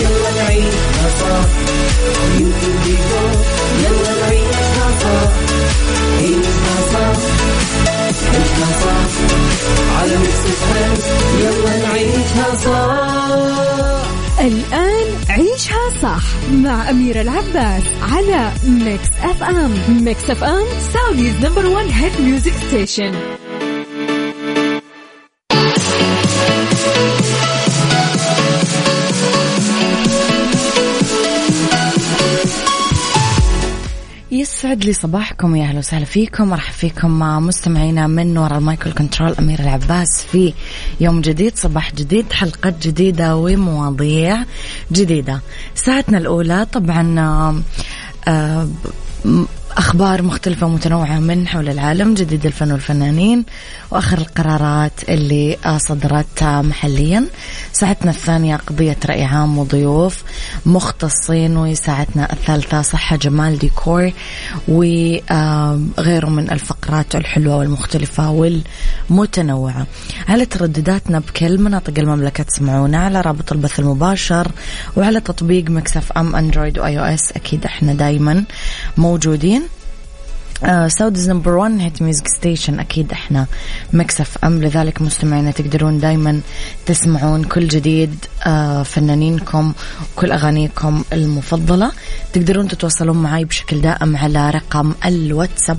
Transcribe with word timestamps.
يلا 0.00 0.30
نعيشها 0.36 1.08
صح 1.20 1.46
beauty 2.36 2.66
وديكور 2.66 3.32
يلا 3.82 4.12
نعيشها 4.20 4.88
صح 5.02 5.32
عيشها 6.18 6.76
صح 6.92 7.18
عيشها 8.32 8.68
صح 8.82 9.10
على 10.00 10.16
Mix 10.16 10.42
الآن 14.40 15.06
عيشها 15.28 15.90
صح 16.02 16.22
مع 16.52 16.90
أميرة 16.90 17.20
العباس 17.20 17.82
على 18.02 18.50
Mix 18.64 19.08
FM 19.22 19.74
Mix 20.04 20.30
FM 20.30 20.64
Saudi's 20.94 21.34
number 21.44 21.66
one 21.66 21.88
hit 21.88 22.20
music 22.20 22.52
station 22.68 23.12
يسعد 34.72 34.84
لي 34.84 34.92
صباحكم 34.92 35.56
يا 35.56 35.64
أهلا 35.64 35.78
وسهلا 35.78 36.04
فيكم. 36.04 36.48
مرحبا 36.48 36.76
فيكم 36.76 37.10
مع 37.10 37.40
مستمعينا 37.40 38.06
من 38.06 38.38
وراء 38.38 38.58
المايكل 38.58 38.92
كنترول 38.92 39.34
أمير 39.38 39.60
العباس 39.60 40.22
في 40.32 40.54
يوم 41.00 41.20
جديد 41.20 41.56
صباح 41.56 41.94
جديد 41.94 42.32
حلقه 42.32 42.74
جديدة 42.82 43.36
ومواضيع 43.36 44.44
جديدة. 44.92 45.40
ساعتنا 45.74 46.18
الأولى 46.18 46.66
طبعا 46.72 47.20
آه 48.28 48.68
أخبار 49.76 50.22
مختلفة 50.22 50.66
ومتنوعة 50.66 51.18
من 51.18 51.48
حول 51.48 51.68
العالم 51.68 52.14
جديد 52.14 52.46
الفن 52.46 52.72
والفنانين 52.72 53.44
وآخر 53.90 54.18
القرارات 54.18 54.92
اللي 55.08 55.56
صدرت 55.76 56.42
محليا. 56.42 57.24
ساعتنا 57.72 58.10
الثانية 58.10 58.56
قضية 58.56 58.96
رأي 59.06 59.24
عام 59.24 59.58
وضيوف 59.58 60.22
مختصين 60.66 61.56
وساعتنا 61.56 62.32
الثالثة 62.32 62.82
صحة 62.82 63.16
جمال 63.16 63.58
ديكور 63.58 64.12
وغيره 64.68 66.28
من 66.28 66.50
الفقرات 66.50 67.16
الحلوة 67.16 67.56
والمختلفة 67.56 68.30
والمتنوعة. 69.10 69.86
على 70.28 70.46
تردداتنا 70.46 71.18
بكل 71.18 71.58
مناطق 71.58 71.98
المملكة 71.98 72.44
تسمعونا 72.44 72.98
على 72.98 73.20
رابط 73.20 73.52
البث 73.52 73.80
المباشر 73.80 74.52
وعلى 74.96 75.20
تطبيق 75.20 75.70
ميكس 75.70 75.98
أف 75.98 76.12
أم 76.12 76.36
Android 76.36 76.78
و 76.78 76.98
iOS 76.98 77.32
أكيد 77.32 77.64
إحنا 77.64 77.94
دايما 77.94 78.44
موجودين. 78.96 79.61
Saudi's 80.88 81.30
number 81.30 81.54
1 81.56 81.80
hit 81.80 82.02
music 82.02 82.28
station 82.28 82.80
أكيد 82.80 83.12
إحنا 83.12 83.46
ميكس 83.92 84.27
أف 84.27 84.44
أم. 84.44 84.62
لذلك 84.62 85.02
مستمعينا 85.02 85.50
تقدرون 85.50 85.98
دائما 85.98 86.40
تسمعون 86.86 87.44
كل 87.44 87.68
جديد 87.68 88.14
uh, 88.40 88.48
فنانينكم 88.82 89.72
وكل 90.16 90.32
أغانيكم 90.32 91.04
المفضلة. 91.12 91.92
تقدرون 92.32 92.68
تتواصلون 92.68 93.22
معي 93.22 93.44
بشكل 93.44 93.80
دائم 93.80 94.16
على 94.16 94.50
رقم 94.50 94.94
الواتساب 95.04 95.78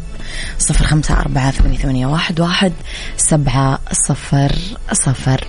صفر 0.59 0.85
خمسة 0.85 1.19
أربعة 1.19 1.51
ثمانية, 1.51 1.77
ثمانية 1.77 2.07
واحد, 2.07 2.39
واحد 2.39 2.73
سبعة 3.17 3.79
صفر 4.07 4.55
صفر. 4.91 5.47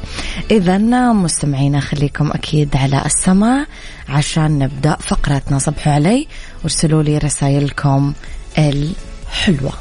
إذا 0.50 0.78
مستمعينا 1.12 1.80
خليكم 1.80 2.30
أكيد 2.30 2.76
على 2.76 3.02
السماع 3.06 3.66
عشان 4.08 4.58
نبدأ 4.58 4.96
فقرتنا 5.00 5.58
صبحوا 5.58 5.92
علي 5.92 6.26
وارسلوا 6.62 7.02
لي 7.02 7.18
رسائلكم 7.18 8.12
الحلوة 9.34 9.72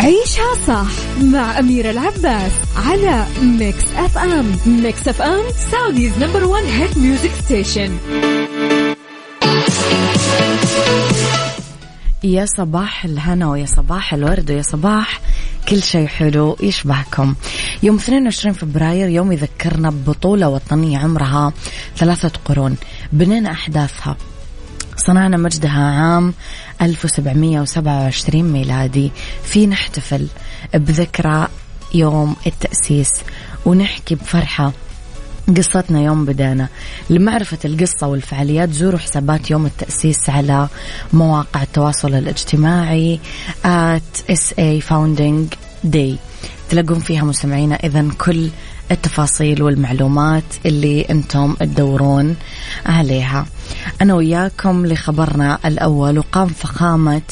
عيشها 0.00 0.54
صح 0.66 1.22
مع 1.22 1.58
أميرة 1.58 1.90
العباس 1.90 2.52
على 2.76 3.26
ميكس 3.42 3.84
أف 3.96 4.18
أم 4.18 4.56
ميكس 4.66 5.08
أف 5.08 5.22
أم 5.22 5.42
Saudi's 5.72 6.18
number 6.18 6.44
one 6.44 6.62
hit 6.62 6.98
music 6.98 7.30
station 7.44 7.96
يا 12.24 12.46
صباح 12.46 13.04
الهنا 13.04 13.50
ويا 13.50 13.66
صباح 13.66 14.14
الورد 14.14 14.50
ويا 14.50 14.62
صباح 14.62 15.20
كل 15.68 15.82
شيء 15.82 16.06
حلو 16.06 16.56
يشبهكم. 16.60 17.34
يوم 17.82 17.96
22 17.96 18.52
فبراير 18.54 19.08
يوم 19.08 19.32
يذكرنا 19.32 19.90
ببطولة 19.90 20.48
وطنية 20.48 20.98
عمرها 20.98 21.52
ثلاثة 21.96 22.30
قرون. 22.44 22.76
بنينا 23.12 23.50
أحداثها. 23.50 24.16
صنعنا 25.06 25.36
مجدها 25.36 25.82
عام 25.82 26.34
1727 26.82 28.52
ميلادي. 28.52 29.12
في 29.42 29.66
نحتفل 29.66 30.26
بذكرى 30.74 31.48
يوم 31.94 32.36
التأسيس 32.46 33.10
ونحكي 33.66 34.14
بفرحة 34.14 34.72
قصتنا 35.56 36.00
يوم 36.00 36.24
بدأنا. 36.24 36.68
لمعرفة 37.10 37.58
القصة 37.64 38.06
والفعاليات 38.06 38.70
زوروا 38.70 38.98
حسابات 38.98 39.50
يوم 39.50 39.66
التأسيس 39.66 40.30
على 40.30 40.68
مواقع 41.12 41.62
التواصل 41.62 42.14
الاجتماعي 42.14 43.20
at 43.64 44.32
SA 44.32 44.80
Founding 44.90 45.56
Day. 45.90 46.16
تلاقون 46.70 47.00
فيها 47.00 47.24
مستمعينا 47.24 47.74
إذا 47.74 48.08
كل 48.18 48.50
التفاصيل 48.92 49.62
والمعلومات 49.62 50.44
اللي 50.66 51.06
أنتم 51.10 51.54
تدورون 51.54 52.36
عليها. 52.86 53.46
أنا 54.02 54.14
وياكم 54.14 54.86
لخبرنا 54.86 55.58
الأول 55.64 56.18
وقام 56.18 56.48
فخامة 56.48 57.22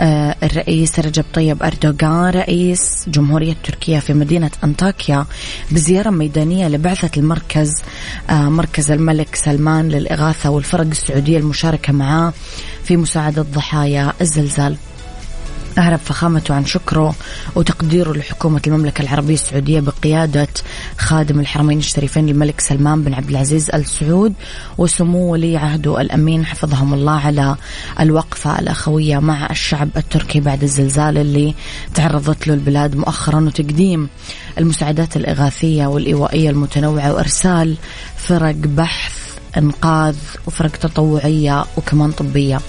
آه، 0.00 0.36
الرئيس 0.42 1.00
رجب 1.00 1.24
طيب 1.34 1.62
أردوغان 1.62 2.30
رئيس 2.30 3.04
جمهورية 3.08 3.56
تركيا 3.64 4.00
في 4.00 4.14
مدينة 4.14 4.50
أنطاكيا 4.64 5.26
بزيارة 5.70 6.10
ميدانية 6.10 6.68
لبعثة 6.68 7.10
المركز 7.16 7.82
آه، 8.30 8.48
مركز 8.48 8.90
الملك 8.90 9.34
سلمان 9.34 9.88
للإغاثة 9.88 10.50
والفرق 10.50 10.86
السعودية 10.86 11.38
المشاركة 11.38 11.92
معاه 11.92 12.32
في 12.84 12.96
مساعدة 12.96 13.42
ضحايا 13.42 14.12
الزلزال. 14.20 14.76
أعرب 15.78 15.98
فخامته 15.98 16.54
عن 16.54 16.64
شكره 16.64 17.14
وتقديره 17.54 18.12
لحكومة 18.12 18.62
المملكة 18.66 19.02
العربية 19.02 19.34
السعودية 19.34 19.80
بقيادة 19.80 20.48
خادم 20.98 21.40
الحرمين 21.40 21.78
الشريفين 21.78 22.28
الملك 22.28 22.60
سلمان 22.60 23.02
بن 23.02 23.14
عبد 23.14 23.30
العزيز 23.30 23.70
آل 23.70 23.86
سعود 23.86 24.34
وسمو 24.78 25.32
ولي 25.32 25.56
عهده 25.56 26.00
الأمين 26.00 26.46
حفظهم 26.46 26.94
الله 26.94 27.20
على 27.20 27.56
الوقفة 28.00 28.58
الأخوية 28.58 29.18
مع 29.18 29.50
الشعب 29.50 29.88
التركي 29.96 30.40
بعد 30.40 30.62
الزلزال 30.62 31.18
اللي 31.18 31.54
تعرضت 31.94 32.46
له 32.46 32.54
البلاد 32.54 32.96
مؤخرا 32.96 33.40
وتقديم 33.40 34.08
المساعدات 34.58 35.16
الإغاثية 35.16 35.86
والإيوائية 35.86 36.50
المتنوعة 36.50 37.12
وإرسال 37.12 37.76
فرق 38.16 38.54
بحث 38.54 39.24
إنقاذ 39.56 40.16
وفرق 40.46 40.70
تطوعية 40.70 41.64
وكمان 41.76 42.12
طبية. 42.12 42.60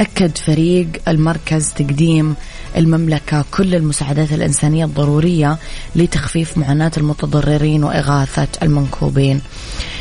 أكد 0.00 0.38
فريق 0.38 0.88
المركز 1.08 1.72
تقديم 1.72 2.34
المملكة 2.76 3.44
كل 3.50 3.74
المساعدات 3.74 4.32
الإنسانية 4.32 4.84
الضرورية 4.84 5.58
لتخفيف 5.96 6.58
معاناة 6.58 6.92
المتضررين 6.96 7.84
وإغاثة 7.84 8.48
المنكوبين. 8.62 9.40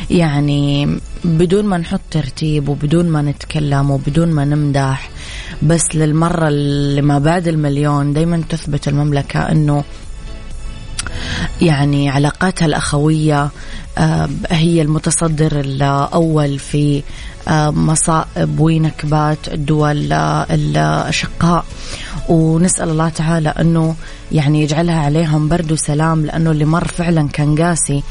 يعني 0.09 0.97
بدون 1.23 1.65
ما 1.65 1.77
نحط 1.77 2.01
ترتيب 2.11 2.69
وبدون 2.69 3.09
ما 3.09 3.21
نتكلم 3.21 3.91
وبدون 3.91 4.31
ما 4.31 4.45
نمدح 4.45 5.09
بس 5.61 5.95
للمرة 5.95 6.47
اللي 6.47 7.01
ما 7.01 7.19
بعد 7.19 7.47
المليون 7.47 8.13
دايما 8.13 8.43
تثبت 8.49 8.87
المملكة 8.87 9.39
أنه 9.39 9.83
يعني 11.61 12.09
علاقاتها 12.09 12.65
الأخوية 12.65 13.49
هي 14.49 14.81
المتصدر 14.81 15.59
الأول 15.59 16.59
في 16.59 17.03
آه، 17.47 17.69
مصائب 17.71 18.59
ونكبات 18.59 19.47
الدول 19.47 20.13
الأشقاء. 20.51 21.65
ونسأل 22.29 22.89
الله 22.89 23.09
تعالى 23.09 23.49
أنه 23.49 23.95
يعني 24.31 24.63
يجعلها 24.63 24.99
عليهم 24.99 25.49
برد 25.49 25.71
وسلام 25.71 26.25
لأنه 26.25 26.51
اللي 26.51 26.65
مر 26.65 26.87
فعلا 26.87 27.27
كان 27.27 27.55
قاسي 27.61 28.03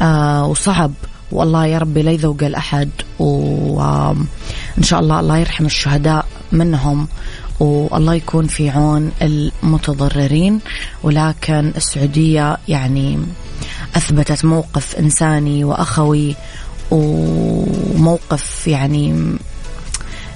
آه، 0.00 0.46
وصعب. 0.46 0.92
والله 1.32 1.66
يا 1.66 1.78
ربي 1.78 2.02
لا 2.02 2.10
يذوق 2.10 2.42
الأحد. 2.42 2.90
وإن 3.18 4.82
شاء 4.82 5.00
الله 5.00 5.20
الله 5.20 5.38
يرحم 5.38 5.66
الشهداء 5.66 6.26
منهم. 6.52 7.08
والله 7.60 8.14
يكون 8.14 8.46
في 8.46 8.70
عون 8.70 9.12
المتضررين. 9.22 10.60
ولكن 11.02 11.72
السعودية 11.76 12.58
يعني 12.68 13.18
أثبتت 13.96 14.44
موقف 14.44 14.96
إنساني 14.96 15.64
وأخوي 15.64 16.36
وموقف 16.90 18.66
يعني 18.66 19.36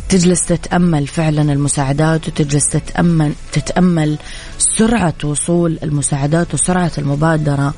تجلس 0.08 0.46
تتأمل 0.46 1.06
فعلا 1.06 1.52
المساعدات 1.52 2.28
وتجلس 2.28 2.68
تتأمل 2.68 3.32
تتأمل 3.52 4.18
سرعة 4.58 5.14
وصول 5.24 5.78
المساعدات 5.82 6.54
وسرعة 6.54 6.92
المبادرة 6.98 7.74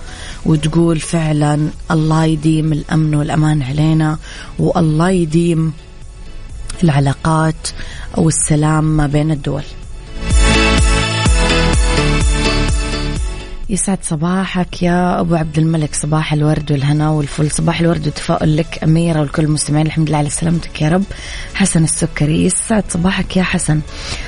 وتقول 0.47 1.01
فعلا 1.01 1.69
الله 1.91 2.25
يديم 2.25 2.73
الأمن 2.73 3.15
والأمان 3.15 3.63
علينا 3.63 4.19
والله 4.59 5.11
يديم 5.11 5.73
العلاقات 6.85 7.69
والسلام 8.17 8.85
ما 8.85 9.07
بين 9.07 9.31
الدول. 9.31 9.65
يسعد 13.73 13.99
صباحك 14.03 14.83
يا 14.83 15.21
أبو 15.21 15.35
عبد 15.35 15.59
الملك. 15.59 15.95
صباح 15.95 16.33
الورد 16.33 16.73
والهنا 16.73 17.11
والفل. 17.11 17.51
صباح 17.51 17.81
الورد 17.81 18.07
والتفاؤل 18.07 18.57
لك 18.57 18.85
أميرة 18.85 19.21
ولكل 19.21 19.45
المستمعين. 19.45 19.87
الحمد 19.87 20.09
لله 20.09 20.19
على 20.19 20.31
سلامتك 20.31 20.83
يا 20.83 20.89
رب. 20.89 21.05
حسن 21.55 21.85
السكري 21.85 22.45
يسعد 22.45 22.85
صباحك 22.89 23.37
يا 23.37 23.43
حسن. 23.43 23.81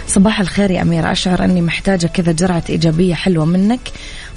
صباح 0.06 0.40
الخير 0.40 0.70
يا 0.70 0.82
أميرة. 0.82 1.12
أشعر 1.12 1.44
أني 1.44 1.60
محتاجة 1.60 2.06
كذا 2.06 2.32
جرعة 2.32 2.62
إيجابية 2.70 3.14
حلوة 3.14 3.44
منك. 3.44 3.80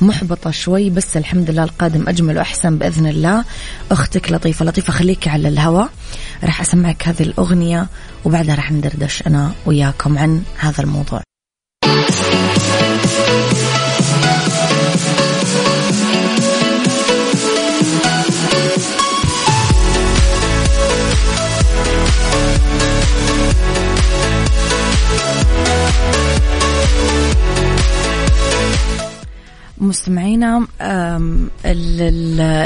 محبطة 0.01 0.51
شوي 0.51 0.89
بس 0.89 1.17
الحمد 1.17 1.51
لله 1.51 1.63
القادم 1.63 2.07
أجمل 2.07 2.37
وأحسن 2.37 2.77
بإذن 2.77 3.07
الله. 3.07 3.43
أختك 3.91 4.31
لطيفة. 4.31 4.65
لطيفة 4.65 4.93
خليكي 4.93 5.29
على 5.29 5.47
الهواء 5.47 5.89
راح 6.43 6.61
أسمعك 6.61 7.07
هذه 7.07 7.23
الأغنية 7.23 7.87
وبعدها 8.25 8.55
راح 8.55 8.71
ندردش 8.71 9.23
أنا 9.27 9.51
وياكم 9.65 10.17
عن 10.17 10.41
هذا 10.57 10.83
الموضوع. 10.83 11.21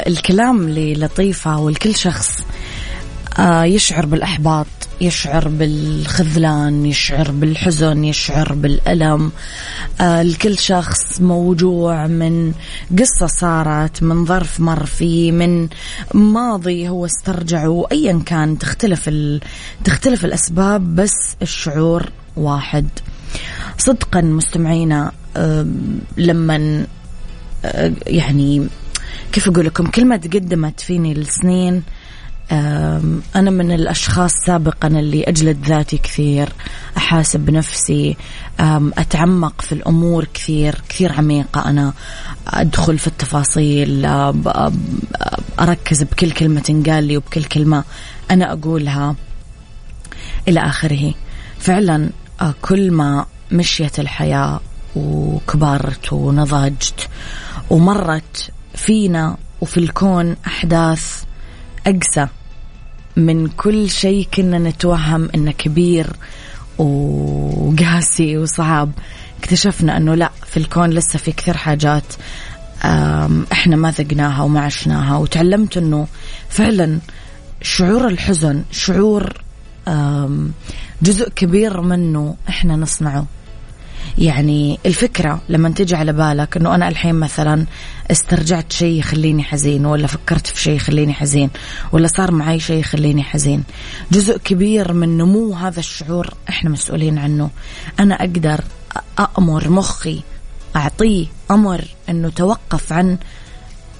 الكلام 0.06 0.68
للطيفة 0.68 1.58
والكل 1.58 1.94
شخص. 1.94 2.44
آه، 3.38 3.64
يشعر 3.64 4.06
بالإحباط 4.06 4.66
يشعر 5.00 5.48
بالخذلان 5.48 6.86
يشعر 6.86 7.30
بالحزن 7.30 8.04
يشعر 8.04 8.52
بالألم. 8.52 9.32
آه، 10.00 10.22
الكل 10.22 10.58
شخص 10.58 11.20
موجوع 11.20 12.06
من 12.06 12.52
قصة 12.98 13.26
صارت 13.26 14.02
من 14.02 14.24
ظرف 14.24 14.60
مر 14.60 14.86
فيه 14.86 15.32
من 15.32 15.68
ماضي 16.14 16.88
هو 16.88 17.06
استرجعه 17.06 17.86
أيا 17.92 18.22
كان 18.26 18.58
تختلف 18.58 19.10
تختلف 19.84 20.24
الأسباب 20.24 20.94
بس 20.94 21.36
الشعور 21.42 22.10
واحد. 22.36 22.88
صدقا 23.78 24.20
مستمعينا 24.20 25.12
لما 26.16 26.86
يعني 28.06 28.68
كيف 29.32 29.48
أقول 29.48 29.66
لكم؟ 29.66 29.86
كلمة 29.86 30.16
تقدمت 30.16 30.80
فيني 30.80 31.12
السنين 31.12 31.82
أنا 33.36 33.50
من 33.50 33.72
الأشخاص 33.72 34.32
سابقا 34.46 34.88
اللي 34.88 35.22
أجلد 35.22 35.66
ذاتي 35.66 35.98
كثير 35.98 36.48
أحاسب 36.96 37.40
بنفسي 37.40 38.16
أتعمق 38.98 39.60
في 39.60 39.72
الأمور 39.72 40.26
كثير 40.34 40.82
كثير 40.88 41.12
عميقة. 41.12 41.68
أنا 41.68 41.92
أدخل 42.48 42.98
في 42.98 43.06
التفاصيل 43.06 44.06
أركز 45.60 46.02
بكل 46.02 46.30
كلمة 46.30 46.60
تنقال 46.60 47.04
لي 47.04 47.16
وبكل 47.16 47.44
كلمة 47.44 47.84
أنا 48.30 48.52
أقولها 48.52 49.14
إلى 50.48 50.60
آخره. 50.60 51.14
فعلا 51.58 52.10
كل 52.62 52.90
ما 52.90 53.26
مشيت 53.52 53.98
الحياة 54.00 54.60
وكبرت 54.96 56.12
ونضجت 56.12 57.08
ومرت 57.72 58.50
فينا 58.74 59.36
وفي 59.60 59.76
الكون 59.80 60.36
أحداث 60.46 61.24
أقسى 61.86 62.26
من 63.16 63.48
كل 63.48 63.90
شيء 63.90 64.28
كنا 64.34 64.58
نتوهم 64.58 65.28
إنه 65.34 65.52
كبير 65.52 66.06
وقاسي 66.78 68.38
وصعب. 68.38 68.90
اكتشفنا 69.40 69.96
إنه 69.96 70.14
لا 70.14 70.30
في 70.46 70.56
الكون 70.56 70.90
لسه 70.90 71.18
في 71.18 71.32
كثير 71.32 71.56
حاجات 71.56 72.04
إحنا 73.52 73.76
ما 73.76 73.90
ذقناها 73.90 74.42
وما 74.42 74.60
عشناها. 74.60 75.16
وتعلمت 75.16 75.76
إنه 75.76 76.06
فعلا 76.48 76.98
شعور 77.62 78.08
الحزن 78.08 78.62
شعور 78.70 79.42
جزء 81.02 81.28
كبير 81.28 81.80
منه 81.80 82.36
إحنا 82.48 82.76
نصنعه. 82.76 83.26
يعني 84.18 84.78
الفكرة 84.86 85.40
لما 85.48 85.68
تجي 85.68 85.96
على 85.96 86.12
بالك 86.12 86.56
إنه 86.56 86.74
أنا 86.74 86.88
الحين 86.88 87.14
مثلا 87.14 87.66
استرجعت 88.10 88.72
شيء 88.72 88.98
يخليني 88.98 89.42
حزين 89.42 89.86
ولا 89.86 90.06
فكرت 90.06 90.46
في 90.46 90.62
شيء 90.62 90.74
يخليني 90.74 91.14
حزين 91.14 91.50
ولا 91.92 92.06
صار 92.06 92.30
معي 92.30 92.60
شيء 92.60 92.78
يخليني 92.78 93.22
حزين. 93.22 93.64
جزء 94.12 94.38
كبير 94.38 94.92
من 94.92 95.18
نمو 95.18 95.54
هذا 95.54 95.80
الشعور 95.80 96.34
إحنا 96.48 96.70
مسؤولين 96.70 97.18
عنه. 97.18 97.50
أنا 98.00 98.14
أقدر 98.14 98.60
أأمر 99.18 99.68
مخي 99.68 100.20
أعطيه 100.76 101.26
أمر 101.50 101.84
أنه 102.08 102.28
توقف 102.28 102.92
عن 102.92 103.18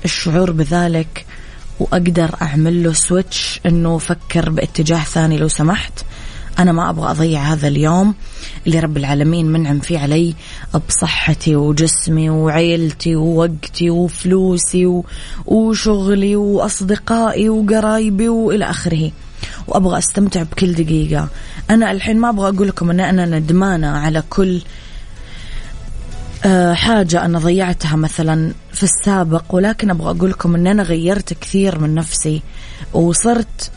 الشعور 0.04 0.50
بذلك 0.50 1.26
وأقدر 1.80 2.34
أعمل 2.42 2.82
له 2.84 2.92
سويتش 2.92 3.60
أنه 3.66 3.98
فكر 3.98 4.50
باتجاه 4.50 5.04
ثاني 5.04 5.38
لو 5.38 5.48
سمحت. 5.48 6.04
أنا 6.58 6.72
ما 6.72 6.90
أبغى 6.90 7.10
أضيع 7.10 7.40
هذا 7.40 7.68
اليوم 7.68 8.14
اللي 8.66 8.80
رب 8.80 8.96
العالمين 8.96 9.46
منعم 9.46 9.80
فيه 9.80 9.98
علي 9.98 10.34
بصحتي 10.88 11.56
وجسمي 11.56 12.30
وعيلتي 12.30 13.16
ووقتي 13.16 13.90
وفلوسي 13.90 15.02
وشغلي 15.46 16.36
وأصدقائي 16.36 17.48
وقرايبي 17.48 18.28
وإلى 18.28 18.70
آخره. 18.70 19.10
وأبغى 19.68 19.98
أستمتع 19.98 20.42
بكل 20.42 20.72
دقيقة. 20.72 21.28
أنا 21.70 21.90
الحين 21.90 22.18
ما 22.18 22.28
أبغى 22.28 22.48
أقول 22.48 22.68
لكم 22.68 22.90
أن 22.90 23.00
أنا 23.00 23.26
ندمانة 23.26 23.88
على 23.88 24.22
كل 24.30 24.62
آه، 26.44 26.74
حاجة 26.74 27.24
أنا 27.24 27.38
ضيعتها 27.38 27.96
مثلا 27.96 28.52
في 28.72 28.82
السابق 28.82 29.44
ولكن 29.50 29.90
أبغى 29.90 30.10
أقول 30.10 30.30
لكم 30.30 30.54
أن 30.54 30.66
أنا 30.66 30.82
غيرت 30.82 31.32
كثير 31.32 31.78
من 31.78 31.94
نفسي 31.94 32.42
وصرت 32.92 33.70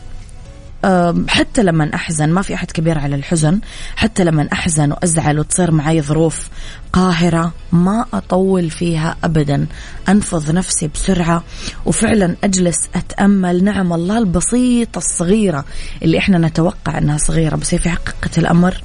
حتى 1.28 1.62
لما 1.62 1.94
أحزن 1.94 2.28
ما 2.28 2.42
في 2.42 2.54
أحد 2.54 2.70
كبير 2.70 2.98
على 2.98 3.16
الحزن. 3.16 3.60
حتى 3.96 4.24
لما 4.24 4.48
أحزن 4.52 4.92
وأزعل 4.92 5.38
وتصير 5.38 5.70
معي 5.70 6.02
ظروف 6.02 6.48
قاهرة 6.92 7.52
ما 7.72 8.04
أطول 8.14 8.70
فيها 8.70 9.16
أبدا. 9.24 9.66
أنفض 10.08 10.50
نفسي 10.50 10.88
بسرعة 10.88 11.44
وفعلا 11.86 12.36
أجلس 12.44 12.76
أتأمل 12.94 13.64
نعم 13.64 13.92
الله 13.92 14.18
البسيطة 14.18 14.98
الصغيرة 14.98 15.64
اللي 16.02 16.18
إحنا 16.18 16.38
نتوقع 16.38 16.98
أنها 16.98 17.18
صغيرة 17.18 17.56
بس 17.56 17.74
هي 17.74 17.78
في 17.78 17.90
حقيقة 17.90 18.30
الأمر. 18.38 18.82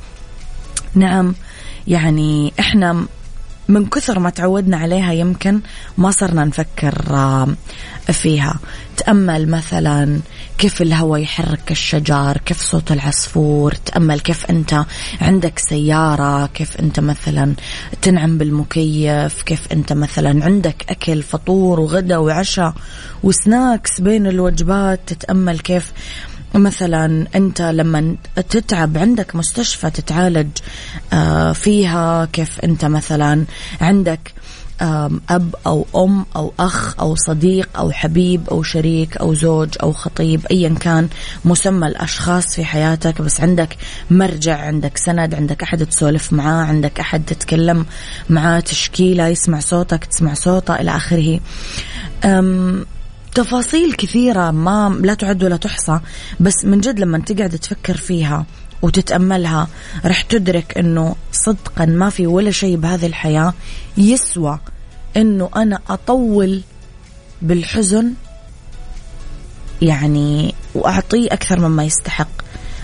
نعم 0.96 1.36
يعني 1.88 2.54
إحنا 2.60 3.06
من 3.72 3.86
كثر 3.86 4.20
ما 4.20 4.30
تعودنا 4.30 4.78
عليها 4.78 5.14
يمكن 5.14 5.62
ما 5.98 6.12
صرنا 6.12 6.46
نفكر 6.46 6.94
فيها. 8.12 8.60
تأمل 8.98 9.50
مثلا 9.50 10.20
كيف 10.58 10.82
الهواء 10.82 11.22
يحرك 11.22 11.72
الشجر 11.72 12.38
كيف 12.46 12.62
صوت 12.62 12.92
العصفور 12.92 13.74
تأمل 13.74 14.20
كيف 14.20 14.46
أنت 14.46 14.86
عندك 15.22 15.60
سيارة 15.60 16.46
كيف 16.46 16.78
أنت 16.78 17.00
مثلا 17.00 17.54
تنعم 18.02 18.38
بالمكيف 18.38 19.42
كيف 19.42 19.72
أنت 19.72 19.94
مثلا 19.94 20.46
عندك 20.46 20.86
أكل 20.90 21.24
فطور 21.24 21.80
وغدا 21.80 22.18
وعشاء 22.18 22.74
وسناكس 23.24 24.02
بين 24.02 24.28
الوجبات 24.28 25.00
تتأمل 25.08 25.60
كيف 25.60 25.92
مثلا 26.56 27.28
أنت 27.36 27.62
لما 27.62 28.16
تتعب 28.50 28.98
عندك 28.98 29.36
مستشفى 29.36 29.90
تتعالج 29.90 30.50
آه، 31.14 31.54
فيها 31.54 32.26
كيف 32.26 32.60
أنت 32.60 32.86
مثلا 32.86 33.46
عندك 33.82 34.34
أب 35.30 35.56
أو 35.68 35.88
أم 35.96 36.26
أو 36.36 36.54
أخ 36.60 37.00
أو 37.00 37.16
صديق 37.16 37.70
أو 37.78 37.92
حبيب 37.92 38.50
أو 38.50 38.64
شريك 38.64 39.18
أو 39.18 39.34
زوج 39.34 39.70
أو 39.84 39.92
خطيب 39.92 40.46
أيا 40.52 40.70
كان 40.70 41.10
مسمى 41.46 41.88
الأشخاص 41.88 42.56
في 42.56 42.66
حياتك 42.66 43.22
بس 43.22 43.42
عندك 43.42 43.78
مرجع 44.12 44.58
عندك 44.58 44.98
سند 44.98 45.36
عندك 45.36 45.64
أحد 45.64 45.86
تسولف 45.86 46.34
معاه 46.34 46.66
عندك 46.66 47.00
أحد 47.00 47.26
تتكلم 47.26 47.86
معاه 48.30 48.60
تشكيله 48.60 49.28
يسمع 49.28 49.60
صوتك 49.60 50.06
تسمع 50.06 50.34
صوته 50.34 50.76
إلى 50.76 50.96
آخره. 50.96 51.40
تفاصيل 53.36 53.94
كثيرة 53.94 54.52
ما 54.52 54.98
لا 55.02 55.14
تعد 55.14 55.44
ولا 55.44 55.58
تحصى 55.58 56.00
بس 56.40 56.66
من 56.66 56.80
جد 56.80 57.00
لما 57.00 57.20
تقعد 57.20 57.50
تفكر 57.50 57.98
فيها 57.98 58.46
وتتأملها 58.82 59.68
رح 60.06 60.22
تدرك 60.22 60.78
إنه 60.78 61.16
صدقا 61.32 61.86
ما 61.86 62.10
في 62.10 62.28
ولا 62.28 62.52
شيء 62.52 62.78
بهذه 62.78 63.06
الحياة 63.06 63.54
يسوى 63.98 64.60
إنه 65.18 65.50
أنا 65.56 65.80
أطول 65.90 66.62
بالحزن 67.42 68.14
يعني 69.82 70.56
وأعطيه 70.76 71.28
أكثر 71.34 71.60
مما 71.60 71.84
يستحق. 71.84 72.30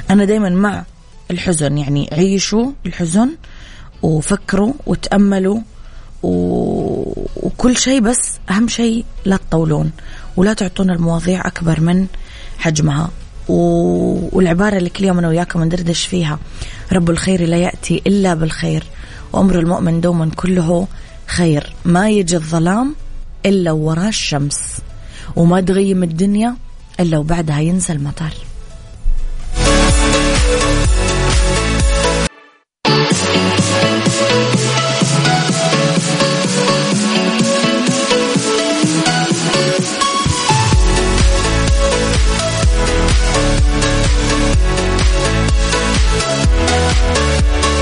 أنا 0.09 0.25
دايما 0.25 0.49
مع 0.49 0.83
الحزن 1.31 1.77
يعني 1.77 2.09
عيشوا 2.11 2.71
الحزن 2.85 3.29
وفكروا 4.01 4.73
وتأملوا 4.85 5.59
و... 6.23 6.29
وكل 7.35 7.77
شيء 7.77 8.01
بس 8.01 8.33
أهم 8.49 8.67
شيء 8.67 9.05
لا 9.25 9.37
تطولون. 9.37 9.91
ولا 10.37 10.53
تعطون 10.53 10.89
المواضيع 10.89 11.47
أكبر 11.47 11.81
من 11.81 12.07
حجمها. 12.57 13.09
والعبارة 13.49 14.77
اللي 14.77 14.89
كل 14.89 15.05
يوم 15.05 15.17
أنا 15.17 15.27
وياكم 15.27 15.63
ندردش 15.63 16.05
فيها 16.05 16.39
رب 16.93 17.09
الخير 17.09 17.45
لا 17.45 17.57
يأتي 17.57 18.01
إلا 18.07 18.33
بالخير 18.33 18.83
وأمر 19.33 19.59
المؤمن 19.59 20.01
دوما 20.01 20.29
كله 20.35 20.87
خير 21.27 21.73
ما 21.85 22.09
يجي 22.09 22.35
الظلام 22.35 22.95
إلا 23.45 23.71
وراه 23.71 24.07
الشمس 24.07 24.59
وما 25.35 25.61
تغيم 25.61 26.03
الدنيا 26.03 26.55
إلا 26.99 27.17
وبعدها 27.17 27.59
ينزل 27.59 27.95
المطر 27.95 28.33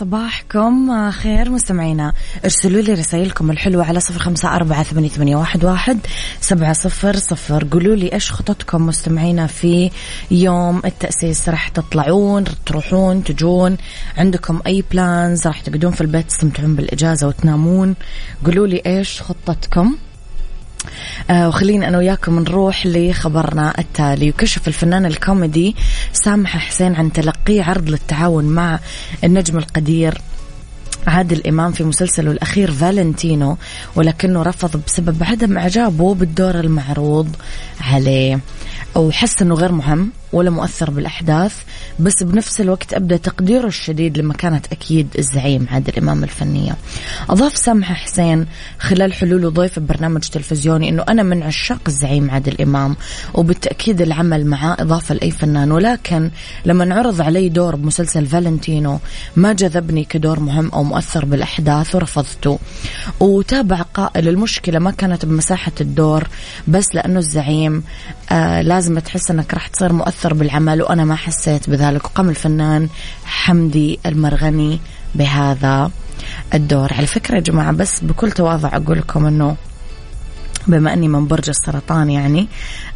صباحكم 0.00 1.10
خير 1.10 1.50
مستمعينا. 1.50 2.12
ارسلوا 2.44 2.80
لي 2.80 2.92
رسائلكم 2.92 3.50
الحلوة 3.50 3.84
على 3.84 4.00
صفر 4.00 4.18
خمسة 4.18 4.54
أربعة 4.54 4.82
ثمانية, 4.82 5.36
واحد 5.36 5.98
سبعة 6.40 6.72
صفر 6.72 7.16
صفر. 7.16 7.64
قولوا 7.70 7.96
لي 7.96 8.12
إيش 8.12 8.32
خططكم 8.32 8.86
مستمعينا 8.86 9.46
في 9.46 9.90
يوم 10.30 10.82
التأسيس؟ 10.84 11.48
راح 11.48 11.68
تطلعون 11.68 12.44
تروحون 12.66 13.24
تجون؟ 13.24 13.76
عندكم 14.18 14.60
أي 14.66 14.84
plans 14.90 15.46
راح 15.46 15.60
تقعدون 15.60 15.92
في 15.92 16.00
البيت 16.00 16.26
تستمتعون 16.26 16.74
بالإجازة 16.74 17.26
وتنامون؟ 17.26 17.94
قولوا 18.44 18.66
لي 18.66 18.82
إيش 18.86 19.22
خطتكم 19.22 19.96
آه 21.30 21.48
وخلينا 21.48 21.88
أنا 21.88 21.98
وياكم 21.98 22.40
نروح 22.40 22.86
لخبرنا 22.86 23.74
التالي. 23.78 24.30
وكشف 24.30 24.68
الفنان 24.68 25.06
الكوميدي 25.06 25.76
سامح 26.12 26.56
حسين 26.58 26.94
عن 26.94 27.12
تلقيه 27.12 27.62
عرض 27.62 27.88
للتعاون 27.90 28.44
مع 28.44 28.78
النجم 29.24 29.58
القدير 29.58 30.20
عادل 31.06 31.46
إمام 31.46 31.72
في 31.72 31.84
مسلسله 31.84 32.30
الأخير 32.30 32.70
فالنتينو 32.70 33.56
ولكنه 33.96 34.42
رفض 34.42 34.80
بسبب 34.86 35.22
عدم 35.22 35.58
إعجابه 35.58 36.14
بالدور 36.14 36.60
المعروض 36.60 37.36
عليه. 37.80 38.40
وحس 38.94 39.42
أنه 39.42 39.54
غير 39.54 39.72
مهم 39.72 40.10
ولا 40.32 40.50
مؤثر 40.50 40.90
بالأحداث 40.90 41.54
بس 42.00 42.22
بنفس 42.22 42.60
الوقت 42.60 42.94
أبدأ 42.94 43.16
تقديره 43.16 43.66
الشديد 43.66 44.18
لمكانة 44.18 44.60
أكيد 44.72 45.08
الزعيم 45.18 45.66
عادل 45.70 45.98
إمام 45.98 46.24
الفنية. 46.24 46.76
أضاف 47.30 47.56
سامح 47.56 47.92
حسين 47.92 48.46
خلال 48.78 49.12
حلوله 49.12 49.50
ضيف 49.50 49.78
ببرنامج 49.78 50.20
تلفزيوني 50.20 50.88
أنه 50.88 51.04
أنا 51.08 51.22
من 51.22 51.42
عشاق 51.42 51.80
الزعيم 51.86 52.30
عادل 52.30 52.62
إمام 52.62 52.96
وبالتأكيد 53.34 54.02
العمل 54.02 54.46
معاه 54.46 54.76
إضافة 54.80 55.14
لأي 55.14 55.30
فنان. 55.30 55.72
ولكن 55.72 56.30
لما 56.64 56.94
عرض 56.94 57.20
علي 57.20 57.48
دور 57.48 57.76
بمسلسل 57.76 58.26
فالنتينو 58.26 58.98
ما 59.36 59.52
جذبني 59.52 60.04
كدور 60.04 60.40
مهم 60.40 60.68
أو 60.68 60.82
مؤثر 60.82 61.24
بالأحداث 61.24 61.94
ورفضته. 61.94 62.58
وتابع 63.20 63.82
قائل 63.82 64.28
المشكلة 64.28 64.78
ما 64.78 64.90
كانت 64.90 65.24
بمساحة 65.24 65.72
الدور 65.80 66.28
بس 66.68 66.94
لأنه 66.94 67.18
الزعيم 67.18 67.82
آه 68.30 68.62
لازم 68.80 68.98
تحس 68.98 69.30
أنك 69.30 69.54
راح 69.54 69.66
تصير 69.66 69.92
مؤثر 69.92 70.34
بالعمل 70.34 70.82
وأنا 70.82 71.04
ما 71.04 71.16
حسيت 71.16 71.70
بذلك. 71.70 72.04
وقام 72.04 72.28
الفنان 72.28 72.88
حمدي 73.24 73.98
المرغني 74.06 74.80
بهذا 75.14 75.90
الدور. 76.54 76.92
على 76.92 77.06
فكرة 77.06 77.34
يا 77.34 77.40
جماعة 77.40 77.72
بس 77.72 78.00
بكل 78.00 78.32
تواضع 78.32 78.76
أقول 78.76 78.98
لكم 78.98 79.26
أنه 79.26 79.56
بما 80.66 80.92
أني 80.92 81.08
من 81.08 81.26
برج 81.26 81.48
السرطان 81.48 82.10
يعني 82.10 82.48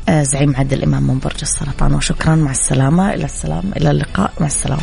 آه، 0.09 0.23
زعيم 0.23 0.57
عادل 0.57 0.79
الإمام 0.79 1.03
من 1.03 1.19
برج 1.19 1.39
السرطان. 1.43 1.95
وشكرا 1.95 2.35
مع 2.35 2.51
السلامة. 2.51 3.15
إلى 3.15 3.25
السلام. 3.25 3.65
إلى 3.77 3.91
اللقاء. 3.91 4.33
مع 4.41 4.47
السلامة. 4.47 4.83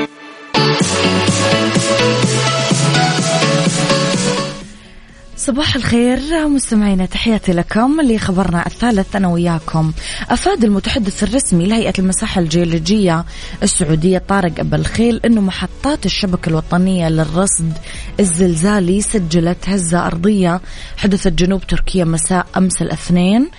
صباح 5.41 5.75
الخير. 5.75 6.47
مستمعينا 6.47 7.05
تحياتي 7.05 7.53
لكم 7.53 8.01
لخبرنا 8.01 8.65
الثالث. 8.65 9.15
أنا 9.15 9.27
وياكم 9.27 9.91
أفاد 10.29 10.63
المتحدث 10.63 11.23
الرسمي 11.23 11.67
لهيئة 11.67 11.93
المساحة 11.99 12.41
الجيولوجية 12.41 13.25
السعودية 13.63 14.17
طارق 14.17 14.59
أبا 14.59 14.77
الخيل 14.77 15.21
أنه 15.25 15.41
محطات 15.41 16.05
الشبكة 16.05 16.49
الوطنية 16.49 17.09
للرصد 17.09 17.73
الزلزالي 18.19 19.01
سجلت 19.01 19.69
هزة 19.69 20.07
أرضية. 20.07 20.61
حدثت 20.97 21.33
جنوب 21.33 21.67
تركيا 21.67 22.05
مساء 22.05 22.45
أمس 22.57 22.81
الاثنين. 22.81 23.49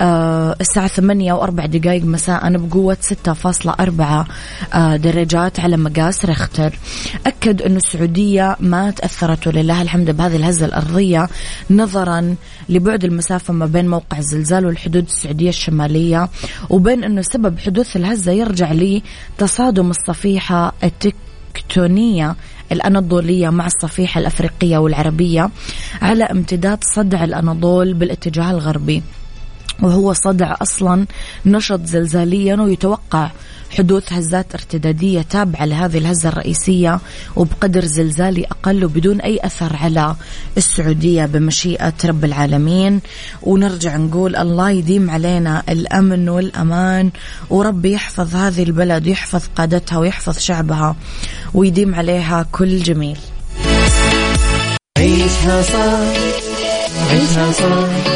الساعة 0.00 0.86
ثمانية 0.86 1.32
وأربع 1.32 1.66
دقائق 1.66 2.04
مساء 2.04 2.56
بقوة 2.56 2.96
ستة 3.00 3.32
فاصلة 3.32 3.74
أربعة 3.80 4.26
آه 4.74 4.96
درجات 4.96 5.60
على 5.60 5.76
مقاس 5.76 6.24
ريختر. 6.24 6.78
أكد 7.26 7.62
أن 7.62 7.76
السعودية 7.76 8.56
ما 8.60 8.90
تأثرت 8.90 9.46
ولله 9.46 9.82
الحمد 9.82 10.10
بهذه 10.10 10.36
الهزة 10.36 10.66
الأرضية 10.66 11.28
نظرا 11.70 12.36
لبعد 12.68 13.04
المسافة 13.04 13.54
ما 13.54 13.66
بين 13.66 13.88
موقع 13.88 14.18
الزلزال 14.18 14.66
والحدود 14.66 15.04
السعودية 15.04 15.48
الشمالية 15.48 16.28
وبين 16.70 17.04
أنه 17.04 17.22
سبب 17.22 17.58
حدوث 17.58 17.96
الهزة 17.96 18.32
يرجع 18.32 18.72
لتصادم 18.72 19.90
الصفيحة 19.90 20.72
التكتونية 20.84 22.36
الأناضولية 22.72 23.50
مع 23.50 23.66
الصفيحة 23.66 24.20
الأفريقية 24.20 24.78
والعربية 24.78 25.50
على 26.02 26.24
امتداد 26.24 26.78
صدع 26.94 27.24
الأناضول 27.24 27.94
بالاتجاه 27.94 28.50
الغربي. 28.50 29.02
وهو 29.82 30.12
صدع 30.12 30.54
أصلا 30.62 31.06
نشط 31.46 31.80
زلزاليا 31.84 32.56
ويتوقع 32.56 33.30
حدوث 33.70 34.12
هزات 34.12 34.54
ارتدادية 34.54 35.22
تابعة 35.22 35.64
لهذه 35.64 35.98
الهزة 35.98 36.28
الرئيسية 36.28 37.00
وبقدر 37.36 37.84
زلزالي 37.84 38.44
أقل 38.44 38.84
وبدون 38.84 39.20
أي 39.20 39.38
أثر 39.44 39.76
على 39.76 40.16
السعودية 40.56 41.26
بمشيئة 41.26 41.92
رب 42.04 42.24
العالمين. 42.24 43.00
ونرجع 43.42 43.96
نقول 43.96 44.36
الله 44.36 44.70
يديم 44.70 45.10
علينا 45.10 45.62
الأمن 45.68 46.28
والأمان 46.28 47.10
وربي 47.50 47.92
يحفظ 47.92 48.36
هذه 48.36 48.62
البلد 48.62 49.06
ويحفظ 49.06 49.42
قادتها 49.56 49.98
ويحفظ 49.98 50.38
شعبها 50.38 50.96
ويديم 51.54 51.94
عليها 51.94 52.46
كل 52.52 52.78
جميل. 52.78 53.18
عيشها 54.98 55.62
صار 55.62 56.14
عيشها 57.10 57.52
صار 57.52 58.15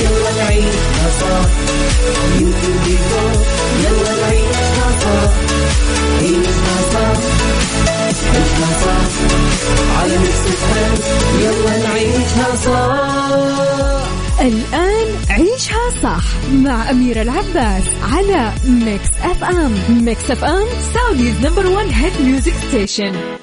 يلا 0.00 0.30
نعيشها 0.36 1.08
صح 1.20 1.50
يلا 3.82 4.12
نعيشها 4.20 4.88
صح 5.00 5.30
عيشها 6.20 6.76
صح 6.92 7.18
عيشها 8.34 8.70
صح 8.84 9.10
على 10.00 10.16
صح 12.64 13.20
الآن 14.40 15.06
عيشها 15.30 15.90
صح 16.02 16.22
مع 16.52 16.90
أميرة 16.90 17.22
العباس 17.22 17.82
على 18.12 18.52
ميكس 18.64 19.08
أف 19.22 19.44
أم 19.44 19.78
ميكس 19.88 20.30
أف 20.30 20.44
أم 20.44 20.66
Saudi's 20.94 21.34
number 21.46 21.66
one 21.66 21.90
hit 21.90 22.12
music 22.22 22.54
station 22.68 23.39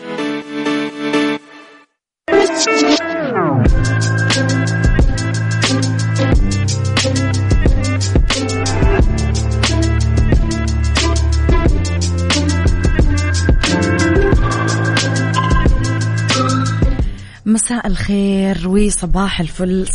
مساء 17.68 17.88
الخير 17.88 18.68
وصباح 18.68 19.40
الفل. 19.40 19.86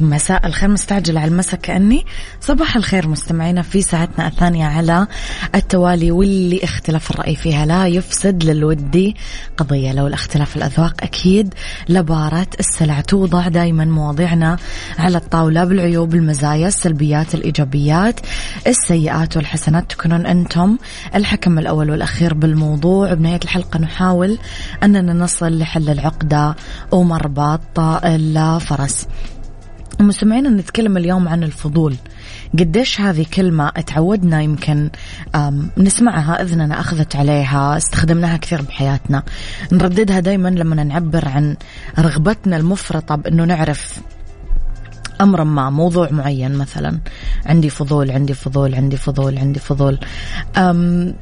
مساء 0.00 0.46
الخير 0.46 0.68
مستعجلة 0.68 1.20
على 1.20 1.30
المساء 1.30 1.60
كأني. 1.60 2.06
صباح 2.40 2.76
الخير 2.76 3.08
مستمعينا 3.08 3.62
في 3.62 3.82
ساعتنا 3.82 4.26
الثانية 4.26 4.64
على 4.66 5.06
التوالي 5.54 6.10
واللي 6.10 6.64
اختلاف 6.64 7.10
الرأي 7.10 7.36
فيها 7.36 7.66
لا 7.66 7.86
يفسد 7.86 8.44
للودي 8.44 9.16
قضية 9.56 9.92
لو 9.92 10.06
الاختلاف 10.06 10.56
الأذواق 10.56 10.94
أكيد. 11.02 11.54
لبارة 11.88 12.46
السلع 12.60 13.00
توضع 13.00 13.48
دائما 13.48 13.84
مواضيعنا 13.84 14.56
على 14.98 15.18
الطاولة 15.18 15.64
بالعيوب 15.64 16.14
المزايا 16.14 16.68
السلبيات 16.68 17.34
الإيجابيات 17.34 18.20
السيئات 18.66 19.36
والحسنات. 19.36 19.90
تكونون 19.90 20.26
أنتم 20.26 20.78
الحكم 21.14 21.58
الأول 21.58 21.90
والأخير 21.90 22.34
بالموضوع. 22.34 23.14
بنهاية 23.14 23.40
الحلقة 23.44 23.78
نحاول 23.78 24.38
أننا 24.82 25.12
نصل 25.12 25.58
لحل 25.58 25.90
العقدة. 25.90 26.56
ومربط 27.18 27.78
الفرس 28.04 29.06
مستمعينا 30.00 30.48
نتكلم 30.48 30.96
اليوم 30.96 31.28
عن 31.28 31.42
الفضول. 31.42 31.96
قديش 32.58 33.00
هذه 33.00 33.26
كلمة 33.34 33.68
تعودنا 33.68 34.42
يمكن 34.42 34.90
نسمعها 35.78 36.42
إذننا 36.42 36.80
أخذت 36.80 37.16
عليها 37.16 37.76
استخدمناها 37.76 38.36
كثير 38.36 38.62
بحياتنا. 38.62 39.22
نرددها 39.72 40.20
دايما 40.20 40.48
لما 40.48 40.84
نعبر 40.84 41.28
عن 41.28 41.56
رغبتنا 41.98 42.56
المفرطة 42.56 43.14
بأنه 43.14 43.44
نعرف 43.44 44.00
امرا 45.20 45.44
ما 45.44 45.70
موضوع 45.70 46.10
معين 46.10 46.54
مثلا. 46.54 46.98
عندي 47.46 47.70
فضول 47.70 48.10
عندي 48.10 48.34
فضول 48.34 48.74
عندي 48.74 48.96
فضول 48.96 49.38
عندي 49.38 49.60
فضول. 49.60 49.98
أم 50.56 51.14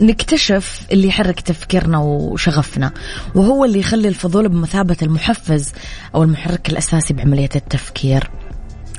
نكتشف 0.00 0.86
اللي 0.92 1.08
يحرك 1.08 1.40
تفكيرنا 1.40 1.98
وشغفنا 1.98 2.92
وهو 3.34 3.64
اللي 3.64 3.78
يخلي 3.78 4.08
الفضول 4.08 4.48
بمثابة 4.48 4.96
المحفز 5.02 5.72
أو 6.14 6.22
المحرك 6.22 6.68
الأساسي 6.68 7.14
بعملية 7.14 7.50
التفكير 7.56 8.30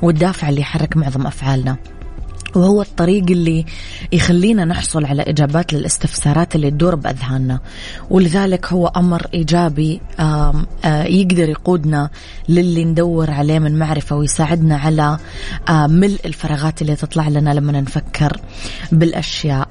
والدافع 0.02 0.50
اللي 0.50 0.62
يحرك 0.62 0.98
معظم 0.98 1.28
أفعالنا. 1.28 1.78
وهو 2.56 2.82
الطريق 2.82 3.24
اللي 3.30 3.66
يخلينا 4.12 4.66
نحصل 4.66 5.06
على 5.06 5.22
إجابات 5.22 5.74
للاستفسارات 5.74 6.56
اللي 6.56 6.72
تدور 6.72 6.96
بأذهاننا. 6.96 7.60
ولذلك 8.10 8.74
هو 8.74 8.88
أمر 8.88 9.28
إيجابي 9.34 10.02
يقدر 10.86 11.50
يقودنا 11.50 12.10
للي 12.50 12.86
ندور 12.86 13.32
عليه 13.32 13.60
من 13.60 13.80
معرفة 13.80 14.16
ويساعدنا 14.16 14.78
على 14.78 15.18
ملء 15.70 16.20
الفراغات 16.26 16.82
اللي 16.82 16.96
تطلع 16.96 17.28
لنا 17.28 17.54
لما 17.54 17.82
نفكر 17.82 18.40
بالأشياء. 18.92 19.68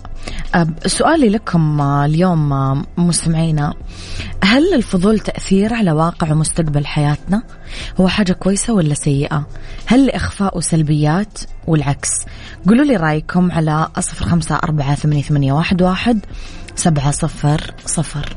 سؤالي 0.86 1.28
لكم 1.28 1.80
اليوم 1.80 2.52
مستمعينا 2.96 3.74
هل 4.44 4.74
الفضول 4.74 5.18
تأثير 5.18 5.74
على 5.74 5.92
واقع 5.92 6.32
ومستقبل 6.32 6.86
حياتنا؟ 6.86 7.42
هو 8.00 8.08
حاجة 8.08 8.32
كويسة 8.32 8.72
ولا 8.72 8.94
سيئة؟ 8.94 9.46
هل 9.86 10.06
لإخفاء 10.06 10.60
سلبيات 10.60 11.38
والعكس؟ 11.66 12.10
قولوا 12.66 12.84
لي 12.84 12.96
رأيكم 12.96 13.52
على 13.52 13.88
صفر 14.00 14.24
خمسة 14.26 14.56
أربعة 14.56 14.94
ثمانية, 14.94 15.52
واحد 15.52 15.82
سبعة 16.76 17.10
صفر 17.10 17.74
صفر. 17.86 18.36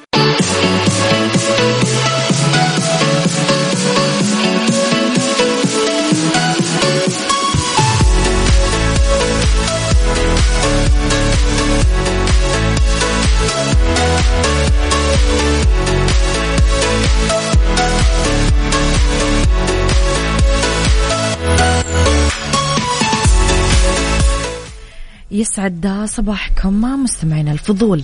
يسعد 25.31 26.05
صباحكم 26.05 26.73
مع 26.73 26.95
مستمعينا 26.95 27.51
الفضول. 27.51 28.03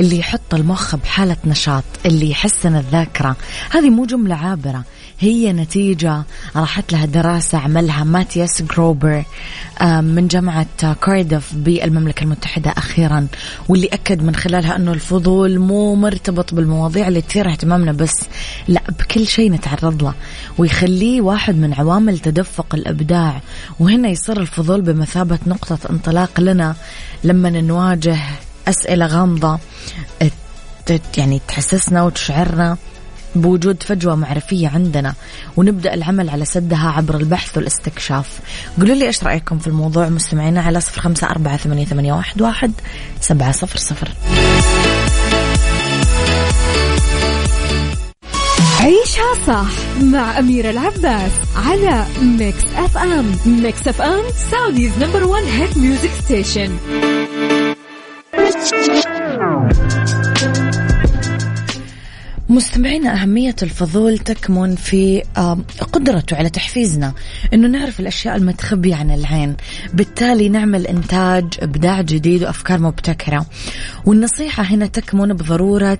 اللي 0.00 0.18
يحط 0.18 0.54
المخ 0.54 0.96
بحالة 0.96 1.36
نشاط 1.44 1.84
اللي 2.06 2.30
يحسن 2.30 2.76
الذاكرة. 2.76 3.36
هذه 3.70 3.90
مو 3.90 4.04
جملة 4.04 4.34
عابرة. 4.34 4.84
هي 5.20 5.52
نتيجة 5.52 6.22
راحت 6.56 6.92
لها 6.92 7.06
دراسة 7.06 7.58
عملها 7.58 8.04
ماتياس 8.04 8.62
جروبر 8.62 9.24
من 10.00 10.28
جامعة 10.28 10.66
كاردف 10.94 11.54
بالمملكة 11.54 12.24
المتحدة 12.24 12.70
أخيرا 12.70 13.26
واللي 13.68 13.86
أكد 13.86 14.22
من 14.22 14.36
خلالها 14.36 14.76
أنه 14.76 14.92
الفضول 14.92 15.58
مو 15.58 15.94
مرتبط 15.94 16.54
بالمواضيع 16.54 17.08
اللي 17.08 17.20
تثير 17.20 17.50
اهتمامنا 17.50 17.92
بس 17.92 18.24
لا 18.68 18.82
بكل 18.98 19.26
شيء 19.26 19.52
نتعرض 19.52 20.02
له 20.02 20.14
ويخليه 20.58 21.20
واحد 21.20 21.54
من 21.56 21.74
عوامل 21.74 22.18
تدفق 22.18 22.74
الإبداع 22.74 23.40
وهنا 23.80 24.08
يصير 24.08 24.40
الفضول 24.40 24.80
بمثابة 24.80 25.38
نقطة 25.46 25.78
انطلاق 25.90 26.40
لنا 26.40 26.74
لما 27.24 27.50
نواجه 27.50 28.18
أسئلة 28.68 29.06
غامضة 29.06 29.58
يعني 31.16 31.40
تحسسنا 31.48 32.02
وتشعرنا 32.02 32.76
بوجود 33.34 33.82
فجوة 33.82 34.14
معرفية 34.14 34.68
عندنا 34.68 35.14
ونبدأ 35.56 35.94
العمل 35.94 36.30
على 36.30 36.44
سدها 36.44 36.88
عبر 36.88 37.16
البحث 37.16 37.56
والاستكشاف. 37.56 38.40
قولوا 38.80 38.94
لي 38.94 39.06
إيش 39.06 39.24
رأيكم 39.24 39.58
في 39.58 39.66
الموضوع؟ 39.66 40.08
مستمعينا 40.08 40.60
على 40.60 40.80
صفر 40.80 41.00
خمسة 41.00 41.30
أربعة 41.30 41.56
ثمانية, 41.56 42.22
واحد 42.40 42.72
سبعة 43.20 43.52
صفر 43.52 43.78
صفر. 43.78 44.08
عيشها 48.80 49.34
صح 49.46 50.02
مع 50.02 50.38
أميرة 50.38 50.70
العباس 50.70 51.32
على 51.56 52.04
ميكس 52.22 52.64
أف 52.76 52.98
أم 52.98 53.36
ميكس 53.46 53.88
أف 53.88 54.02
أم 54.02 54.22
Saudi's 54.50 54.92
number 54.98 55.24
one 55.24 55.42
hit 55.42 55.76
music 55.76 56.10
station 56.24 56.76
مستمعينا 62.50 63.22
أهمية 63.22 63.56
الفضول 63.62 64.18
تكمن 64.18 64.74
في 64.74 65.22
قدرته 65.92 66.36
على 66.36 66.50
تحفيزنا 66.50 67.12
أنه 67.54 67.68
نعرف 67.68 68.00
الأشياء 68.00 68.36
المتخبية 68.36 68.94
عن 68.94 69.10
العين. 69.10 69.56
بالتالي 69.94 70.48
نعمل 70.48 70.86
إنتاج 70.86 71.44
إبداع 71.60 72.00
جديد 72.00 72.44
وأفكار 72.44 72.78
مبتكرة. 72.80 73.46
والنصيحة 74.06 74.62
هنا 74.62 74.86
تكمن 74.86 75.32
بضرورة 75.32 75.98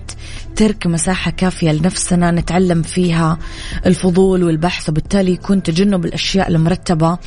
ترك 0.59 0.87
مساحة 0.87 1.31
كافية 1.31 1.71
لنفسنا 1.71 2.31
نتعلم 2.31 2.81
فيها 2.81 3.37
الفضول 3.85 4.43
والبحث. 4.43 4.89
وبالتالي 4.89 5.31
يكون 5.31 5.63
تجنب 5.63 6.05
الأشياء 6.05 6.47
المرتبة 6.49 7.17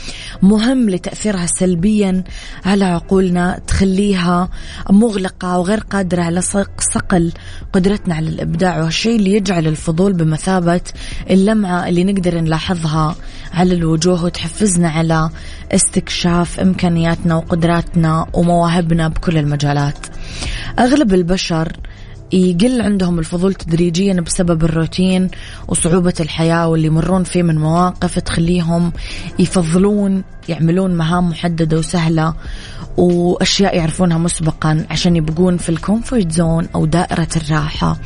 مهم 0.42 0.90
لتأثيرها 0.90 1.46
سلبيا 1.46 2.24
على 2.64 2.84
عقولنا 2.84 3.60
تخليها 3.66 4.48
مغلقة 4.90 5.58
وغير 5.58 5.80
قادرة 5.80 6.22
على 6.22 6.40
صقل 6.78 7.32
قدرتنا 7.72 8.14
على 8.14 8.28
الإبداع. 8.28 8.78
وهالشيء 8.78 9.02
الشيء 9.02 9.16
اللي 9.16 9.32
يجعل 9.32 9.66
الفضول 9.66 10.12
بمثابة 10.12 10.80
اللمعة 11.30 11.88
اللي 11.88 12.04
نقدر 12.04 12.40
نلاحظها 12.40 13.16
على 13.54 13.74
الوجوه 13.74 14.24
وتحفزنا 14.24 14.88
على 14.88 15.30
استكشاف 15.72 16.60
إمكانياتنا 16.60 17.34
وقدراتنا 17.34 18.26
ومواهبنا 18.32 19.08
بكل 19.08 19.38
المجالات. 19.38 20.06
أغلب 20.78 21.14
البشر 21.14 21.72
يقل 22.32 22.80
عندهم 22.80 23.18
الفضول 23.18 23.54
تدريجيا 23.54 24.20
بسبب 24.20 24.64
الروتين 24.64 25.28
وصعوبة 25.68 26.14
الحياة 26.20 26.68
واللي 26.68 26.86
يمرون 26.86 27.24
فيه 27.24 27.42
من 27.42 27.58
مواقف 27.58 28.18
تخليهم 28.18 28.92
يفضلون 29.38 30.24
يعملون 30.48 30.94
مهام 30.94 31.28
محددة 31.28 31.78
وسهلة 31.78 32.34
وأشياء 32.96 33.76
يعرفونها 33.76 34.18
مسبقا 34.18 34.86
عشان 34.90 35.16
يبقون 35.16 35.56
في 35.56 35.68
ال 35.68 35.76
comfort 35.76 36.32
zone 36.32 36.68
أو 36.74 36.86
دائرة 36.86 37.28
الراحة. 37.36 37.96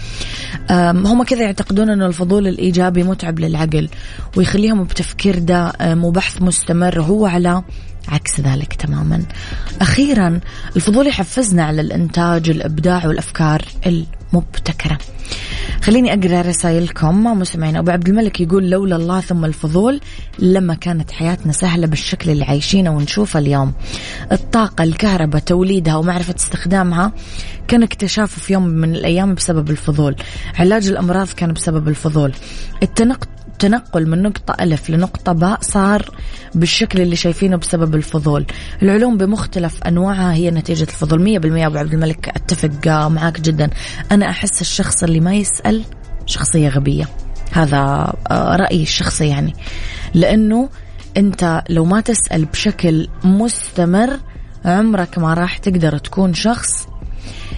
هم 0.71 1.23
كذا 1.23 1.43
يعتقدون 1.43 1.91
أن 1.91 2.03
الفضول 2.03 2.49
الإيجابي 2.49 3.03
متعب 3.03 3.39
للعقل 3.39 3.89
ويخليهم 4.37 4.85
بتفكير 4.85 5.39
دائم 5.39 6.05
وبحث 6.05 6.43
مستمر 6.43 6.99
وهو 6.99 7.27
على 7.27 7.63
عكس 8.09 8.41
ذلك 8.41 8.73
تماما. 8.75 9.23
أخيرا 9.81 10.41
الفضول 10.77 11.07
يحفزنا 11.07 11.65
على 11.65 11.81
الإنتاج 11.81 12.51
الإبداع 12.51 13.07
والأفكار 13.07 13.63
مبتكرة 14.33 14.99
خليني 15.83 16.13
أقرأ 16.15 16.41
رسائلكم. 16.41 17.25
مستمعين 17.25 17.77
أبو 17.77 17.91
عبد 17.91 18.09
الملك 18.09 18.41
يقول 18.41 18.71
لولا 18.71 18.97
الله 18.97 19.21
ثم 19.21 19.45
الفضول 19.45 20.01
لما 20.39 20.75
كانت 20.75 21.11
حياتنا 21.11 21.53
سهلة 21.53 21.87
بالشكل 21.87 22.31
اللي 22.31 22.45
عايشينه 22.45 22.91
ونشوفه 22.91 23.39
اليوم. 23.39 23.73
الطاقة 24.33 24.85
الكهرباء 24.85 25.43
توليدها 25.43 25.97
ومعرفة 25.97 26.35
استخدامها 26.39 27.13
كان 27.69 27.83
اكتشافه 27.83 28.41
في 28.41 28.53
يوم 28.53 28.67
من 28.67 28.95
الأيام 28.95 29.35
بسبب 29.35 29.71
الفضول. 29.71 30.17
علاج 30.59 30.89
الأمراض 30.89 31.29
كان 31.29 31.53
بسبب 31.53 31.89
الفضول. 31.89 32.33
التنقل 32.83 33.27
التنقل 33.57 34.09
من 34.09 34.23
نقطة 34.23 34.57
ألف 34.61 34.91
لنقطة 34.91 35.33
باء 35.33 35.59
صار 35.61 36.11
بالشكل 36.55 37.01
اللي 37.01 37.17
شايفينه 37.17 37.57
بسبب 37.57 37.95
الفضول. 37.95 38.47
العلوم 38.83 39.17
بمختلف 39.17 39.83
أنواعها 39.83 40.33
هي 40.33 40.51
نتيجة 40.51 40.83
الفضول. 40.83 41.23
مية 41.23 41.39
بالمية 41.39 41.67
أبو 41.67 41.79
عبد 41.79 41.95
الملك 41.95 42.29
أتفق 42.29 42.89
معك 43.09 43.41
جدا. 43.41 43.71
أنا 44.13 44.31
أحس 44.31 44.61
الشخص 44.61 45.03
اللي 45.03 45.21
ما 45.21 45.35
يسأل 45.35 45.85
شخصية 46.27 46.69
غبية. 46.69 47.09
هذا 47.53 48.13
آه، 48.31 48.57
رأيي 48.57 48.83
الشخصي 48.83 49.29
يعني. 49.29 49.55
لأنه 50.15 50.69
أنت 51.17 51.63
لو 51.69 51.85
ما 51.85 52.01
تسأل 52.01 52.45
بشكل 52.45 53.09
مستمر 53.25 54.21
عمرك 54.65 55.19
ما 55.19 55.35
راح 55.35 55.59
تقدر 55.59 55.99
تكون 55.99 56.35
شخص 56.35 56.89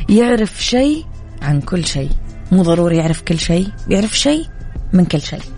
يعرف 0.09 0.65
شيء 0.65 1.05
عن 1.43 1.61
كل 1.61 1.85
شيء. 1.85 2.11
مو 2.53 2.63
ضروري 2.63 2.97
يعرف 2.97 3.23
كل 3.23 3.39
شيء 3.39 3.69
يعرف 3.89 4.19
شيء 4.19 4.47
من 4.93 5.05
كل 5.05 5.21
شيء. 5.21 5.58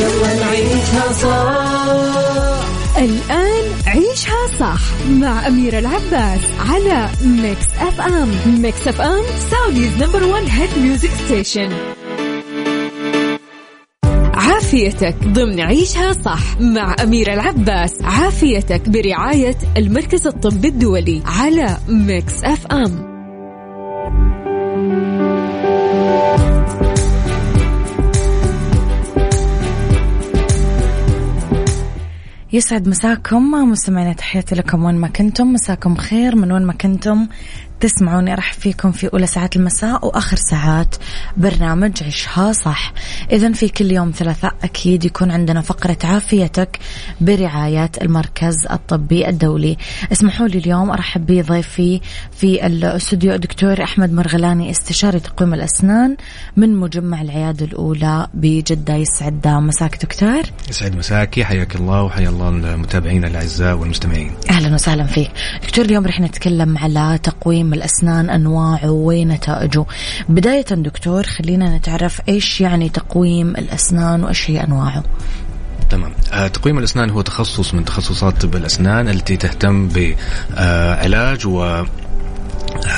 يلا 0.00 0.40
نعيشها 0.40 1.12
الآن 2.98 3.64
عيشها 3.86 4.46
صح 4.60 4.80
مع 5.10 5.46
أميرة 5.46 5.78
العباس 5.78 6.40
على 6.58 7.08
ميكس 7.24 7.66
أف 7.80 8.00
أم 8.00 8.30
ميكس 8.46 8.88
أف 8.88 9.00
أم 9.00 9.22
Saudi's 9.50 10.02
number 10.02 10.24
one 10.24 10.46
hit 10.46 10.78
music 10.78 11.10
station 11.26 11.93
عافيتك 14.74 15.16
ضمن 15.24 15.60
عيشها 15.60 16.12
صح 16.12 16.60
مع 16.60 16.96
أميرة 17.02 17.34
العباس. 17.34 18.02
عافيتك 18.02 18.88
برعاية 18.88 19.56
المركز 19.76 20.26
الطبي 20.26 20.68
الدولي 20.68 21.22
على 21.26 21.76
ميكس 21.88 22.44
أف 22.44 22.66
أم. 22.66 23.14
يسعد 32.52 32.88
مساكم 32.88 33.50
مستمعينا 33.50 34.12
تحياتي 34.12 34.54
لكم 34.54 34.84
وين 34.84 34.94
ما 34.94 35.08
كنتم. 35.08 35.52
مساكم 35.52 35.96
خير 35.96 36.36
من 36.36 36.52
وين 36.52 36.62
ما 36.62 36.72
كنتم. 36.72 37.26
تسمعوني 37.84 38.32
ارحب 38.32 38.60
فيكم 38.60 38.92
في 38.92 39.12
أولى 39.12 39.26
ساعات 39.26 39.56
المساء 39.56 40.06
وآخر 40.06 40.36
ساعات 40.36 40.94
برنامج 41.36 42.02
عشها 42.02 42.52
صح. 42.52 42.92
اذا 43.32 43.52
في 43.52 43.68
كل 43.68 43.90
يوم 43.90 44.10
ثلاثاء 44.10 44.54
أكيد 44.62 45.04
يكون 45.04 45.30
عندنا 45.30 45.60
فقرة 45.60 45.98
عافيتك 46.04 46.78
برعايه 47.20 47.90
المركز 48.02 48.66
الطبي 48.70 49.28
الدولي. 49.28 49.76
اسمحوا 50.12 50.48
لي 50.48 50.58
اليوم 50.58 50.90
أرحب 50.90 51.26
بضيفي 51.26 52.00
في 52.32 52.66
الاستوديو 52.66 53.34
الدكتور 53.34 53.82
أحمد 53.82 54.12
مرغلاني 54.12 54.70
استشاري 54.70 55.20
تقويم 55.20 55.54
الأسنان 55.54 56.16
من 56.56 56.76
مجمع 56.76 57.22
العيادة 57.22 57.66
الأولى 57.66 58.28
بجدة 58.34 58.94
يسعد. 58.94 59.48
مساك 59.48 60.02
دكتور. 60.02 60.42
يسعد 60.70 60.96
مساكي 60.96 61.44
حياك 61.44 61.76
الله 61.76 62.02
وحيا 62.02 62.28
الله 62.28 62.48
المتابعين 62.48 63.24
الأعزاء 63.24 63.76
والمستمعين. 63.76 64.32
أهلا 64.50 64.74
وسهلا 64.74 65.04
فيك. 65.04 65.30
دكتور 65.62 65.84
اليوم 65.84 66.06
رح 66.06 66.20
نتكلم 66.20 66.78
على 66.78 67.18
تقويم 67.22 67.73
الأسنان 67.74 68.30
أنواعه 68.30 68.90
ونتائجه 68.90 69.84
بداية 70.28 70.64
دكتور 70.64 71.22
خلينا 71.22 71.76
نتعرف 71.76 72.20
إيش 72.28 72.60
يعني 72.60 72.88
تقويم 72.88 73.50
الأسنان 73.50 74.24
وإيش 74.24 74.50
هي 74.50 74.64
أنواعه. 74.64 75.02
تمام. 75.90 76.12
آه 76.32 76.46
تقويم 76.48 76.78
الأسنان 76.78 77.10
هو 77.10 77.20
تخصص 77.20 77.74
من 77.74 77.84
تخصصات 77.84 78.42
طب 78.42 78.56
الاسنان 78.56 79.08
التي 79.08 79.36
تهتم 79.36 79.88
بعلاج 79.88 81.46
و 81.46 81.84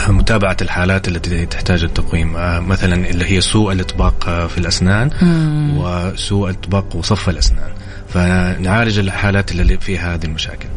متابعة 0.09 0.57
الحالات 0.63 1.09
التي 1.09 1.47
تحتاج 1.47 1.85
التقويم. 1.85 2.37
آه 2.37 2.61
مثلا 2.61 3.11
اللي 3.11 3.25
هي 3.25 3.41
سوء 3.41 3.73
الإطباق 3.73 4.29
آه، 4.29 4.47
في 4.47 4.59
الأسنان 4.59 5.11
مم. 5.23 5.79
وسوء 5.79 6.51
الإطباق 6.51 6.97
وصف 6.97 7.29
الأسنان. 7.29 7.71
فنعالج 8.09 8.99
الحالات 8.99 9.53
اللي 9.53 9.79
فيها 9.79 10.15
هذه 10.15 10.25
المشاكل. 10.25 10.69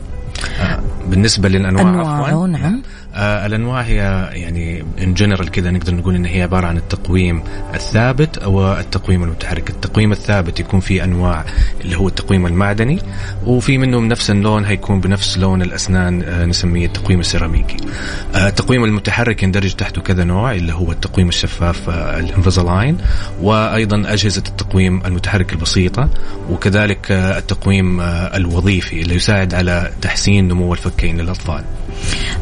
آه 0.59 0.79
بالنسبة 1.07 1.49
للأنواع 1.49 1.89
أنواعه 1.89 2.45
نعم. 2.45 2.81
آه 3.19 3.45
الأنواع 3.45 3.81
هي 3.81 4.29
يعني 4.33 4.83
in 5.03 5.13
general 5.13 5.51
كذا 5.51 5.71
نقدر 5.71 5.95
نقول 5.95 6.15
إن 6.15 6.25
هي 6.25 6.41
عبارة 6.41 6.67
عن 6.67 6.77
التقويم 6.77 7.43
الثابت 7.73 8.37
أو 8.37 8.73
التقويم 8.73 9.23
المتحرك، 9.23 9.69
التقويم 9.69 10.11
الثابت 10.11 10.59
يكون 10.59 10.79
في 10.79 11.03
أنواع 11.03 11.45
اللي 11.81 11.97
هو 11.97 12.07
التقويم 12.07 12.45
المعدني 12.45 12.99
وفي 13.45 13.77
منهم 13.77 14.07
نفس 14.07 14.31
اللون 14.31 14.65
هيكون 14.65 15.01
بنفس 15.01 15.37
لون 15.37 15.61
الأسنان 15.61 16.23
آه 16.23 16.45
نسميه 16.45 16.85
التقويم 16.85 17.19
السيراميكي. 17.19 17.77
آه 18.35 18.47
التقويم 18.47 18.83
المتحرك 18.83 19.43
يندرج 19.43 19.73
تحته 19.73 20.01
كذا 20.01 20.23
نوع 20.23 20.51
اللي 20.51 20.73
هو 20.73 20.91
التقويم 20.91 21.27
الشفاف 21.29 21.89
آه 21.89 22.19
ال 22.19 22.26
Invisalign 22.26 22.97
وأيضا 23.41 24.13
أجهزة 24.13 24.43
التقويم 24.47 25.01
المتحرك 25.05 25.53
البسيطة 25.53 26.09
وكذلك 26.49 27.11
آه 27.11 27.37
التقويم 27.37 28.01
آه 28.01 28.37
الوظيفي 28.37 29.01
اللي 29.01 29.15
يساعد 29.15 29.53
على 29.53 29.91
تحسين 30.01 30.47
نمو 30.47 30.73
الفكين 30.73 31.17
للأطفال. 31.17 31.63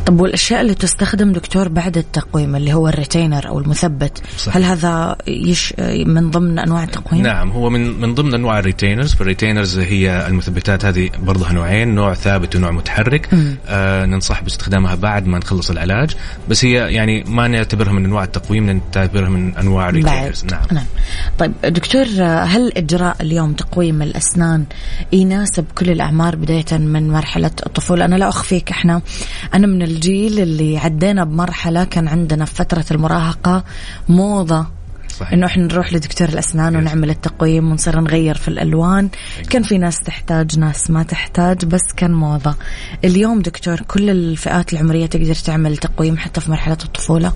طب 0.06 0.22
والأشياء 0.22 0.62
اللي 0.68 0.76
تستخدم 0.76 1.32
دكتور 1.32 1.68
بعد 1.68 1.98
التقويم 1.98 2.56
اللي 2.56 2.74
هو 2.74 2.88
ال 2.88 2.95
retainer 2.95 3.48
أو 3.48 3.60
المثبت. 3.60 4.22
صحيح. 4.38 4.56
هل 4.58 4.64
هذا 4.64 5.16
إيش 5.28 5.74
من 6.06 6.32
ضمن 6.32 6.60
أنواع 6.60 6.84
التقويم؟ 6.84 7.24
نعم 7.24 7.52
هو 7.52 7.70
من 7.70 8.02
من 8.02 8.16
ضمن 8.16 8.34
أنواع 8.34 8.60
ال 8.60 8.65
retainers. 8.65 9.14
فال 9.14 9.26
retainers 9.26 9.80
هي 9.80 10.28
المثبتات 10.28 10.86
هذه 10.86 11.10
برضها 11.20 11.54
نوعين 11.54 11.96
نوع 11.96 12.14
ثابت 12.14 12.56
ونوع 12.56 12.72
متحرك. 12.72 13.30
آه 13.68 14.06
ننصح 14.06 14.42
باستخدامها 14.44 14.96
بعد 14.96 15.28
ما 15.28 15.38
نخلص 15.38 15.70
العلاج. 15.72 16.16
بس 16.50 16.66
هي 16.66 16.94
يعني 16.94 17.24
ما 17.24 17.48
نعتبرها 17.48 17.94
من 17.94 18.06
أنواع 18.06 18.24
التقويم 18.24 18.66
نعتبرها 18.66 19.30
من 19.30 19.58
أنواع 19.58 19.90
ال 19.90 19.95
retainers. 19.95 20.46
نعم. 20.46 20.66
نعم. 20.72 20.86
طيب 21.40 21.54
دكتور 21.64 22.06
هل 22.24 22.72
إجراء 22.78 23.16
اليوم 23.22 23.54
تقويم 23.54 24.02
الأسنان 24.02 24.66
يناسب 25.14 25.66
كل 25.78 25.90
الأعمار 25.90 26.36
بداية 26.36 26.66
من 26.72 27.10
مرحلة 27.10 27.52
الطفولة؟ 27.66 28.06
أنا 28.06 28.16
لا 28.16 28.30
أخفيك 28.30 28.72
إحنا 28.72 29.02
أنا 29.54 29.68
من 29.68 29.82
الجيل 29.82 30.40
اللي 30.62 30.78
عدينا 30.78 31.24
بمرحلة 31.24 31.84
كان 31.84 32.08
عندنا 32.08 32.46
في 32.46 32.56
فترة 32.56 32.86
المراهقة 32.92 33.64
موضة. 34.10 34.66
صحيح. 35.10 35.34
إنه 35.34 35.46
إحنا 35.46 35.64
نروح 35.64 35.94
لدكتور 35.94 36.30
الأسنان 36.30 36.74
yes. 36.74 36.80
ونعمل 36.80 37.10
التقويم 37.10 37.72
ونصير 37.72 38.00
نغير 38.00 38.38
في 38.38 38.48
الألوان. 38.48 39.10
كان 39.50 39.64
في 39.64 39.78
ناس 39.78 40.00
تحتاج 40.00 40.60
ناس 40.60 40.92
ما 40.92 41.04
تحتاج 41.04 41.66
بس 41.66 41.82
كان 41.98 42.14
موضة. 42.14 42.56
اليوم 43.04 43.42
دكتور 43.42 43.82
كل 43.82 44.10
الفئات 44.10 44.74
العمرية 44.74 45.06
تقدر 45.06 45.36
تعمل 45.36 45.78
تقويم 45.78 46.18
حتى 46.18 46.42
في 46.42 46.52
مرحلة 46.52 46.78
الطفولة. 46.86 47.34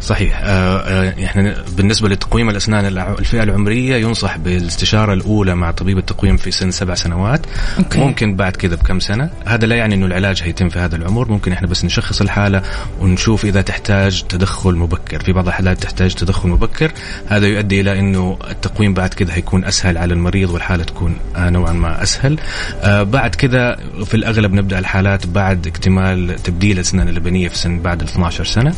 صحيح. 0.00 0.40
آه، 0.42 0.78
آه، 0.78 1.24
إحنا 1.24 1.54
بالنسبة 1.76 2.08
لتقويم 2.08 2.50
الأسنان 2.50 2.84
الفئة 3.18 3.42
العمرية 3.42 3.96
ينصح 3.96 4.36
بالاستشارة 4.36 5.12
الأولى 5.12 5.54
مع 5.54 5.70
طبيب 5.70 5.98
التقويم 5.98 6.36
في 6.36 6.50
سن 6.50 6.70
سبع 6.70 6.94
سنوات. 6.94 7.46
أوكي. 7.78 7.98
ممكن 7.98 8.36
بعد 8.36 8.56
كذا 8.56 8.76
بكم 8.76 9.00
سنة. 9.00 9.30
هذا 9.46 9.66
لا 9.66 9.76
يعني 9.76 9.94
إنه 9.94 10.06
العلاج 10.06 10.42
هيتم 10.42 10.68
في 10.68 10.78
هذا 10.78 10.96
العمر. 10.96 11.28
ممكن 11.28 11.52
إحنا 11.52 11.68
بس 11.68 11.84
نشخص 11.84 12.20
الحالة 12.20 12.62
ونشوف 13.00 13.44
إذا 13.44 13.62
تحتاج 13.62 14.22
تدخل 14.22 14.74
مبكر. 14.74 15.22
في 15.22 15.32
بعض 15.32 15.46
الحالات 15.46 15.82
تحتاج 15.82 16.14
تدخل 16.14 16.48
مبكر. 16.48 16.92
هذا 17.26 17.46
يؤدي 17.46 17.80
إلى 17.80 17.98
إنه 17.98 18.38
التقويم 18.50 18.94
بعد 18.94 19.14
كذا 19.14 19.32
حيكون 19.32 19.64
أسهل 19.64 19.98
على 19.98 20.14
المريض 20.14 20.50
والحالة 20.50 20.84
تكون 20.84 21.16
آه، 21.36 21.50
نوعا 21.50 21.72
ما 21.72 22.02
أسهل. 22.02 22.38
بعد 22.84 23.34
كذا 23.34 23.76
في 24.04 24.14
الأغلب 24.14 24.52
نبدأ 24.52 24.78
الحالات 24.78 25.26
بعد 25.26 25.66
اكتمال 25.66 26.36
تبديل 26.42 26.76
الأسنان 26.76 27.08
اللبنيه 27.08 27.48
في 27.48 27.58
سن 27.58 27.78
بعد 27.78 28.02
ال 28.02 28.08
12 28.08 28.44
سنة. 28.44 28.74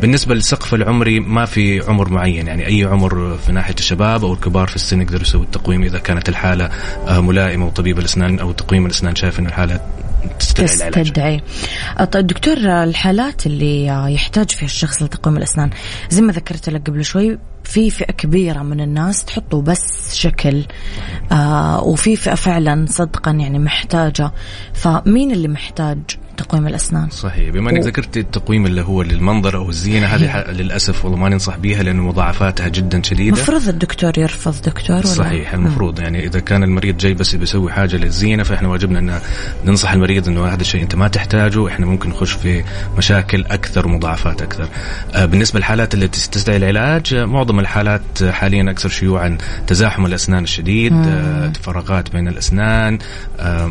بالنسبة 0.00 0.34
للسقف 0.60 0.74
العمري 0.74 1.20
ما 1.20 1.44
في 1.44 1.80
عمر 1.80 2.08
معين 2.08 2.46
يعني 2.46 2.66
أي 2.66 2.84
عمر 2.84 3.36
في 3.46 3.52
ناحية 3.52 3.74
الشباب 3.78 4.24
أو 4.24 4.32
الكبار 4.32 4.68
في 4.68 4.76
السن 4.76 5.02
يقدر 5.02 5.22
يسوي 5.22 5.42
التقويم 5.42 5.82
إذا 5.82 5.98
كانت 5.98 6.28
الحالة 6.28 6.70
ملائمة 7.08 7.66
وطبيب 7.66 7.98
الأسنان 7.98 8.38
أو 8.38 8.52
تقويم 8.52 8.86
الأسنان 8.86 9.14
شايف 9.14 9.40
انه 9.40 9.48
الحالة 9.48 9.80
تستدعي, 10.38 10.90
تستدعي. 10.90 11.40
طيب 12.12 12.26
دكتور 12.26 12.56
الحالات 12.56 13.46
اللي 13.46 13.86
يحتاج 13.86 14.50
فيها 14.50 14.66
الشخص 14.66 15.02
لتقويم 15.02 15.36
الأسنان 15.36 15.70
زي 16.10 16.22
ما 16.22 16.32
ذكرت 16.32 16.68
لك 16.68 16.90
قبل 16.90 17.04
شوي 17.04 17.38
في 17.64 17.90
فئة 17.90 18.12
كبيرة 18.12 18.62
من 18.62 18.80
الناس 18.80 19.24
تحطوا 19.24 19.62
بس 19.62 20.14
شكل 20.14 20.64
آه 21.32 21.82
وفي 21.82 22.16
فئة 22.16 22.34
فعلا 22.34 22.86
صدقا 22.88 23.30
يعني 23.30 23.58
محتاجة. 23.58 24.32
فمين 24.74 25.30
اللي 25.30 25.48
محتاج؟ 25.48 25.98
تقويم 26.40 26.66
الأسنان. 26.66 27.10
صحيح. 27.10 27.50
بما 27.50 27.70
أنك 27.70 27.82
ذكرت 27.82 28.16
التقويم 28.16 28.66
اللي 28.66 28.82
هو 28.82 29.02
للمنظر 29.02 29.56
أو 29.56 29.68
الزينة 29.68 30.06
هذه 30.06 30.50
للأسف 30.50 31.04
والله 31.04 31.18
ما 31.18 31.28
ننصح 31.28 31.56
بها 31.56 31.82
لأنه 31.82 32.02
مضاعفاتها 32.02 32.68
جدا 32.68 33.02
شديدة. 33.02 33.36
المفروض 33.36 33.68
الدكتور 33.68 34.18
يرفض 34.18 34.54
دكتور 34.64 34.96
ولا؟ 34.96 35.06
صحيح 35.06 35.54
المفروض. 35.54 36.00
م. 36.00 36.02
يعني 36.02 36.26
إذا 36.26 36.40
كان 36.40 36.62
المريض 36.62 36.96
جاي 36.96 37.14
بس 37.14 37.34
بيسوي 37.34 37.72
حاجة 37.72 37.96
للزينة 37.96 38.42
فإحنا 38.42 38.68
واجبنا 38.68 38.98
أن 38.98 39.20
ننصح 39.64 39.92
المريض 39.92 40.28
إنه 40.28 40.46
هذا 40.46 40.60
الشيء 40.60 40.82
أنت 40.82 40.94
ما 40.94 41.08
تحتاجه. 41.08 41.68
إحنا 41.68 41.86
ممكن 41.86 42.10
نخش 42.10 42.32
في 42.32 42.64
مشاكل 42.98 43.44
أكثر 43.44 43.86
ومضاعفات 43.86 44.42
أكثر. 44.42 44.68
آه 45.14 45.24
بالنسبة 45.24 45.58
للحالات 45.58 45.94
التي 45.94 46.30
تستدعي 46.30 46.56
العلاج 46.56 47.14
معظم 47.14 47.60
الحالات 47.60 48.24
حاليا 48.30 48.70
أكثر 48.70 48.88
شيوعا 48.88 49.38
تزاحم 49.66 50.06
الأسنان 50.06 50.44
الشديد 50.44 50.92
آه 50.92 51.52
فراغات 51.62 52.12
بين 52.12 52.28
الأسنان 52.28 52.98
آه 53.40 53.70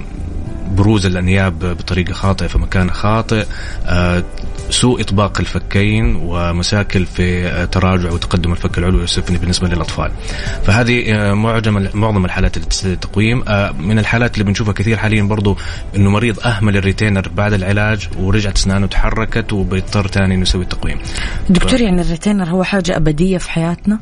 بروز 0.72 1.06
الأنياب 1.06 1.60
بطريقة 1.60 2.14
خاطئة 2.14 2.48
مكان 2.60 2.92
خاطئ 2.92 3.46
آه، 3.86 4.24
سوء 4.70 5.02
إطباق 5.02 5.40
الفكين 5.40 6.16
ومشاكل 6.16 7.06
في 7.06 7.48
آه، 7.48 7.66
تراجع 7.66 8.12
وتقدم 8.12 8.52
الفك 8.52 8.78
العلوي 8.78 9.02
والسفلي 9.02 9.38
بالنسبة 9.38 9.68
للأطفال. 9.68 10.12
فهذه 10.64 11.14
آه، 11.14 11.34
معظم 11.34 11.88
معظم 11.94 12.26
الحالات 12.26 12.58
اللي 12.58 12.68
تستدعي 12.68 12.94
التقويم. 12.94 13.44
من 13.80 14.00
الحالات 14.00 14.34
اللي 14.34 14.44
بنشوفها 14.44 14.74
كثير 14.74 14.98
حاليا 14.98 15.24
برضو 15.24 15.58
إنه 15.96 16.10
مريض 16.10 16.40
أهمل 16.40 16.78
الريتينر 16.78 17.30
بعد 17.36 17.54
العلاج 17.54 18.10
ورجعت 18.18 18.58
أسنانه 18.58 18.88
تحركت 18.88 19.54
وبيضطر 19.54 20.08
ثاني 20.08 20.36
إنه 20.36 20.42
يسوي 20.42 20.64
التقويم. 20.64 20.98
دكتور 21.50 21.78
ف... 21.78 21.82
يعني 21.82 22.02
الريتينر 22.02 22.50
هو 22.50 22.64
حاجة 22.64 22.98
أبدية 22.98 23.38
في 23.38 23.52
حياتنا؟ 23.52 24.00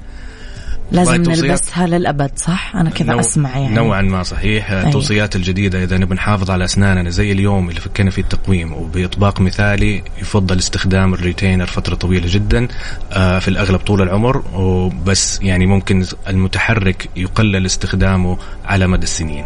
لازم 0.91 1.21
نلبسها 1.21 1.87
للأبد 1.87 2.31
صح؟ 2.35 2.75
أنا 2.75 2.89
كذا 2.89 3.11
نوع 3.11 3.19
أسمع 3.19 3.57
يعني. 3.57 3.75
نوعا 3.75 4.01
ما 4.01 4.23
صحيح. 4.23 4.71
أيه. 4.71 4.87
التوصيات 4.87 5.35
الجديدة 5.35 5.83
إذا 5.83 5.97
نبي 5.97 6.15
نحافظ 6.15 6.51
على 6.51 6.65
أسناننا 6.65 7.09
زي 7.09 7.31
اليوم 7.31 7.69
اللي 7.69 7.81
فكينا 7.81 8.11
فيه 8.11 8.21
التقويم 8.21 8.73
وبإطباق 8.73 9.41
مثالي 9.41 10.03
يفضل 10.21 10.57
استخدام 10.57 11.13
الريتينر 11.13 11.65
فترة 11.65 11.95
طويلة 11.95 12.27
جدا 12.29 12.67
آه 13.11 13.39
في 13.39 13.47
الأغلب 13.47 13.79
طول 13.79 14.01
العمر 14.01 14.43
وبس 14.53 15.39
يعني 15.41 15.65
ممكن 15.65 16.05
المتحرك 16.27 17.09
يقلل 17.15 17.65
استخدامه 17.65 18.37
على 18.65 18.87
مدى 18.87 19.03
السنين. 19.03 19.45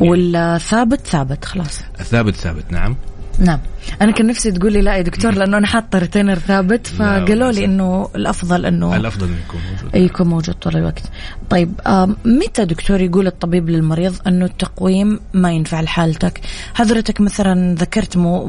والثابت 0.00 1.06
ثابت 1.06 1.44
خلاص. 1.44 1.80
الثابت 2.00 2.34
ثابت 2.34 2.72
نعم. 2.72 2.96
نعم. 3.38 3.58
أنا 4.02 4.12
كان 4.12 4.26
نفسي 4.26 4.52
تقول 4.52 4.72
لي 4.72 4.80
لا 4.80 4.96
يا 4.96 5.02
دكتور 5.02 5.34
لأنه 5.34 5.58
أنا 5.58 5.66
حاطة 5.66 5.98
retainer 5.98 6.38
ثابت 6.38 6.86
فقالوا 6.86 7.52
لي 7.52 7.64
إنه 7.64 8.08
الأفضل 8.14 8.66
إنه 8.66 8.96
الأفضل 8.96 9.26
إنه 9.26 9.36
يكون 9.48 9.60
موجود. 9.70 9.94
يكون 9.94 10.26
موجود 10.26 10.54
طول 10.54 10.76
الوقت. 10.76 11.02
طيب 11.50 11.80
متى 12.24 12.64
دكتور 12.64 13.00
يقول 13.00 13.26
الطبيب 13.26 13.68
للمريض 13.68 14.14
إنه 14.26 14.44
التقويم 14.44 15.20
ما 15.34 15.52
ينفع 15.52 15.80
لحالتك؟ 15.80 16.40
حضرتك 16.74 17.20
مثلا 17.20 17.74
ذكرت 17.74 18.16
مو 18.16 18.48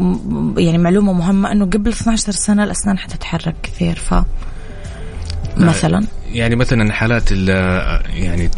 يعني 0.58 0.78
معلومة 0.78 1.14
مهمة 1.14 1.52
إنه 1.52 1.66
قبل 1.66 1.90
12 1.90 2.32
سنة 2.32 2.64
الأسنان 2.64 2.98
حتتحرك 2.98 3.56
كثير 3.64 3.96
ف 3.96 4.14
مثلا؟ 5.58 6.06
يعني 6.32 6.56
مثلا 6.56 6.94
حالات 6.94 7.32
يعني 7.32 8.50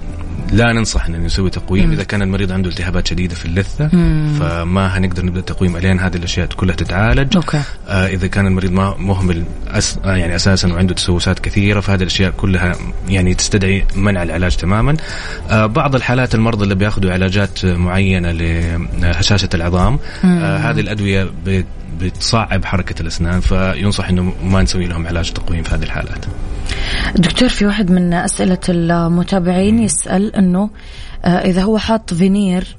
لا 0.52 0.74
ننصح 0.74 1.06
أن 1.06 1.24
نسوي 1.24 1.50
تقويم 1.50 1.86
مم. 1.86 1.92
إذا 1.92 2.04
كان 2.04 2.22
المريض 2.22 2.52
عنده 2.52 2.70
التهابات 2.70 3.08
شديدة 3.08 3.36
في 3.36 3.46
اللثة 3.46 3.90
مم. 3.94 4.38
فما 4.40 4.98
هنقدر 4.98 5.26
نبدأ 5.26 5.42
تقويم 5.42 5.78
الين 5.78 6.00
هذه 6.00 6.16
الأشياء 6.16 6.48
كلها 6.48 6.76
تتعالج 6.76 7.36
okay. 7.36 7.62
آه 7.88 8.08
إذا 8.08 8.28
كان 8.28 8.48
المريض 8.48 8.72
ما 8.72 8.96
مهمل 8.98 9.44
أس 9.68 9.98
آه 10.06 10.16
يعني 10.16 10.36
أساسا 10.36 10.74
وعنده 10.74 10.94
تسوسات 10.94 11.40
كثيرة 11.40 11.80
فهذه 11.80 12.02
الأشياء 12.02 12.32
كلها 12.32 12.76
يعني 13.10 13.34
تستدعي 13.34 13.86
منع 13.96 14.24
العلاج 14.24 14.56
تماما 14.56 14.98
آه 15.50 15.66
بعض 15.66 15.96
الحالات 15.96 16.36
المرضى 16.36 16.64
اللي 16.64 16.76
بياخذوا 16.76 17.12
علاجات 17.12 17.66
معينة 17.66 18.32
لهشاشة 18.32 19.50
العظام 19.54 20.00
آه 20.26 20.58
هذه 20.58 20.80
الأدوية 20.80 21.30
بتصعب 22.02 22.66
حركة 22.66 23.02
الأسنان 23.02 23.40
فينصح 23.40 24.10
إنه 24.10 24.34
ما 24.44 24.62
نسوي 24.62 24.86
لهم 24.86 25.08
علاج 25.08 25.32
تقويم 25.32 25.64
في 25.64 25.76
هذه 25.76 25.84
الحالات. 25.84 26.26
دكتور 27.16 27.50
في 27.50 27.66
واحد 27.66 27.92
من 27.92 28.14
أسئلة 28.14 28.60
المتابعين 28.70 29.80
يسأل 29.80 30.36
إنه 30.36 30.70
آه، 31.26 31.28
إذا 31.28 31.62
هو 31.62 31.78
حاط 31.78 32.14
فينير 32.14 32.78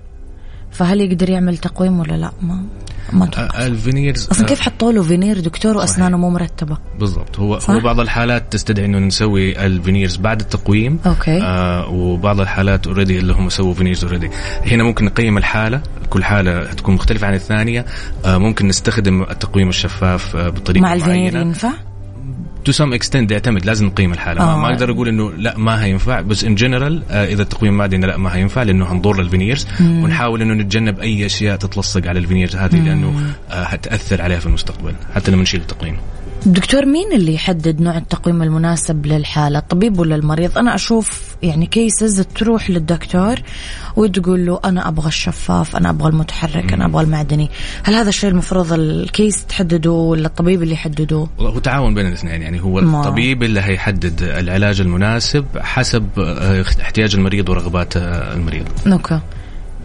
فهل 0.72 1.00
يقدر 1.00 1.30
يعمل 1.30 1.58
تقويم 1.58 2.00
ولا 2.00 2.14
لا؟ 2.14 2.32
ما 2.42 2.64
ما 3.12 3.28
ال 3.66 3.74
veneers 3.74 4.28
أصلا 4.30 4.46
كيف 4.46 4.61
حطوا 4.61 4.92
له 4.92 5.02
فينير 5.02 5.40
دكتور 5.40 5.76
وأسنانه 5.76 6.16
مو 6.16 6.30
مرتبة؟ 6.30 6.78
بالضبط. 6.98 7.38
هو 7.38 7.58
صح؟ 7.58 7.70
هو 7.70 7.80
بعض 7.80 8.00
الحالات 8.00 8.52
تستدعي 8.52 8.87
إنه 8.87 8.98
نسوي 8.98 9.66
ال 9.66 9.73
veneers 9.73 10.16
بعد 10.16 10.40
التقويم 10.40 10.98
okay. 11.07 11.42
آه 11.42 11.88
وبعض 11.88 12.40
الحالات 12.40 12.87
already 12.87 13.18
اللي 13.18 13.32
هم 13.32 13.48
سووا 13.48 13.74
veneers 13.74 14.05
already 14.05 14.31
هنا 14.66 14.85
ممكن 14.85 15.04
نقيم 15.04 15.38
الحالة 15.38 15.82
كل 16.11 16.24
حالة 16.24 16.72
تكون 16.72 16.94
مختلفة 16.94 17.26
عن 17.26 17.35
الثانية 17.35 17.85
آه 18.24 18.38
ممكن 18.38 18.68
نستخدم 18.68 19.22
التقويم 19.22 19.68
الشفاف 19.68 20.37
آه 20.37 20.48
بطريقة 20.48 20.82
مع 20.82 20.94
الفينير 20.94 21.37
ينفع؟ 21.37 21.72
to 22.64 22.72
some 22.72 22.92
extent 22.92 23.31
يعتمد 23.31 23.66
لازم 23.66 23.87
نقيم 23.87 24.12
الحالة 24.12 24.42
آه. 24.42 24.57
ما 24.57 24.72
أقدر 24.72 24.90
أقول 24.90 25.09
إنه 25.09 25.33
لا 25.33 25.59
ما 25.59 25.85
هينفع 25.85 26.20
بس 26.20 26.44
in 26.44 26.55
general 26.55 27.02
آه 27.11 27.27
إذا 27.27 27.42
التقويم 27.42 27.77
ما 27.79 27.87
لا 27.87 28.16
ما 28.16 28.35
هينفع 28.35 28.62
لأنه 28.62 28.92
هنضر 28.92 29.20
ال 29.20 29.26
veneers 29.26 29.66
مم. 29.81 30.05
ونحاول 30.05 30.42
إنه 30.42 30.55
نتجنب 30.55 31.01
أي 31.01 31.27
أشياء 31.27 31.57
تتلصق 31.57 32.07
على 32.07 32.18
ال 32.18 32.23
veneers 32.23 32.57
هذه 32.57 32.77
مم. 32.77 32.87
لأنه 32.87 33.35
آه 33.51 33.62
هتأثر 33.62 34.22
عليها 34.22 34.38
في 34.38 34.46
المستقبل 34.46 34.94
حتى 35.14 35.31
لما 35.31 35.42
نشيل 35.42 35.61
التقويم 35.61 35.96
دكتور 36.46 36.87
مين 36.87 37.12
اللي 37.12 37.35
يحدد 37.35 37.81
نوع 37.81 37.96
التقويم 37.96 38.42
المناسب 38.42 39.07
للحالة؟ 39.07 39.59
الطبيب 39.59 39.98
ولا 39.98 40.14
المريض؟ 40.14 40.59
أنا 40.59 40.74
أشوف 40.74 41.37
يعني 41.42 41.66
cases 41.66 42.20
تروح 42.20 42.70
للدكتور 42.70 43.35
وتقول 43.96 44.46
له 44.46 44.61
أنا 44.64 44.88
أبغى 44.88 45.09
الشفاف 45.09 45.76
أنا 45.76 45.90
أبغى 45.90 46.09
المتحرك 46.09 46.72
أنا 46.72 46.85
أبغى 46.87 47.05
المعدني. 47.05 47.50
هل 47.83 47.94
هذا 47.94 48.09
الشيء 48.09 48.31
المفروض 48.31 48.72
ال 48.72 48.87
case 48.87 49.46
تحدده 49.46 49.90
ولا 49.90 50.26
الطبيب 50.26 50.62
اللي 50.62 50.74
يحدده؟ 50.74 51.26
هو 51.40 51.59
تعاون 51.59 51.94
بين 51.94 52.07
الاثنين. 52.07 52.42
يعني 52.42 52.62
هو 52.62 52.81
ما. 52.81 53.00
الطبيب 53.00 53.42
اللي 53.42 53.61
هيحدد 53.61 54.22
العلاج 54.22 54.81
المناسب 54.81 55.44
حسب 55.59 56.07
آه، 56.18 56.64
احتياج 56.83 57.14
المريض 57.14 57.48
ورغبات 57.48 57.96
آه، 57.96 58.35
المريض. 58.35 58.68
okay. 58.87 59.20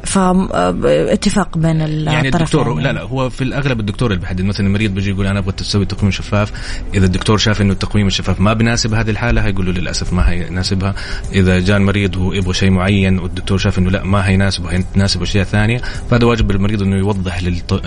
فاتفاق 0.07 1.57
بين 1.57 1.81
الطرفين 1.81 2.07
يعني 2.07 2.27
الدكتور 2.27 2.67
يعني. 2.67 2.83
لا 2.83 2.93
لا 2.93 3.01
هو 3.01 3.29
في 3.29 3.43
الأغلب 3.43 3.79
الدكتور 3.79 4.11
اللي 4.11 4.21
بيحدد 4.21 4.41
مثلا 4.41 4.67
المريض 4.67 4.93
بيجي 4.93 5.09
يقول 5.09 5.27
أنا 5.27 5.39
أبغى 5.39 5.51
تسوي 5.51 5.85
تقويم 5.85 6.11
شفاف 6.11 6.51
إذا 6.93 7.05
الدكتور 7.05 7.37
شاف 7.37 7.61
إنه 7.61 7.73
التقويم 7.73 8.07
الشفاف 8.07 8.39
ما 8.41 8.53
بناسب 8.53 8.93
هذه 8.93 9.09
الحالة 9.09 9.41
هيقول 9.41 9.65
له 9.65 9.71
للأسف 9.71 10.13
ما 10.13 10.29
هيناسبها. 10.29 10.95
إذا 11.33 11.59
جاء 11.59 11.77
المريض 11.77 12.15
ويبغى 12.15 12.53
شيء 12.53 12.69
معين 12.69 13.19
والدكتور 13.19 13.57
شاف 13.57 13.79
إنه 13.79 13.91
لا 13.91 14.03
ما 14.03 14.27
هيناسبه 14.27 14.69
هيناسب 14.71 15.21
أشياء 15.21 15.43
ثانية 15.43 15.81
فهذا 16.09 16.25
واجب 16.25 16.51
المريض 16.51 16.81
إنه 16.81 16.95
يوضح 16.95 17.43
للط... 17.43 17.81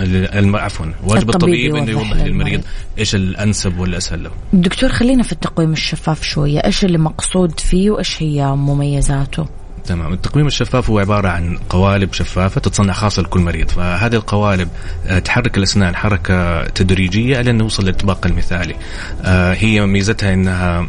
عفوا 0.55 0.85
واجب 1.03 1.29
الطبيب 1.29 1.75
إنه 1.75 1.91
يوضح 1.91 2.17
للمريض. 2.17 2.61
إيش 2.99 3.15
الأنسب 3.15 3.79
والاسهل 3.79 4.23
له. 4.23 4.31
دكتور 4.53 4.89
خلينا 4.89 5.23
في 5.23 5.31
التقويم 5.31 5.71
الشفاف 5.71 6.23
شوية. 6.23 6.59
إيش 6.59 6.85
اللي 6.85 6.97
مقصود 6.97 7.59
فيه 7.59 7.91
وإيش 7.91 8.23
هي 8.23 8.45
مميزاته؟ 8.45 9.60
تمام. 9.85 10.13
التقويم 10.13 10.47
الشفاف 10.47 10.89
هو 10.89 10.99
عبارة 10.99 11.29
عن 11.29 11.57
قوالب 11.69 12.13
شفافة 12.13 12.61
تتصنع 12.61 12.93
خاصة 12.93 13.21
لكل 13.21 13.39
مريض. 13.39 13.69
فهذه 13.69 14.15
القوالب 14.15 14.69
آه، 15.07 15.19
تحرك 15.19 15.57
الأسنان 15.57 15.95
حركة 15.95 16.65
تدريجية 16.67 17.41
لين 17.41 17.57
نوصل 17.57 17.83
للإطباق 17.83 18.25
المثالي. 18.25 18.75
آه، 19.21 19.53
هي 19.53 19.85
ميزتها 19.85 20.33
أنها 20.33 20.87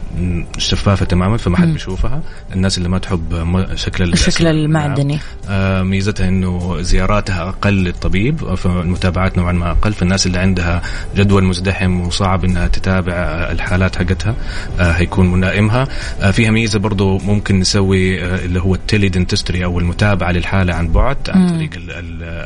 شفافة 0.58 1.06
تماما 1.06 1.36
فما 1.36 1.56
حد 1.56 1.68
بيشوفها. 1.68 2.22
الناس 2.52 2.78
اللي 2.78 2.88
ما 2.88 2.98
تحب 2.98 3.66
شكل 3.74 4.12
الشكل 4.12 4.46
المعدني. 4.46 5.18
آه، 5.48 5.82
ميزتها 5.82 6.28
أنه 6.28 6.82
زياراتها 6.82 7.48
أقل 7.48 7.74
للطبيب 7.74 8.54
فالمتابعات 8.54 9.38
نوعا 9.38 9.52
ما 9.52 9.70
أقل. 9.70 9.92
فالناس 9.92 10.26
اللي 10.26 10.38
عندها 10.38 10.82
جدول 11.16 11.44
مزدحم 11.44 12.00
وصعب 12.00 12.44
أنها 12.44 12.66
تتابع 12.68 13.12
الحالات 13.50 13.96
حقتها 13.96 14.34
هيكون 14.78 15.32
ملائمها 15.32 15.84
فيها 16.32 16.50
ميزة 16.50 16.78
برضو 16.78 17.18
ممكن 17.18 17.58
نسوي 17.60 18.24
اللي 18.24 18.60
هو 18.60 18.74
التيلي 18.82 19.08
دنتستري 19.08 19.64
أو 19.64 19.78
المتابعة 19.78 20.32
للحالة 20.32 20.74
عن 20.74 20.88
بعد 20.88 21.16
عن 21.28 21.56
طريق 21.56 21.70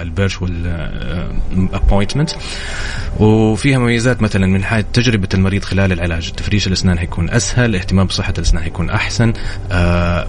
ال 0.03 0.11
virtual 0.11 0.67
appointment 1.73 2.31
وفيها 3.21 3.79
مميزات 3.79 4.23
مثلا 4.23 4.47
من 4.47 4.65
حيث 4.65 4.85
تجربة 4.93 5.29
المريض 5.35 5.65
خلال 5.65 5.93
العلاج. 5.93 6.33
تفريش 6.33 6.67
الأسنان 6.67 6.99
هيكون 6.99 7.31
أسهل 7.31 7.77
اهتمام 7.77 8.07
بصحة 8.07 8.35
الأسنان 8.39 8.63
هيكون 8.63 8.91
أحسن 8.91 9.33
آه 9.73 10.27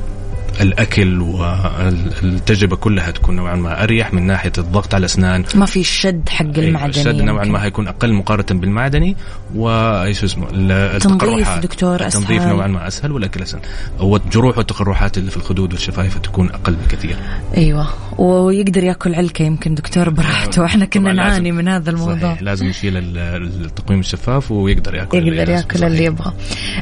الأكل 0.62 1.22
والتجربة 1.22 2.76
كلها 2.76 3.12
تكون 3.12 3.36
نوعا 3.36 3.56
ما 3.56 3.84
أريح 3.84 4.14
من 4.14 4.28
ناحية 4.28 4.52
الضغط 4.58 4.94
على 4.94 5.00
الاسنان 5.00 5.44
ما 5.56 5.66
في 5.66 5.80
الشد 5.80 6.30
حق 6.30 6.46
أيوة، 6.46 6.58
المعدني 6.58 6.90
الشد 6.90 7.22
نوعا 7.22 7.46
ما 7.46 7.64
هيكون 7.64 7.88
أقل 7.88 8.14
مقارنة 8.14 8.60
بالمعدني 8.62 9.16
وايش 9.56 10.24
اسمه 10.24 10.48
التنظيف 10.52 11.60
دكتور 11.60 11.96
أسهل. 11.96 12.24
التنظيف 12.24 12.44
نوعا 12.44 12.68
ما 12.68 12.88
أسهل 12.88 13.12
والاكل 13.12 13.42
أسهل. 13.42 13.62
والجروح 14.00 14.58
والتقرحات 14.58 15.18
اللي 15.18 15.32
في 15.32 15.38
الخدود 15.38 15.74
والشفايف 15.74 16.18
تكون 16.18 16.50
أقل 16.50 16.76
بكثير. 16.76 17.16
أيوه. 17.58 17.88
ويقدر 18.22 18.84
يأكل 18.84 19.16
علكه 19.16 19.44
يمكن 19.44 19.76
دكتور 19.76 20.10
براحته. 20.10 20.62
وإحنا 20.62 20.86
كنا 20.86 21.14
نعاني 21.14 21.52
من 21.52 21.68
هذا 21.68 21.90
الموضوع. 21.90 22.34
صحيح. 22.34 22.42
لازم 22.42 22.66
يشيل 22.66 23.18
التقويم 23.18 24.00
الشفاف 24.00 24.52
ويقدر 24.52 24.96
يأكل 24.96 25.28
يقدر 25.28 25.50
يأكل 25.50 25.84
اللي 25.84 26.04
يبغى. 26.04 26.34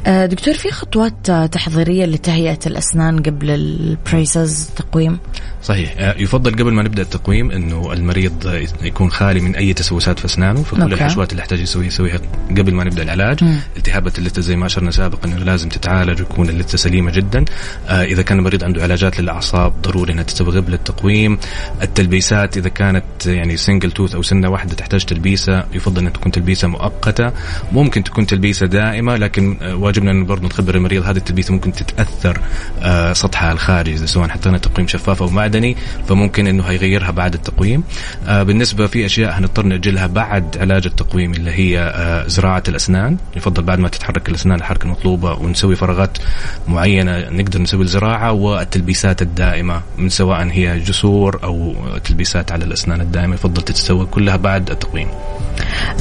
آه، 0.07 0.25
دكتور 0.25 0.53
في 0.53 0.71
خطوات 0.71 1.31
تحضيرية 1.31 2.05
لتهيئة 2.05 2.59
الأسنان 2.67 3.19
قبل 3.19 3.64
ال 3.65 3.80
braces 3.80 4.69
تقويم؟ 4.75 5.19
صحيح. 5.63 5.93
آه، 5.97 6.15
يفضل 6.17 6.51
قبل 6.51 6.73
ما 6.73 6.83
نبدأ 6.83 7.01
التقويم 7.01 7.51
إنه 7.51 7.93
المريض 7.93 8.65
يكون 8.81 9.11
خالي 9.11 9.39
من 9.39 9.55
أي 9.55 9.73
تسوسات 9.73 10.19
في 10.19 10.25
أسنانه 10.25 10.63
فكل 10.63 10.81
okay. 10.81 10.93
الحشوات 10.93 11.31
اللي 11.31 11.41
يحتاج 11.41 11.59
يسويها 11.59 11.87
يسويها 11.87 12.19
قبل 12.49 12.73
ما 12.73 12.83
نبدأ 12.83 13.03
العلاج. 13.03 13.43
م. 13.43 13.59
التهابات 13.77 14.19
اللثه 14.19 14.41
زي 14.41 14.55
ما 14.55 14.65
أشرنا 14.65 14.91
سابقا 14.91 15.29
إنه 15.29 15.43
لازم 15.43 15.69
تتعالج 15.69 16.19
ويكون 16.19 16.49
اللثة 16.49 16.77
سليمة 16.77 17.11
جدا. 17.11 17.45
آه 17.87 18.03
إذا 18.03 18.21
كان 18.21 18.39
المريض 18.39 18.63
عنده 18.63 18.83
علاجات 18.83 19.19
للأعصاب 19.19 19.81
ضروري 19.81 20.13
إنها 20.13 20.23
تتسوي 20.23 20.57
قبل 20.57 20.73
التقويم. 20.73 21.37
التلبيسات 21.81 22.57
إذا 22.57 22.69
كانت 22.69 23.25
يعني 23.25 23.57
سنجل 23.57 23.91
توث 23.91 24.15
أو 24.15 24.21
سنة 24.21 24.49
واحدة 24.49 24.73
تحتاج 24.75 25.05
تلبيسة 25.05 25.63
يفضل 25.73 26.01
إنها 26.01 26.11
تكون 26.11 26.31
تلبيسة 26.31 26.67
مؤقتة. 26.67 27.31
ممكن 27.71 28.03
تكون 28.03 28.25
تلبيسة 28.25 28.65
دائمة 28.65 29.15
لكن 29.15 29.57
آه، 29.61 29.75
واجبنا 29.75 30.11
إنه 30.11 30.25
برضه 30.25 30.47
نخبر 30.47 30.75
المريض 30.75 31.03
هذه 31.03 31.17
التلبيسة 31.17 31.53
ممكن 31.53 31.71
تتأثر 31.71 32.41
آه 32.81 33.13
سطحها 33.13 33.51
الخارجي 33.55 34.07
سواء 34.07 34.29
حطينا 34.29 34.57
تقويم 34.57 34.87
شفاف 34.87 35.21
أو 35.21 35.29
معدني 35.29 35.77
فممكن 36.07 36.47
إنه 36.47 36.63
هيغيرها 36.63 37.11
بعد 37.11 37.33
التقويم. 37.33 37.83
آه 38.27 38.43
بالنسبة 38.43 38.87
في 38.87 39.05
أشياء 39.05 39.39
هنضطر 39.39 39.65
نأجلها 39.65 40.07
بعد 40.07 40.57
علاج 40.57 40.85
التقويم 40.85 41.33
اللي 41.33 41.51
هي 41.51 41.79
آه 41.79 42.27
زراعة 42.27 42.63
الأسنان. 42.67 43.17
يفضل 43.35 43.63
بعد 43.63 43.79
ما 43.79 43.89
تتحرك 43.89 44.29
الأسنان 44.29 44.57
الحركه 44.59 44.85
المطلوبه 44.85 45.33
ونسوي 45.33 45.75
فراغات 45.75 46.17
معينة 46.67 47.29
نقدر 47.29 47.61
نسوي 47.61 47.83
الزراعة 47.83 48.31
والتلبيسات 48.31 49.21
الدائمة 49.21 49.81
من 49.97 50.09
سواء 50.09 50.47
هي 50.47 50.79
جسور 50.79 51.39
أو 51.43 51.75
تلبيسات 52.03 52.51
على 52.51 52.65
الأسنان 52.65 53.01
الدائمة. 53.01 53.33
يفضل 53.33 53.61
تتسوى 53.61 54.05
كلها 54.05 54.35
بعد 54.35 54.71
التقويم. 54.71 55.07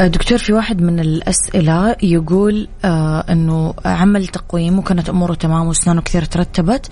دكتور 0.00 0.38
في 0.38 0.52
واحد 0.52 0.82
من 0.82 1.00
الأسئلة 1.00 1.96
يقول 2.02 2.68
آه 2.84 3.24
أنه 3.30 3.74
عمل 3.84 4.26
تقويم 4.26 4.78
وكانت 4.78 5.08
أموره 5.08 5.34
تمام 5.34 5.66
وأسنانه 5.66 6.02
كثير 6.02 6.24
ترتبت 6.24 6.90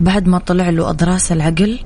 بعد 0.00 0.26
ما 0.26 0.38
طلع 0.38 0.70
له 0.70 0.90
أضراس 0.90 1.32
العقل 1.32 1.78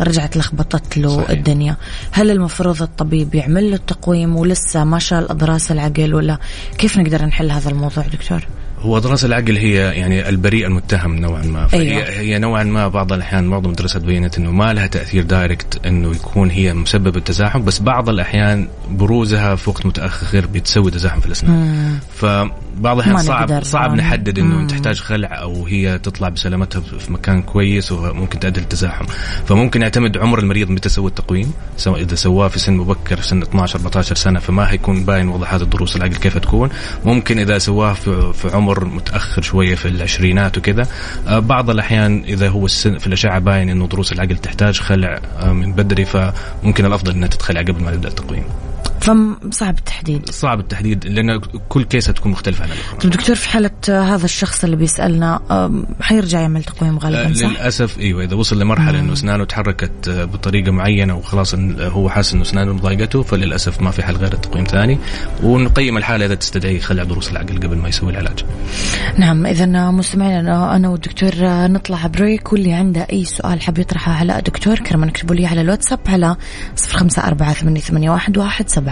رجعت 0.00 0.36
لخبطت 0.36 0.98
له 0.98 1.16
صحيح. 1.16 1.30
الدنيا 1.30 1.76
هل 2.12 2.30
المفروض 2.30 2.82
الطبيب 2.82 3.34
يعمل 3.34 3.70
له 3.70 3.76
التقويم 3.76 4.36
ولسه 4.36 4.84
ما 4.84 4.98
شال 4.98 5.30
أضراس 5.30 5.72
العقل 5.72 6.14
ولا 6.14 6.38
كيف 6.78 6.98
نقدر 6.98 7.24
نحل 7.24 7.50
هذا 7.50 7.70
الموضوع 7.70 8.04
دكتور؟ 8.12 8.46
هو 8.82 8.98
دراسة 8.98 9.26
العقل 9.26 9.56
هي 9.56 9.74
يعني 9.74 10.28
البريء 10.28 10.66
المتهم 10.66 11.16
نوعا 11.16 11.42
ما. 11.42 11.66
فهي 11.66 11.80
أيوة. 11.80 12.08
هي 12.08 12.38
نوعا 12.38 12.62
ما 12.62 12.88
بعض 12.88 13.12
الأحيان 13.12 13.44
معظم 13.44 13.70
الدراسات 13.70 14.02
بينت 14.02 14.38
أنه 14.38 14.50
ما 14.50 14.72
لها 14.72 14.86
تأثير 14.86 15.22
دايركت 15.22 15.86
أنه 15.86 16.10
يكون 16.10 16.50
هي 16.50 16.74
مسبب 16.74 17.16
التزاحم 17.16 17.64
بس 17.64 17.78
بعض 17.78 18.08
الأحيان 18.08 18.68
بروزها 18.90 19.54
في 19.54 19.70
وقت 19.70 19.86
متأخر 19.86 20.46
بتسوي 20.46 20.90
تزاحم 20.90 21.20
في 21.20 21.26
الأسنان. 21.26 21.98
فبعض 22.14 22.96
الأحيان 22.96 23.18
صعب 23.18 23.64
صعب 23.64 23.94
نحدد 23.94 24.38
أنه. 24.38 24.66
تحتاج 24.66 25.00
خلع 25.00 25.40
أو 25.42 25.66
هي 25.66 25.98
تطلع 25.98 26.28
بسلامتها 26.28 26.80
في 26.80 27.12
مكان 27.12 27.42
كويس 27.42 27.92
وممكن 27.92 28.40
تؤدي 28.40 28.60
للتزاحم. 28.60 29.04
فممكن 29.46 29.82
يعتمد 29.82 30.18
عمر 30.18 30.38
المريض 30.38 30.70
متى 30.70 30.88
سوى 30.88 31.06
التقويم. 31.06 31.52
سواء 31.76 32.00
إذا 32.00 32.14
سواه 32.14 32.48
في 32.48 32.58
سن 32.58 32.72
مبكر 32.76 33.16
في 33.16 33.26
سن 33.26 33.42
12 33.42 33.78
14 33.78 34.14
سنة 34.14 34.40
فما 34.40 34.70
هيكون 34.72 35.04
باين 35.04 35.28
وضحات 35.28 35.62
الضروس 35.62 35.96
العقل 35.96 36.14
كيف 36.14 36.38
تكون. 36.38 36.70
ممكن 37.04 37.38
إذا 37.38 37.58
سواه 37.58 37.92
في 38.32 38.50
عمر 38.52 38.71
عمر 38.72 38.84
متأخر 38.84 39.42
شوية 39.42 39.74
في 39.74 39.88
العشرينات 39.88 40.58
وكذا. 40.58 40.86
آه، 41.28 41.38
بعض 41.38 41.70
الأحيان 41.70 42.24
إذا 42.24 42.48
هو 42.48 42.66
السن 42.66 42.98
في 42.98 43.06
الأشعة 43.06 43.38
باين 43.38 43.68
إنه 43.68 43.86
ضروس 43.86 44.12
العقل 44.12 44.36
تحتاج 44.36 44.80
خلع 44.80 45.20
آه، 45.40 45.52
من 45.52 45.72
بدري 45.72 46.04
فممكن 46.04 46.86
الأفضل 46.86 47.12
إنها 47.12 47.28
تتخلع 47.28 47.60
قبل 47.60 47.82
ما 47.82 47.92
يبدا 47.92 48.08
التقويم. 48.08 48.44
فصعب 49.02 49.78
التحديد. 49.78 50.30
صعب 50.30 50.60
التحديد 50.60 51.06
لأن 51.06 51.40
كل 51.68 51.84
كيس 51.84 52.06
تكون 52.06 52.32
مختلفة 52.32 52.64
عن 52.64 52.70
طيب 53.00 53.12
دكتور 53.12 53.36
في 53.36 53.48
حالة 53.48 53.70
هذا 53.88 54.24
الشخص 54.24 54.64
اللي 54.64 54.76
بيسألنا 54.76 55.40
حيرجع 56.00 56.40
يعمل 56.40 56.64
تقويم 56.64 56.98
غالبا 56.98 57.34
صح؟ 57.34 57.46
للأسف 57.46 57.98
إيوه 57.98 58.24
إذا 58.24 58.34
وصل 58.34 58.58
لمرحلة 58.58 58.98
إنه 58.98 59.12
اسنانه 59.12 59.44
تحركت 59.44 60.08
آه، 60.08 60.24
بطريقة 60.24 60.70
معينة 60.70 61.14
وخلاص 61.14 61.54
هو 61.78 62.08
حاسس 62.08 62.32
إنه 62.32 62.42
اسنانه 62.42 62.72
مضايقته 62.72 63.22
فللأسف 63.22 63.80
ما 63.80 63.90
في 63.90 64.02
حل 64.02 64.16
غير 64.16 64.32
التقويم 64.32 64.64
ثاني. 64.64 64.98
ونقيم 65.42 65.96
الحالة 65.96 66.26
إذا 66.26 66.34
تستدعي 66.34 66.80
خلع 66.80 67.04
ضروس 67.04 67.32
العقل 67.32 67.56
قبل 67.56 67.76
ما 67.76 67.88
يسوي 67.88 68.12
العلاج. 68.12 68.44
نعم 69.18 69.46
اذا 69.46 69.90
مستمعينا 69.90 70.76
أنا 70.76 70.88
والدكتور 70.88 71.32
نطلع 71.42 72.06
break 72.06 72.52
واللي 72.52 72.72
عنده 72.72 73.06
أي 73.12 73.24
سؤال 73.24 73.62
حاب 73.62 73.78
يطرحه 73.78 74.12
على 74.12 74.38
الدكتور 74.38 74.78
كرما 74.78 75.08
اكتبوا 75.08 75.34
لي 75.34 75.46
على 75.46 75.60
الواتساب 75.60 76.00
على 76.06 76.36
0548811700 76.76 78.91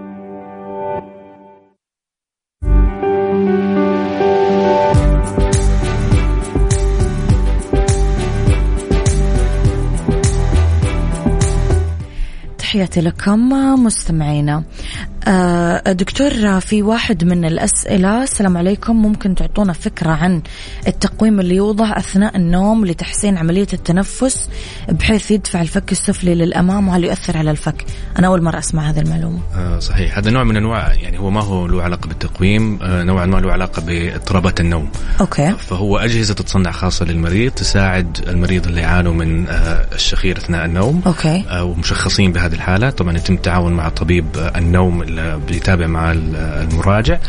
تحياتي 12.81 13.01
لكم 13.01 13.49
مستمعينا. 13.83 14.63
دكتور 15.87 16.59
في 16.59 16.81
واحد 16.81 17.23
من 17.23 17.45
الأسئلة 17.45 18.23
السلام 18.23 18.57
عليكم. 18.57 18.95
ممكن 18.95 19.35
تعطونا 19.35 19.73
فكرة 19.73 20.09
عن 20.09 20.41
التقويم 20.87 21.39
اللي 21.39 21.55
يوضع 21.55 21.97
أثناء 21.97 22.37
النوم 22.37 22.85
لتحسين 22.85 23.37
عملية 23.37 23.67
التنفس 23.73 24.49
بحيث 24.89 25.31
يدفع 25.31 25.61
الفك 25.61 25.91
السفلي 25.91 26.35
للأمام 26.35 26.87
وهل 26.87 27.03
يؤثر 27.03 27.37
على 27.37 27.51
الفك؟ 27.51 27.85
أنا 28.19 28.27
أول 28.27 28.41
مرة 28.41 28.59
أسمع 28.59 28.89
هذه 28.89 28.99
المعلومة. 28.99 29.39
آه 29.55 29.79
صحيح. 29.79 30.17
هذا 30.17 30.31
نوع 30.31 30.43
من 30.43 30.57
أنواع 30.57 30.93
يعني 30.93 31.19
هو 31.19 31.29
ما 31.29 31.43
هو 31.43 31.67
له 31.67 31.83
علاقة 31.83 32.07
بالتقويم 32.07 32.79
آه 32.81 33.03
نوعا 33.03 33.25
ما 33.25 33.37
له 33.37 33.51
علاقة 33.51 33.81
باضطرابات 33.81 34.59
النوم. 34.59 34.89
okay. 35.19 35.51
فهو 35.51 35.97
أجهزة 35.97 36.33
تتصنع 36.33 36.71
خاصة 36.71 37.05
للمريض 37.05 37.51
تساعد 37.51 38.17
المريض 38.27 38.67
اللي 38.67 38.81
يعانوا 38.81 39.13
من 39.13 39.47
آه 39.47 39.85
الشخير 39.95 40.37
أثناء 40.37 40.65
النوم. 40.65 41.01
okay. 41.05 41.43
آه 41.49 41.63
ومشخصين 41.63 42.31
بهذه 42.31 42.53
الحالة. 42.53 42.89
طبعا 42.89 43.17
يتم 43.17 43.33
التعاون 43.33 43.73
مع 43.73 43.89
طبيب 43.89 44.25
النوم 44.55 45.01
بيتابع 45.47 45.87
مع 45.87 46.11
المراجع 46.11 47.19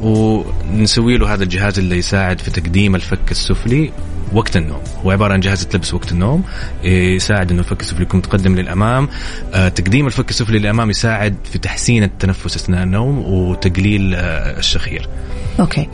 ونسوي 0.00 1.16
له 1.16 1.34
هذا 1.34 1.42
الجهاز 1.42 1.78
اللي 1.78 1.96
يساعد 1.96 2.40
في 2.40 2.50
تقديم 2.50 2.94
الفك 2.94 3.30
السفلي. 3.30 3.92
وقت 4.32 4.56
النوم. 4.56 4.80
هو 5.04 5.10
عبارة 5.10 5.32
عن 5.32 5.40
جهاز 5.40 5.66
تلبس 5.66 5.94
وقت 5.94 6.12
النوم 6.12 6.44
يساعد 6.84 7.50
إنه 7.50 7.60
الفك 7.60 7.80
السفلي 7.80 8.02
يكون 8.02 8.18
متقدم 8.18 8.54
للأمام. 8.54 9.08
آه، 9.54 9.68
تقديم 9.68 10.06
الفك 10.06 10.30
السفلي 10.30 10.58
للأمام 10.58 10.90
يساعد 10.90 11.34
في 11.44 11.58
تحسين 11.58 12.02
التنفس 12.02 12.56
أثناء 12.56 12.82
النوم 12.82 13.18
وتقليل 13.18 14.14
آه، 14.14 14.58
الشخير. 14.58 15.08
okay. 15.60 15.88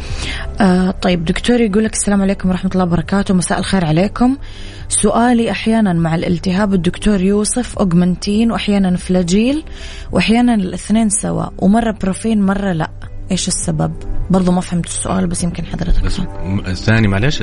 آه 0.61 0.91
طيب 0.91 1.25
دكتور 1.25 1.61
يقول 1.61 1.85
لك 1.85 1.93
السلام 1.93 2.23
عليكم 2.23 2.49
ورحمة 2.49 2.71
الله 2.75 2.85
وبركاته. 2.85 3.35
مساء 3.35 3.59
الخير 3.59 3.85
عليكم. 3.85 4.37
سؤالي 4.89 5.51
أحيانا 5.51 5.93
مع 5.93 6.15
الالتهاب 6.15 6.75
الدكتور 6.75 7.21
يوصف 7.21 7.79
Augmentin 7.79 8.51
وأحيانا 8.51 8.97
Flagyl 8.97 9.65
وأحيانا 10.13 10.55
الاثنين 10.55 11.09
سوا. 11.09 11.47
ومرة 11.59 11.97
Brufen 12.03 12.43
مرة 12.43 12.73
لا. 12.73 12.91
إيش 13.31 13.49
السبب؟ 13.49 13.93
برضو 14.31 14.53
ما 14.53 14.61
فهمت 14.61 14.87
السؤال 14.87 15.27
بس 15.27 15.45
يمكن 15.45 15.65
حضرتك 15.67 16.03
بس 16.05 16.21
الثاني 16.67 17.09
معلش 17.09 17.43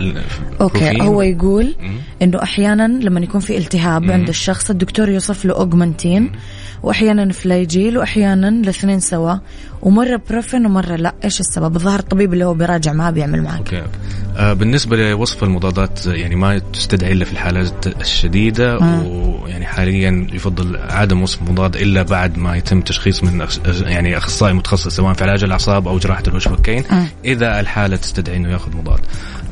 okay 0.62 1.02
هو 1.02 1.22
يقول 1.22 1.76
إنه 2.22 2.44
أحيانا 2.44 2.88
لما 2.88 3.20
يكون 3.20 3.42
في 3.42 3.58
التهاب. 3.58 4.12
عند 4.12 4.30
الشخص 4.30 4.70
الدكتور 4.70 5.10
يوصف 5.10 5.46
له 5.46 5.54
Augmentin 5.54 6.32
وأحيانا 6.84 7.34
Flagyl 7.34 7.98
وأحيانا 7.98 8.50
الاثنين 8.50 9.00
سوا. 9.00 9.36
ومرة 9.82 10.22
Brufen 10.30 10.66
ومرة 10.66 10.96
لا. 10.96 11.14
إيش 11.24 11.40
السبب؟ 11.40 11.76
الظاهر 11.76 12.00
الطبيب 12.00 12.34
اللي 12.34 12.46
هو 12.46 12.54
بيراجع 12.54 12.94
معاه 12.94 13.12
بيعمل 13.12 13.48
أوكي, 13.48 13.58
أوكي. 13.58 13.90
آه 14.38 14.54
بالنسبة 14.54 14.98
لوصف 15.10 15.44
المضادات 15.44 16.06
يعني 16.06 16.36
ما 16.36 16.58
تستدعي 16.58 17.12
إلا 17.12 17.26
في 17.26 17.32
الحالات 17.32 17.88
الشديدة 17.88 18.80
مم. 18.80 19.06
ويعني 19.06 19.66
حاليا 19.66 20.28
يفضل 20.34 20.78
عدم 20.78 21.22
وصف 21.22 21.42
مضاد 21.42 21.76
إلا 21.76 22.04
بعد 22.04 22.38
ما 22.38 22.56
يتم 22.56 22.82
تشخيص 22.82 23.24
من 23.24 23.48
يعني 23.82 24.18
أخصائي 24.18 24.54
متخصص 24.54 24.96
سواء 24.96 25.14
في 25.14 25.24
علاج 25.24 25.44
الأعصاب 25.44 25.88
أو 25.88 25.98
جراحة 25.98 26.24
الوجه 26.28 26.52
والكين. 26.52 26.84
إذا 27.26 27.60
الحالة 27.60 27.96
تستدعي 27.96 28.38
إنه 28.38 28.50
يأخذ 28.50 28.78
مضاد. 28.78 29.00
آه 29.00 29.04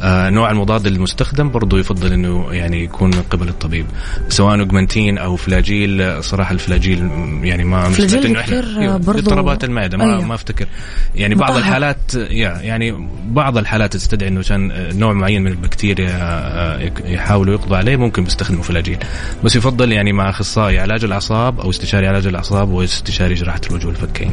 نوع 0.03 0.51
المضاد 0.51 0.87
المستخدم 0.87 1.49
برضه 1.49 1.79
يفضل 1.79 2.13
إنه 2.13 2.53
يعني 2.53 2.83
يكون 2.83 3.09
من 3.09 3.21
قبل 3.21 3.49
الطبيب 3.49 3.85
سواء 4.29 4.59
اوجمانتين 4.59 5.17
أو 5.17 5.35
فلاجيل 5.35 6.23
صراحة 6.23 6.53
الفلاجيل 6.53 7.09
يعني 7.43 7.63
ما 7.63 7.89
فلاجيل 7.89 8.25
انه 8.25 8.39
إحنا 8.39 8.97
برضه 8.97 9.19
اضطرابات 9.19 9.63
المعدة 9.63 9.97
ما, 9.97 10.03
أيوه. 10.03 10.25
ما 10.25 10.35
أفتكر. 10.35 10.67
يعني 11.15 11.35
بعض 11.35 11.57
الحالات 11.57 12.13
يعني 12.15 13.07
بعض 13.25 13.57
الحالات 13.57 13.93
تستدعي 13.93 14.29
إنه 14.29 14.41
كان 14.41 14.71
نوع 14.99 15.13
معين 15.13 15.41
من 15.41 15.51
البكتيريا 15.51 16.09
آه، 16.11 16.91
يحاولوا 17.05 17.53
يقضوا 17.53 17.77
عليه 17.77 17.95
ممكن 17.95 18.23
بيستخدموا 18.23 18.63
فلاجيل. 18.63 18.97
بس 19.43 19.55
يفضل 19.55 19.91
يعني 19.91 20.13
مع 20.13 20.29
أخصائي 20.29 20.79
علاج 20.79 21.03
الأعصاب 21.03 21.59
أو 21.59 21.69
استشاري 21.69 22.07
علاج 22.07 22.27
الأعصاب 22.27 22.69
واستشاري 22.69 23.33
جراحة 23.33 23.61
الوجه 23.69 23.87
والفكين 23.87 24.31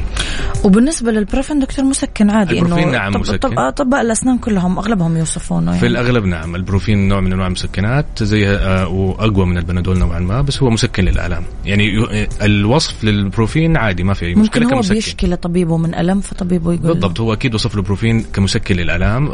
وبالنسبة 0.65 1.13
للبروفين 1.13 1.59
دكتور 1.59 1.85
مسكن 1.85 2.31
عادي 2.31 2.59
إنه 2.59 2.85
نعم 2.85 3.13
طب 3.13 3.21
مسكن. 3.21 3.37
طب 3.37 3.59
اطباء 3.59 4.01
الأسنان 4.01 4.39
كلهم 4.39 4.79
أغلبهم 4.79 5.17
يعني. 5.65 5.79
في 5.79 5.87
الأغلب 5.87 6.25
نعم 6.25 6.57
البروفين 6.57 7.09
نوع 7.09 7.21
من 7.21 7.33
أنواع 7.33 7.47
المسكنات 7.47 8.23
زي 8.23 8.49
آه، 8.49 8.89
واقوى 8.89 9.47
من 9.47 9.59
البنادول 9.59 9.99
نوعا 9.99 10.19
ما 10.19 10.43
بس 10.43 10.63
هو 10.63 10.71
مسكن 10.71 11.05
للالام 11.05 11.45
يعني 11.65 12.07
الوصف 12.43 13.05
للبروفين 13.05 13.77
عادي 13.77 14.05
ما 14.05 14.15
في 14.15 14.27
أي 14.27 14.35
مشكلة 14.35 14.63
ممكن 14.63 14.75
هو 14.75 14.81
كمسكن. 14.81 14.95
بيشكي 14.95 15.27
لطبيبه 15.27 15.77
من 15.77 15.95
ألم 15.95 16.21
فطبيبه 16.21 16.73
يقول 16.73 16.93
بالضبط 16.93 17.21
هو 17.21 17.33
أكيد 17.33 17.55
وصف 17.55 17.75
له 17.77 17.83
بروفين 17.83 18.23
كمسكن 18.23 18.77
للالام 18.77 19.29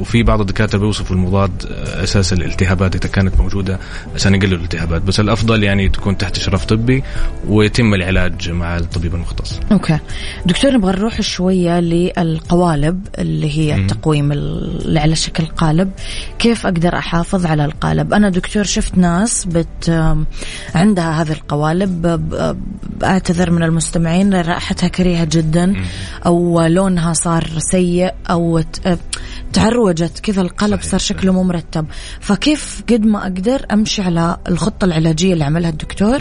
وفي 0.00 0.22
بعض 0.22 0.40
الدكاترة 0.40 0.78
بيوصفوا 0.78 1.16
المضاد 1.16 1.50
أساس 2.02 2.32
الالتهابات 2.32 2.96
إذا 2.96 3.08
كانت 3.08 3.40
موجودة 3.40 3.78
عشان 4.14 4.34
يقللوا 4.34 4.58
الالتهابات 4.58 5.02
بس 5.02 5.20
الأفضل 5.20 5.62
يعني 5.62 5.88
تكون 5.88 6.18
تحت 6.18 6.36
اشراف 6.36 6.64
طبي 6.64 7.02
ويتم 7.48 7.94
العلاج 7.94 8.50
مع 8.50 8.76
الطبيب 8.76 9.14
المختص. 9.14 9.60
أوكي. 9.72 9.98
دكتور 10.46 10.72
نبغى 10.72 10.92
نروح 10.92 11.20
شوية 11.20 11.80
للقوالب 11.80 13.06
اللي 13.18 13.58
هي 13.58 13.74
التقويم 13.74 14.32
اللي 14.32 15.00
على 15.00 15.16
شكل 15.16 15.46
قالب، 15.60 15.90
كيف 16.38 16.66
أقدر 16.66 16.98
أحافظ 16.98 17.46
على 17.46 17.64
القالب؟ 17.64 18.14
أنا 18.14 18.28
دكتور 18.30 18.64
شفت 18.64 18.98
ناس 18.98 19.44
بت 19.44 20.14
عندها 20.74 21.22
هذه 21.22 21.32
القوالب 21.32 22.20
أعتذر 23.04 23.50
من 23.50 23.62
المستمعين 23.62 24.34
رائحتها 24.34 24.88
كريهة 24.88 25.28
جدا 25.32 25.74
أو 26.26 26.60
لونها 26.60 27.12
صار 27.12 27.48
سيء 27.58 28.14
أو 28.30 28.62
تعروجت 29.52 30.20
كذا 30.20 30.42
القلب 30.42 30.80
صار 30.82 31.00
شكله 31.00 31.32
مو 31.32 31.42
مرتب. 31.42 31.86
فكيف 32.20 32.82
قد 32.90 33.06
ما 33.06 33.22
أقدر 33.22 33.66
أمشي 33.72 34.02
على 34.02 34.36
الخطة 34.48 34.84
العلاجية 34.84 35.32
اللي 35.32 35.44
عملها 35.44 35.70
الدكتور 35.70 36.18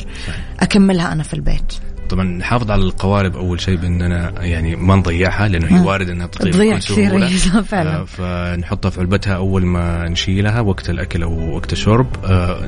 أكملها 0.59 1.11
أنا 1.11 1.23
في 1.23 1.33
البيت؟ 1.33 1.73
طبعا 2.09 2.25
نحافظ 2.25 2.71
على 2.71 2.81
القوالب 2.81 3.35
أول 3.35 3.61
شيء 3.61 3.75
باننا 3.75 4.33
يعني 4.41 4.75
ما 4.75 4.95
نضيعها 4.95 5.47
لأنه 5.47 5.67
هي 5.67 5.85
وارد 5.85 6.09
إنها 6.09 6.27
تضيع 6.27 6.77
كثير 6.77 7.27
فعلا. 7.71 7.95
آه 7.95 8.03
فنحطها 8.03 8.89
في 8.89 8.99
علبتها 8.99 9.35
أول 9.35 9.65
ما 9.65 10.09
نشيلها 10.09 10.61
وقت 10.61 10.89
الأكل 10.89 11.23
أو 11.23 11.55
وقت 11.55 11.73
الشرب. 11.73 12.07
آه 12.25 12.65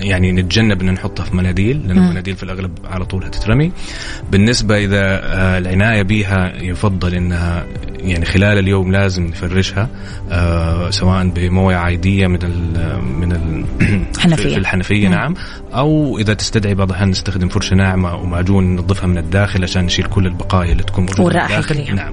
يعني 0.00 0.32
نتجنب 0.32 0.82
ان 0.82 0.90
نحطها 0.90 1.24
في 1.24 1.36
مناديل 1.36 1.88
لأن 1.88 1.98
المناديل 1.98 2.36
في 2.36 2.42
الأغلب 2.42 2.78
على 2.84 3.04
طول 3.04 3.24
هتترمي. 3.24 3.72
بالنسبة 4.30 4.78
إذا 4.78 5.02
آه 5.02 5.58
العناية 5.58 6.02
بها 6.02 6.62
يفضل 6.62 7.14
إنها 7.14 7.66
يعني 7.98 8.24
خلال 8.24 8.58
اليوم 8.58 8.92
لازم 8.92 9.26
نفرشها 9.26 9.88
سواء 10.90 11.28
بموية 11.28 11.76
عادية 11.76 12.26
من 12.26 12.38
ال 12.42 12.70
من 13.20 13.32
الحنفيه 13.32 14.48
في 14.48 14.56
الحنفية 14.56 15.08
نعم. 15.08 15.34
أو 15.74 16.18
إذا 16.18 16.34
تستدعي 16.34 16.74
بعض 16.74 16.88
الاحيان 16.88 17.10
نستخدم 17.10 17.48
فرشة 17.48 17.74
ناعمة 17.74 18.14
ومعجون 18.14 18.79
ننظفها 18.80 19.06
من 19.06 19.18
الداخل 19.18 19.62
عشان 19.62 19.84
نشيل 19.84 20.04
كل 20.04 20.26
البقايا 20.26 20.72
اللي 20.72 20.82
تكون 20.82 21.06
موجودة 21.06 21.38
من 21.38 21.44
الداخل. 21.44 21.94
نعم. 21.94 22.12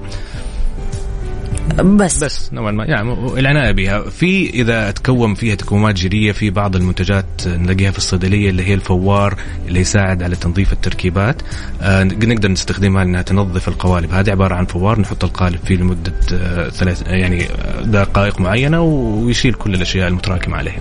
بس. 1.96 2.24
بس 2.24 2.52
نوعا 2.52 2.70
ما. 2.70 2.84
يعني 2.84 3.12
العناية 3.38 3.72
بها. 3.72 4.00
في 4.10 4.50
إذا 4.50 4.90
تكون 4.90 5.34
فيها 5.34 5.54
تكومات 5.54 5.94
جيرية 5.94 6.32
في 6.32 6.50
بعض 6.50 6.76
المنتجات 6.76 7.24
نلاقيها 7.46 7.90
في 7.90 7.98
الصيدلية 7.98 8.50
اللي 8.50 8.62
هي 8.68 8.74
الفوار 8.74 9.38
اللي 9.68 9.80
يساعد 9.80 10.22
على 10.22 10.36
تنظيف 10.36 10.72
التركيبات. 10.72 11.42
آه 11.82 12.04
نقدر 12.04 12.48
نستخدمها 12.50 13.02
انها 13.02 13.22
تنظف 13.22 13.68
القوالب. 13.68 14.12
هذه 14.12 14.30
عبارة 14.30 14.54
عن 14.54 14.66
فوار 14.66 15.00
نحط 15.00 15.24
القالب 15.24 15.58
فيه 15.64 15.76
لمدة 15.76 16.12
آه 16.32 16.68
ثلاث 16.68 17.02
يعني 17.06 17.46
دقائق 17.84 18.40
معينة 18.40 18.80
ويشيل 18.82 19.54
كل 19.54 19.74
الأشياء 19.74 20.08
المتراكمة 20.08 20.56
عليه 20.56 20.76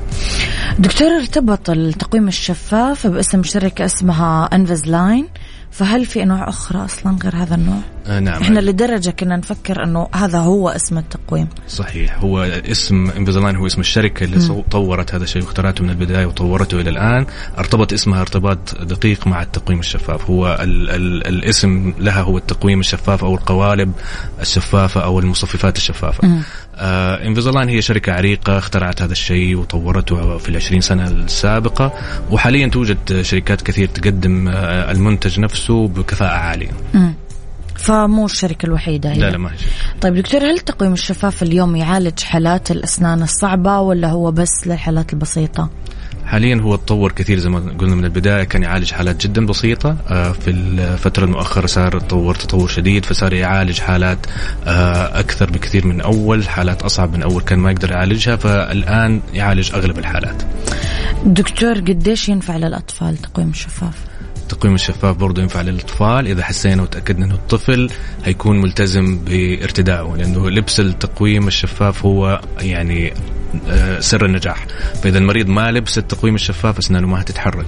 دكتور 0.80 1.08
ارتبط 1.08 1.70
التقويم 1.70 2.28
الشفاف 2.28 3.08
باسم 3.08 3.44
شركة 3.44 3.86
اسمها 3.86 4.50
Invisalign 4.54 5.28
فهل 5.72 6.06
في 6.06 6.24
انواع 6.24 6.50
أخرى 6.50 6.86
أصلا 6.86 7.18
غير 7.24 7.36
هذا 7.36 7.56
النوع؟ 7.56 7.82
آه 8.08 8.20
نعم. 8.20 8.42
إحنا 8.42 8.60
لدرجة 8.60 9.10
كنا 9.10 9.38
نفكر 9.38 9.84
إنه 9.84 10.08
هذا 10.16 10.40
هو 10.40 10.70
اسم 10.70 10.98
التقويم. 10.98 11.48
صحيح. 11.68 12.18
هو 12.20 12.44
اسم 12.44 13.10
Invisalign 13.10 13.56
هو 13.56 13.68
اسم 13.68 13.82
الشركة 13.82 14.24
اللي 14.24 14.38
م. 14.38 14.62
طورت 14.72 15.16
هذا 15.16 15.24
الشيء 15.24 15.44
واخترعته 15.44 15.84
من 15.84 15.90
البداية 15.90 16.26
وطورته 16.26 16.82
إلى 16.82 16.90
الآن. 16.90 17.26
ارتبط 17.58 17.94
اسمها 17.94 18.22
ارتباط 18.22 18.82
دقيق 18.82 19.28
مع 19.28 19.42
التقويم 19.42 19.80
الشفاف. 19.80 20.30
هو 20.30 20.58
ال 20.62 20.90
ال 20.90 21.28
الاسم 21.28 21.94
لها 22.00 22.22
هو 22.22 22.38
التقويم 22.38 22.80
الشفاف 22.80 23.24
أو 23.24 23.36
القوالب 23.36 23.92
الشفافة 24.42 25.04
أو 25.04 25.20
المصففات 25.20 25.78
الشفافة. 25.78 26.28
م. 26.28 26.42
آه 26.76 27.28
Invisalign 27.28 27.70
هي 27.70 27.82
شركة 27.82 28.14
عريقة 28.14 28.58
اخترعت 28.58 29.02
هذا 29.02 29.12
الشيء 29.12 29.56
وطورته 29.56 30.38
في 30.38 30.50
العشرين 30.50 30.82
سنة 30.82 31.08
السابقة. 31.08 31.94
وحاليا 32.32 32.68
توجد 32.68 33.22
شركات 33.22 33.62
كثير 33.62 33.88
تقدم 33.88 34.48
آه 34.48 34.92
المنتج 34.92 35.40
نفسه 35.40 35.88
بكفاءة 35.88 36.38
عالية. 36.38 36.72
م. 36.94 37.12
فمو 37.88 38.26
الشركة 38.26 38.66
الوحيدة 38.66 39.12
هي. 39.12 39.20
لا 39.20 39.30
لا 39.30 39.38
ما 39.38 39.52
هي 39.52 39.58
شركة. 39.58 40.00
طيب 40.02 40.16
دكتور 40.16 40.42
هل 40.42 40.56
التقويم 40.56 40.94
الشفاف 40.94 41.44
اليوم 41.44 41.76
يعالج 41.76 42.20
حالات 42.20 42.72
الأسنان 42.72 43.24
الصعبة 43.24 43.80
ولا 43.80 44.08
هو 44.08 44.32
بس 44.32 44.68
للحالات 44.68 45.14
البسيطة؟ 45.14 45.70
حاليا 46.26 46.56
هو 46.56 46.76
تطور 46.76 47.12
كثير 47.12 47.40
زي 47.40 47.50
ما 47.50 47.60
قلنا 47.80 47.96
من 47.96 48.06
البداية 48.06 48.44
كان 48.44 48.64
يعالج 48.64 48.92
حالات 48.92 49.28
جدا 49.28 49.46
بسيطة 49.46 49.98
آه، 50.08 50.32
في 50.32 50.50
الفترة 50.50 51.26
المؤخرة 51.26 51.66
صار 51.66 52.00
تطور 52.00 52.36
تطور 52.36 52.68
شديد 52.68 53.06
فصار 53.06 53.34
يعالج 53.34 53.80
حالات 53.80 54.20
آه، 54.68 55.20
أكثر 55.20 55.50
بكثير 55.50 55.88
من 55.88 56.02
أول 56.02 56.50
حالات 56.50 56.82
أصعب 56.82 57.14
من 57.14 57.24
أول 57.24 57.42
كان 57.42 57.60
ما 57.60 57.72
يقدر 57.72 57.92
يعالجها 57.92 58.36
فالآن 58.36 59.22
يعالج 59.34 59.72
أغلب 59.74 60.00
الحالات 60.00 60.44
دكتور 61.26 61.80
قديش 61.80 62.30
ينفع 62.30 62.58
للأطفال 62.58 63.18
تقويم 63.18 63.50
الشفاف 63.50 64.17
التقويم 64.52 64.76
الشفاف 64.76 65.16
برضه 65.18 65.42
ينفع 65.42 65.62
للأطفال. 65.62 66.28
إذا 66.28 66.44
حسينا 66.44 66.82
وتأكدنا 66.84 67.26
إنه 67.26 67.36
الطفل 67.36 67.90
هيكون 68.24 68.62
ملتزم 68.62 69.20
بارتدائه 69.20 70.16
لأنه 70.18 70.50
لبس 70.50 70.80
التقويم 70.80 71.48
الشفاف 71.48 72.06
هو 72.06 72.42
يعني 72.60 73.14
سر 74.00 74.26
النجاح 74.26 74.68
فإذا 75.04 75.18
المريض 75.18 75.48
ما 75.48 75.72
لبس 75.72 75.98
التقويم 75.98 76.36
الشفاف 76.36 76.78
اسنانه 76.78 77.08
ما 77.08 77.22
هتتحرك 77.22 77.66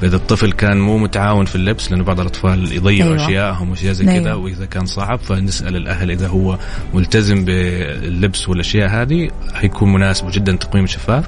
فإذا 0.00 0.16
الطفل 0.16 0.52
كان 0.52 0.80
مو 0.80 0.98
متعاون 0.98 1.44
في 1.44 1.56
اللبس 1.56 1.90
لأنه 1.90 2.04
بعض 2.04 2.20
الأطفال 2.20 2.72
يضيعوا 2.72 3.12
أيوة. 3.12 3.26
اشيائهم 3.26 3.70
وأشياء 3.70 3.92
زي 3.92 4.08
أيوة. 4.08 4.24
كذا 4.24 4.34
وإذا 4.34 4.66
كان 4.66 4.86
صعب 4.86 5.18
فنسأل 5.18 5.76
الأهل 5.76 6.10
إذا 6.10 6.28
هو 6.28 6.58
ملتزم 6.94 7.44
باللبس 7.44 8.48
والأشياء 8.48 8.88
هذه 8.88 9.30
حيكون 9.54 9.92
مناسب 9.92 10.30
جدا 10.30 10.52
التقويم 10.52 10.84
الشفاف 10.84 11.24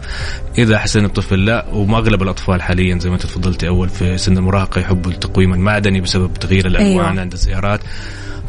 إذا 0.59 0.79
حسن 0.79 1.05
الطفل 1.05 1.45
لا 1.45 1.67
واغلب 1.73 2.23
الأطفال 2.23 2.63
حاليا 2.63 2.99
زي 2.99 3.11
ما 3.11 3.17
تفضلتي 3.17 3.69
أول 3.69 3.89
في 3.89 4.19
سن 4.19 4.39
المراهقة 4.39 4.81
يحبوا 4.81 5.11
التقويم 5.11 5.55
المعدني 5.55 6.01
بسبب 6.01 6.35
تغيير 6.35 6.67
الألوان 6.67 6.91
أيوة. 6.91 7.21
عند 7.21 7.33
الزيارات 7.33 7.81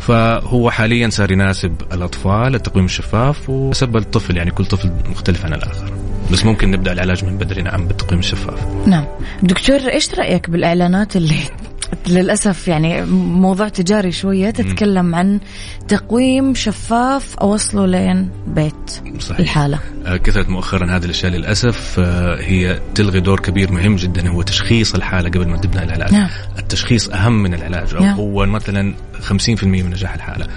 فهو 0.07 0.71
حاليا 0.71 1.09
صار 1.09 1.31
يناسب 1.31 1.81
الأطفال 1.93 2.55
التقويم 2.55 2.85
الشفاف 2.85 3.49
وسب 3.49 3.97
الطفل 3.97 4.37
يعني 4.37 4.51
كل 4.51 4.65
طفل 4.65 4.91
مختلف 5.09 5.45
عن 5.45 5.53
الآخر. 5.53 5.93
بس 6.31 6.45
ممكن 6.45 6.71
نبدأ 6.71 6.91
العلاج 6.91 7.25
من 7.25 7.37
بدري 7.37 7.61
نعم 7.61 7.87
بالتقويم 7.87 8.19
الشفاف. 8.19 8.87
نعم. 8.87 9.05
دكتور 9.43 9.77
إيش 9.77 10.15
رأيك 10.15 10.49
بالإعلانات 10.49 11.15
اللي 11.15 11.35
للأسف 12.07 12.67
يعني 12.67 13.05
موضوع 13.05 13.67
تجاري 13.67 14.11
شوية 14.11 14.49
تتكلم 14.49 15.15
عن 15.15 15.39
تقويم 15.87 16.55
شفاف 16.55 17.35
أوصله 17.35 17.85
لين 17.85 18.29
بيت 18.47 19.01
صحيح. 19.19 19.39
الحالة؟ 19.39 19.79
آه، 20.05 20.17
كثرت 20.17 20.49
مؤخرا 20.49 20.95
هذه 20.95 21.05
الأشياء 21.05 21.31
للأسف. 21.31 21.99
آه، 21.99 22.41
هي 22.41 22.79
تلغي 22.95 23.19
دور 23.19 23.39
كبير 23.39 23.71
مهم 23.71 23.95
جدا 23.95 24.29
هو 24.29 24.41
تشخيص 24.41 24.95
الحالة 24.95 25.29
قبل 25.29 25.47
ما 25.47 25.57
تبدأ 25.57 25.83
العلاج. 25.83 26.13
نعم. 26.13 26.29
التشخيص 26.59 27.09
أهم 27.09 27.43
من 27.43 27.53
العلاج 27.53 27.95
أو 27.95 28.03
نعم. 28.03 28.15
هو 28.15 28.45
مثلا 28.45 28.93
50% 29.23 29.63
من 29.63 29.89
نجاح 29.89 30.13
الحالة. 30.13 30.47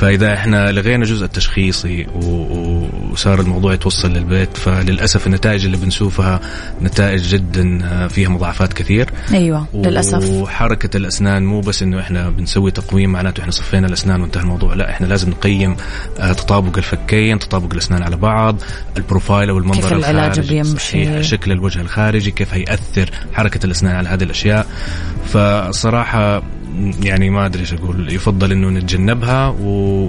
فإذا 0.00 0.34
إحنا 0.34 0.72
لغينا 0.72 1.04
الجزء 1.04 1.24
التشخيصي 1.24 2.06
وصار 2.14 3.40
الموضوع 3.40 3.74
يتوصل 3.74 4.12
للبيت 4.12 4.56
فللأسف 4.56 5.26
النتائج 5.26 5.64
اللي 5.64 5.76
بنشوفها 5.76 6.40
نتائج 6.82 7.22
جدا 7.28 8.08
فيها 8.08 8.28
مضاعفات 8.28 8.72
كثير. 8.72 9.10
أيوه 9.34 9.66
للأسف. 9.74 10.30
وحركة 10.30 10.96
الأسنان 10.96 11.44
مو 11.46 11.60
بس 11.60 11.82
إنه 11.82 12.00
إحنا 12.00 12.30
بنسوي 12.30 12.70
تقويم 12.70 13.12
معناته 13.12 13.40
إحنا 13.40 13.52
صفينا 13.52 13.86
الأسنان 13.86 14.20
وانتهى 14.20 14.42
الموضوع 14.42 14.74
لا 14.74 14.90
إحنا 14.90 15.06
لازم 15.06 15.30
نقيم 15.30 15.76
آه، 16.18 16.32
تطابق 16.32 16.76
الفكين 16.76 17.38
تطابق 17.38 17.72
الأسنان 17.72 18.02
على 18.02 18.16
بعض 18.16 18.56
البروفايل 18.96 19.50
أو 19.50 19.58
المنظر 19.58 19.88
كيف 19.96 20.10
العلاج 20.10 20.40
بيمشي. 20.40 20.78
صحيح 20.78 21.20
شكل 21.20 21.52
الوجه 21.52 21.80
الخارجي 21.80 22.30
كيف 22.30 22.54
هيأثر 22.54 23.10
حركة 23.32 23.66
الأسنان 23.66 23.96
على 23.96 24.08
هذه 24.08 24.22
الأشياء. 24.22 24.66
فصراحة 25.32 26.42
يعني 27.02 27.30
ما 27.30 27.46
أدري 27.46 27.60
إيش 27.60 27.72
أقول 27.72 28.12
يفضل 28.12 28.52
إنه 28.52 28.68
نتجنبها 28.70 29.48
و 29.48 30.08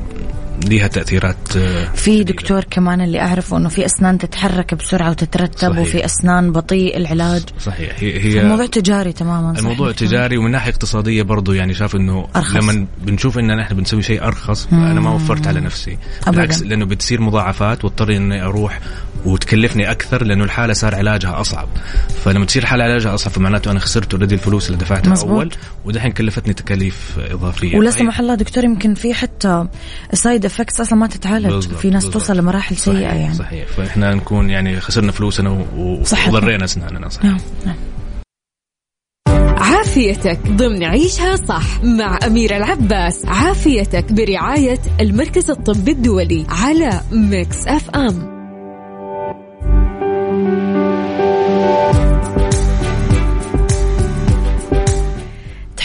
ليها 0.64 0.88
تأثيرات 0.88 1.58
آه، 1.58 1.86
في 1.86 2.24
دكتور 2.24 2.64
كمان 2.64 3.02
اللي 3.02 3.22
أعرفه 3.22 3.58
إنه 3.58 3.70
في 3.70 3.86
أسنان 3.86 4.18
تتحرك 4.18 4.74
بسرعة 4.74 5.10
وتترتب 5.10 5.72
صحيح. 5.72 5.80
وفي 5.80 6.06
أسنان 6.06 6.52
بطيء 6.52 6.98
العلاج 6.98 7.44
صحيح 7.60 7.96
هي, 8.00 8.20
هي 8.20 8.42
الموضوع 8.42 8.66
تجاري 8.66 9.14
تماما 9.14 9.54
صحيح. 9.54 9.60
الموضوع 9.60 9.92
تجاري 9.92 10.38
ومن 10.38 10.52
ناحية 10.52 10.72
اقتصادية 10.72 11.24
برضه 11.24 11.56
يعني 11.56 11.74
شاف 11.74 11.96
إنه 11.96 12.28
أرخص. 12.36 12.56
لما 12.56 12.88
بنشوف 13.02 13.38
إن 13.38 13.58
نحن 13.58 13.76
بنسوي 13.76 14.02
شيء 14.02 14.24
أرخص 14.24 14.68
مم. 14.72 14.84
أنا 14.84 15.00
ما 15.00 15.10
وفرت 15.10 15.48
على 15.48 15.60
نفسي 15.60 15.98
بالعكس 16.28 16.62
لأنه 16.62 16.86
بتصير 16.86 17.22
مضاعفات 17.22 17.84
واضطر 17.86 18.16
إني 18.16 18.42
أروح 18.44 18.80
وتكلفني 19.26 19.92
أكثر 19.92 20.24
لأنه 20.24 20.44
الحالة 20.44 20.74
صار 20.74 20.96
علاجها 20.96 21.42
أصعب 21.42 21.68
فلما 22.24 22.46
تصير 22.46 22.62
الحاله 22.62 22.84
علاجها 22.84 23.14
أصعب 23.14 23.32
فمعناته 23.34 23.72
أنا 23.72 23.80
خسرت 23.80 24.14
اوريدي 24.14 24.36
الفلوس 24.36 24.68
اللي 24.68 24.78
دفعتها 24.78 25.12
مزبوط. 25.12 25.32
أول 25.32 25.52
ودحين 25.86 26.12
كلفتني 26.12 26.54
تكاليف 26.54 27.20
إضافية 27.32 27.78
ولا 27.78 27.92
سمح 27.92 28.20
الله 28.20 28.36
دكتور 28.36 28.64
يمكن 28.64 28.94
في 28.94 29.14
حتى 29.14 29.68
side 30.14 30.45
effects 30.46 30.82
أصلا 30.82 31.00
ما 31.00 31.08
تتعالج 31.08 31.48
بالزبط. 31.48 31.76
في 31.76 31.90
ناس 31.90 32.04
بالزبط. 32.04 32.14
توصل 32.14 32.38
لمراحل 32.38 32.78
سيئة 32.78 32.94
صحيح 32.94 33.14
يعني 33.14 33.34
صحيح 33.34 33.68
فإحنا 33.68 34.14
نكون 34.14 34.50
يعني 34.50 34.80
خسرنا 34.80 35.12
فلوسنا 35.12 35.66
وضرينا 36.28 36.64
أسناننا 36.64 37.10
صحيح 37.10 37.26
نعم. 37.26 37.40
نعم. 37.66 37.76
عافيتك 39.58 40.40
ضمن 40.48 40.84
عيشها 40.84 41.36
صح 41.36 41.84
مع 41.84 42.20
أميرة 42.28 42.58
العباس 42.58 43.26
عافيتك 43.26 44.14
برعاية 44.14 44.80
المركز 45.02 45.52
الطبي 45.52 45.92
الدولي 45.92 46.46
على 46.50 47.02
Mix 47.12 47.68
FM 47.68 48.35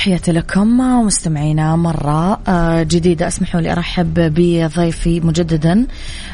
تحياتي 0.00 0.32
لكم 0.32 0.78
مستمعينا 1.06 1.76
مرة 1.76 2.40
آه، 2.48 2.82
جديدة. 2.82 3.28
اسمحوا 3.28 3.60
لي 3.60 3.72
أرحب 3.72 4.14
بضيفي 4.14 5.20
مجددا 5.20 5.86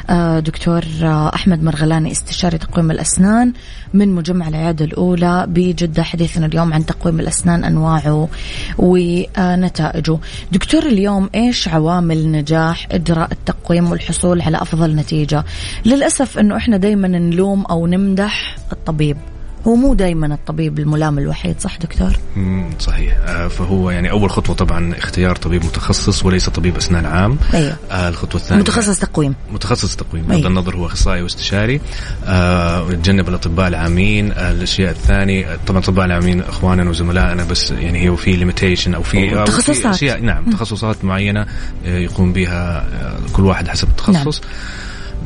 آه، 0.09 0.39
دكتور 0.39 0.83
آه، 1.03 1.31
أحمد 1.35 1.63
مرغلاني 1.63 2.11
استشاري 2.11 2.57
تقويم 2.57 2.91
الأسنان 2.91 3.53
من 3.93 4.15
مجمع 4.15 4.47
العيادة 4.47 4.85
الأولى 4.85 5.45
بجدة. 5.49 6.03
حديثنا 6.03 6.45
اليوم 6.45 6.73
عن 6.73 6.85
تقويم 6.85 7.19
الأسنان 7.19 7.63
أنواعه 7.63 8.29
ونتائجه. 8.77 10.17
دكتور 10.51 10.85
اليوم 10.85 11.29
إيش 11.35 11.67
عوامل 11.67 12.31
نجاح 12.31 12.87
إجراء 12.91 13.31
التقويم 13.31 13.91
والحصول 13.91 14.41
على 14.41 14.57
أفضل 14.61 14.95
نتيجة؟ 14.95 15.43
للأسف 15.85 16.37
أنه 16.37 16.57
إحنا 16.57 16.77
دايما 16.77 17.07
نلوم 17.07 17.65
أو 17.65 17.87
نمدح 17.87 18.55
الطبيب. 18.71 19.17
هو 19.67 19.75
مو 19.75 19.93
دائما 19.93 20.33
الطبيب 20.33 20.79
الملام 20.79 21.19
الوحيد 21.19 21.59
صح 21.59 21.77
دكتور؟ 21.77 22.19
صحيح. 22.79 23.17
آه 23.27 23.47
فهو 23.47 23.91
يعني 23.91 24.11
أول 24.11 24.29
خطوة 24.29 24.55
طبعا 24.55 24.97
اختيار 24.97 25.35
طبيب 25.35 25.65
متخصص 25.65 26.25
وليس 26.25 26.49
طبيب 26.49 26.77
أسنان 26.77 27.05
عام. 27.05 27.37
آه 27.91 28.09
الخطوة 28.09 28.41
الثانية 28.41 28.61
متخصص 28.61 28.99
تقويم. 28.99 29.35
متخصص 29.53 29.95
تقويم. 29.95 30.23
بغض 30.23 30.35
أيوه. 30.35 30.47
النظر 30.47 30.75
هو 30.75 30.85
إخصائي 30.85 31.21
واستشاري. 31.21 31.81
آه 32.25 32.89
نتجنب 32.89 33.29
الأطباء 33.29 33.67
العامين. 33.67 34.31
آه 34.31 34.51
الأشياء 34.51 34.91
الثانية 34.91 35.59
طبعا 35.67 35.79
الأطباء 35.79 36.05
العامين 36.05 36.41
إخواننا 36.41 36.89
وزملائنا 36.89 37.43
بس 37.43 37.71
يعني 37.71 38.09
هو 38.09 38.15
في 38.15 38.31
ليميتيشن 38.31 38.93
أو 38.93 39.03
في 39.03 39.43
تخصصات. 39.45 40.03
نعم. 40.03 40.49
تخصصات 40.49 41.05
معينة 41.05 41.45
يقوم 41.85 42.33
بها 42.33 42.85
كل 43.33 43.45
واحد 43.45 43.67
حسب 43.67 43.87
التخصص 43.87 44.41
نعم. 44.41 44.51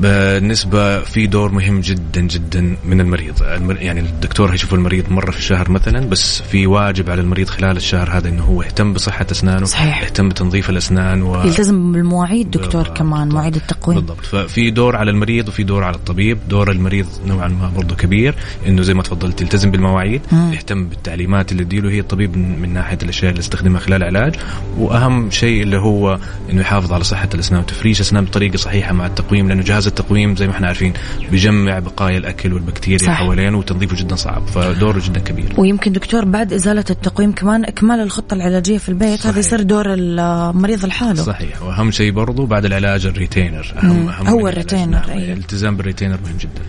بالنسبة 0.02 1.00
في 1.00 1.28
دور 1.28 1.52
مهم 1.52 1.80
جدا 1.82 2.22
جدا 2.22 2.76
من 2.86 3.02
المريض 3.02 3.42
يعني 3.80 4.00
الدكتور 4.00 4.52
هيشوف 4.52 4.74
المريض 4.74 5.10
مرة 5.12 5.32
في 5.32 5.38
الشهر 5.38 5.72
مثلا 5.72 6.00
بس 6.00 6.42
في 6.42 6.68
واجب 6.68 7.10
على 7.10 7.22
المريض 7.22 7.50
خلال 7.50 7.78
الشهر 7.78 8.10
هذا 8.18 8.30
إنه 8.30 8.44
هو 8.44 8.64
يهتم 8.64 8.94
بصحة 8.94 9.26
أسنانه 9.32 9.66
صحيح. 9.66 10.04
يهتم 10.04 10.30
بتنظيف 10.30 10.70
الأسنان 10.70 11.22
و... 11.22 11.44
يلتزم 11.44 11.92
بالمواعيد 11.92 12.52
دكتور 12.52 12.82
بالضبط. 12.82 12.98
كمان 12.98 13.30
مواعيد 13.30 13.56
التقويم 13.56 14.00
بالضبط 14.00 14.26
ففي 14.26 14.72
دور 14.72 14.96
على 14.96 15.12
المريض 15.12 15.48
وفي 15.48 15.64
دور 15.64 15.84
على 15.84 15.96
الطبيب 15.96 16.38
دور 16.50 16.72
المريض 16.72 17.08
نوعا 17.28 17.48
ما 17.48 17.72
برضه 17.76 17.96
كبير 17.96 18.36
إنه 18.68 18.82
زي 18.82 18.94
ما 18.94 19.04
تفضلت 19.04 19.42
يلتزم 19.42 19.72
بالمواعيد 19.72 20.22
مم. 20.32 20.54
يهتم 20.54 20.86
بالتعليمات 20.86 21.52
اللي 21.52 21.64
تديله 21.64 21.90
هي 21.90 22.00
الطبيب 22.00 22.38
من 22.38 22.74
ناحية 22.74 22.98
الأشياء 23.04 23.30
اللي 23.30 23.40
يستخدمها 23.40 23.80
خلال 23.80 24.04
العلاج 24.04 24.36
وأهم 24.78 25.32
شيء 25.32 25.64
اللي 25.64 25.78
هو 25.78 26.20
إنه 26.52 26.62
يحافظ 26.62 26.94
على 26.94 27.04
صحة 27.04 27.30
الأسنان 27.34 27.62
وتفريش 27.62 28.02
أسنان 28.02 28.26
بطريقة 28.26 28.58
صحيحة 28.58 28.94
مع 28.94 29.06
التقويم 29.06 29.48
لأنه 29.48 29.64
جهاز 29.64 29.88
التقويم 29.92 30.36
زي 30.36 30.48
ما 30.48 30.54
إحنا 30.54 30.68
عارفين 30.68 30.94
بيجمع 31.32 31.80
بقايا 31.80 32.18
الأكل 32.18 32.54
والبكتيريا 32.54 33.08
صح. 33.08 33.14
حوالينه 33.14 33.58
وتنظيفه 33.58 33.96
جدا 33.96 34.16
صعب 34.16 34.48
فدوره 34.48 35.02
جدا 35.06 35.20
كبير 35.20 35.54
ويمكن 35.58 35.92
دكتور 35.92 36.26
بعد 36.26 36.54
إزالة 36.54 36.86
التقويم 36.90 37.32
كمان 37.32 37.66
إكمال 37.66 38.00
الخطة 38.00 38.34
العلاجية 38.34 38.78
في 38.78 38.90
البيت 38.90 39.20
صحيح. 39.20 39.32
هذا 39.32 39.40
يصير 39.40 39.62
دور 39.62 39.86
المريض 39.94 40.86
لحاله 40.86 41.24
صحيح 41.24 41.62
وأهم 41.62 41.92
شيء 41.92 42.12
برضو 42.12 42.46
بعد 42.46 42.66
العلاج 42.66 43.06
ال 43.06 43.13
retainer 43.13 43.74
اهم, 43.84 44.10
أهم 44.10 44.28
هو 44.28 44.48
ال 44.48 44.55
retainer 44.55 45.08
نعم. 45.08 45.18
الالتزام 45.18 45.78
بال 45.78 45.86
retainer 45.86 46.20
مهم 46.26 46.38
جدا 46.38 46.62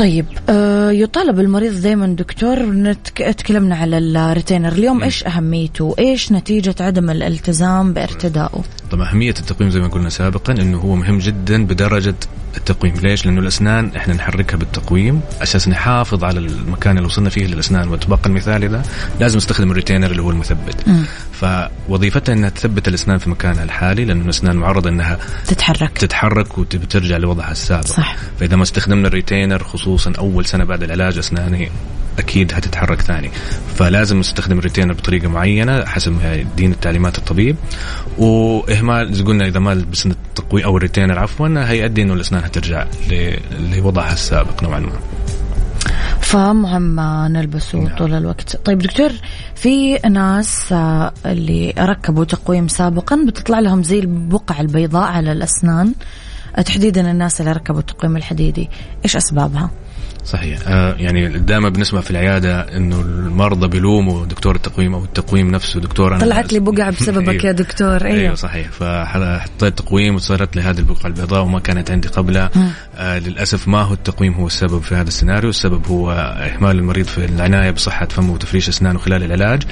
طيب 0.00 0.26
آه 0.48 0.90
يطالب 0.90 1.40
المريض 1.40 1.80
دائما 1.82 2.06
دكتور 2.06 2.94
تكلمنا 3.14 3.76
على 3.76 3.98
ال 3.98 4.05
retainer. 4.05 4.72
اليوم 4.72 4.98
م. 4.98 5.02
إيش 5.02 5.26
أهميته؟ 5.26 5.94
إيش 5.98 6.32
نتيجة 6.32 6.74
عدم 6.80 7.10
الالتزام 7.10 7.92
بارتدائه؟ 7.92 8.62
طبعا 8.90 9.10
أهمية 9.10 9.30
التقويم 9.30 9.70
زي 9.70 9.80
ما 9.80 9.88
قلنا 9.88 10.08
سابقا 10.08 10.52
إنه 10.52 10.78
هو 10.78 10.94
مهم 10.94 11.18
جدا 11.18 11.66
بدرجة 11.66 12.14
التقويم. 12.56 12.94
ليش؟ 13.02 13.26
لأنه 13.26 13.40
الأسنان 13.40 13.92
إحنا 13.96 14.14
نحركها 14.14 14.56
بالتقويم 14.56 15.20
أساس 15.42 15.68
نحافظ 15.68 16.24
على 16.24 16.38
المكان 16.38 16.96
اللي 16.96 17.06
وصلنا 17.06 17.30
فيه 17.30 17.46
للأسنان. 17.46 17.88
والطبق 17.88 18.26
المثالي 18.26 18.68
ده 18.68 18.82
لازم 19.20 19.36
نستخدم 19.36 19.70
الريتينر 19.70 20.10
اللي 20.10 20.22
هو 20.22 20.30
المثبت. 20.30 20.88
م. 20.88 21.04
فوظيفتها 21.32 22.32
إنها 22.32 22.48
تثبت 22.48 22.88
الأسنان 22.88 23.18
في 23.18 23.30
مكانها 23.30 23.64
الحالي 23.64 24.04
لأنه 24.04 24.24
الأسنان 24.24 24.56
معرضة 24.56 24.90
إنها 24.90 25.18
تتحرك. 25.46 25.98
تتحرك 25.98 26.58
وترجع 26.58 27.16
لوضعها 27.16 27.52
السابق. 27.52 27.86
صح. 27.86 28.16
فإذا 28.40 28.56
ما 28.56 28.62
استخدمنا 28.62 29.08
الريتينر 29.08 29.64
خصوصا 29.64 29.89
أول 30.18 30.46
سنة 30.46 30.64
بعد 30.64 30.82
العلاج 30.82 31.18
اسناني 31.18 31.70
أكيد 32.18 32.52
هتتحرك 32.54 33.00
ثاني. 33.00 33.30
فلازم 33.74 34.18
نستخدم 34.18 34.58
الريتينر 34.58 34.92
بطريقة 34.92 35.28
معينة 35.28 35.84
حسب 35.84 36.18
دين 36.56 36.72
التعليمات 36.72 37.18
الطبيب. 37.18 37.56
وإهمال 38.18 39.14
زي 39.14 39.24
قلنا 39.24 39.46
إذا 39.46 39.60
ما 39.60 39.74
لبسنا 39.74 40.12
التقويم 40.12 40.64
أو 40.64 40.76
الريتينر 40.76 41.18
عفوا 41.18 41.48
هيؤدي 41.70 42.02
إنه 42.02 42.14
الأسنان 42.14 42.44
هترجع 42.44 42.86
لوضعها 43.76 44.12
السابق 44.12 44.62
نوعا 44.62 44.80
ما. 44.80 44.92
فمهم 46.20 47.00
نلبسه 47.32 47.78
نعم. 47.78 47.96
طول 47.96 48.14
الوقت. 48.14 48.56
طيب 48.56 48.78
دكتور 48.78 49.10
في 49.54 49.98
ناس 49.98 50.72
آه، 50.72 51.12
اللي 51.26 51.74
ركبوا 51.78 52.24
تقويم 52.24 52.68
سابقا 52.68 53.24
بتطلع 53.26 53.58
لهم 53.58 53.82
زي 53.82 53.98
البقع 53.98 54.60
البيضاء 54.60 55.08
على 55.08 55.32
الأسنان. 55.32 55.94
تحديدا 56.66 57.10
الناس 57.10 57.40
اللي 57.40 57.52
ركبوا 57.52 57.80
التقويم 57.80 58.16
الحديدي 58.16 58.68
إيش 59.04 59.16
أسبابها؟ 59.16 59.70
صحيح. 60.24 60.58
آه 60.66 60.94
يعني 60.94 61.38
دائما 61.38 61.68
بنسمع 61.68 62.00
في 62.00 62.10
العيادة 62.10 62.60
إنه 62.60 63.00
المرضى 63.00 63.68
بيلوموا 63.68 64.26
دكتور 64.26 64.56
التقويم 64.56 64.94
أو 64.94 65.04
التقويم 65.04 65.50
نفسه. 65.50 65.80
دكتور 65.80 66.12
أنا 66.12 66.20
طلعت 66.20 66.52
لي 66.52 66.60
بقعة 66.60 66.90
بسببك 66.90 67.28
أيوه. 67.40 67.46
يا 67.46 67.52
دكتور. 67.52 68.04
أيوه, 68.04 68.20
أيوه 68.20 68.34
صحيح. 68.34 68.70
فحطيت 68.70 69.78
تقويم 69.78 70.14
وصارت 70.14 70.56
لي 70.56 70.62
هذه 70.62 70.78
البقعة 70.78 71.06
البيضاء 71.06 71.42
وما 71.42 71.60
كانت 71.60 71.90
عندي 71.90 72.08
قبلها. 72.08 72.50
آه 72.96 73.18
للأسف 73.18 73.68
ما 73.68 73.82
هو 73.82 73.94
التقويم 73.94 74.32
هو 74.32 74.46
السبب 74.46 74.82
في 74.82 74.94
هذا 74.94 75.08
السيناريو. 75.08 75.50
السبب 75.50 75.86
هو 75.86 76.12
إهمال 76.40 76.78
المريض 76.78 77.06
في 77.06 77.24
العناية 77.24 77.70
بصحة 77.70 78.06
فمه 78.06 78.32
وتفريش 78.32 78.68
أسنانه 78.68 78.98
خلال 78.98 79.22
العلاج. 79.22 79.62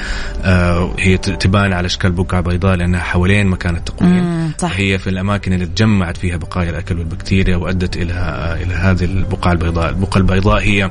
آه 0.45 0.95
هي 0.99 1.17
تبان 1.19 1.73
على 1.73 1.87
إشكال 1.87 2.13
بقعة 2.13 2.41
بيضاء 2.41 2.77
لأنها 2.77 3.01
حوالين 3.01 3.47
مكان 3.47 3.77
التقويم. 3.77 4.53
صح. 4.59 4.73
هي 4.77 4.99
في 4.99 5.11
الأماكن 5.11 5.53
اللي 5.53 5.67
تجمعت 5.67 6.17
فيها 6.17 6.37
بقايا 6.37 6.71
الأكل 6.71 6.99
والبكتيريا 6.99 7.57
وأدت 7.57 7.97
إلى 7.97 8.13
إلى 8.63 8.75
هذه 8.75 9.05
البقعة 9.05 9.53
البيضاء. 9.53 9.89
البقعة 9.89 10.19
البيضاء 10.21 10.38
البيضاء 10.39 10.63
هي 10.63 10.91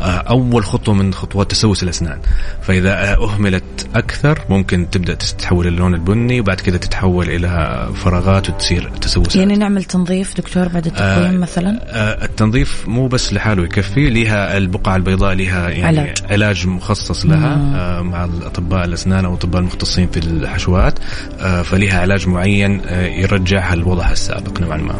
آه، 0.00 0.02
أول 0.02 0.64
خطوة 0.64 0.94
من 0.94 1.14
خطوات 1.14 1.50
تسوس 1.50 1.82
الأسنان. 1.82 2.18
فإذا 2.62 3.16
أهملت 3.16 3.88
أكثر 3.94 4.38
ممكن 4.48 4.90
تبدأ 4.90 5.14
تتحول 5.14 5.66
اللون 5.66 5.94
البني 5.94 6.40
وبعد 6.40 6.60
كده 6.60 6.78
تتحول 6.78 7.30
إلى 7.30 7.88
فراغات 7.94 8.50
وتصير 8.50 8.90
تسوس. 9.00 9.36
يعني 9.36 9.56
نعمل 9.56 9.84
تنظيف 9.84 10.36
دكتور 10.36 10.68
بعد 10.68 10.86
التقويم 10.86 11.34
آه 11.34 11.38
مثلا؟ 11.38 11.80
آه 11.86 12.24
التنظيف 12.24 12.88
مو 12.88 13.06
بس 13.08 13.32
لحاله 13.32 13.64
يكفي 13.64 14.10
لها 14.10 14.56
البقعه 14.56 14.96
البيضاء 14.96 15.34
لها 15.34 15.68
يعني 15.68 15.98
علاج, 16.00 16.16
علاج 16.30 16.66
مخصص 16.66 17.26
لها 17.26 17.54
آه 17.74 18.02
مع 18.02 18.24
الأطباء 18.24 18.84
الأسنان 18.84 19.24
أو 19.24 19.30
الأطباء 19.30 19.60
المختصين 19.60 20.06
في 20.06 20.18
الحشوات. 20.18 20.98
آه 21.40 21.62
فلها 21.62 22.00
علاج 22.00 22.28
معين 22.28 22.80
آه 22.86 23.06
يرجعها 23.06 23.74
لوضعها 23.74 24.12
السابق 24.12 24.60
نوعا 24.60 24.76
ما. 24.76 24.94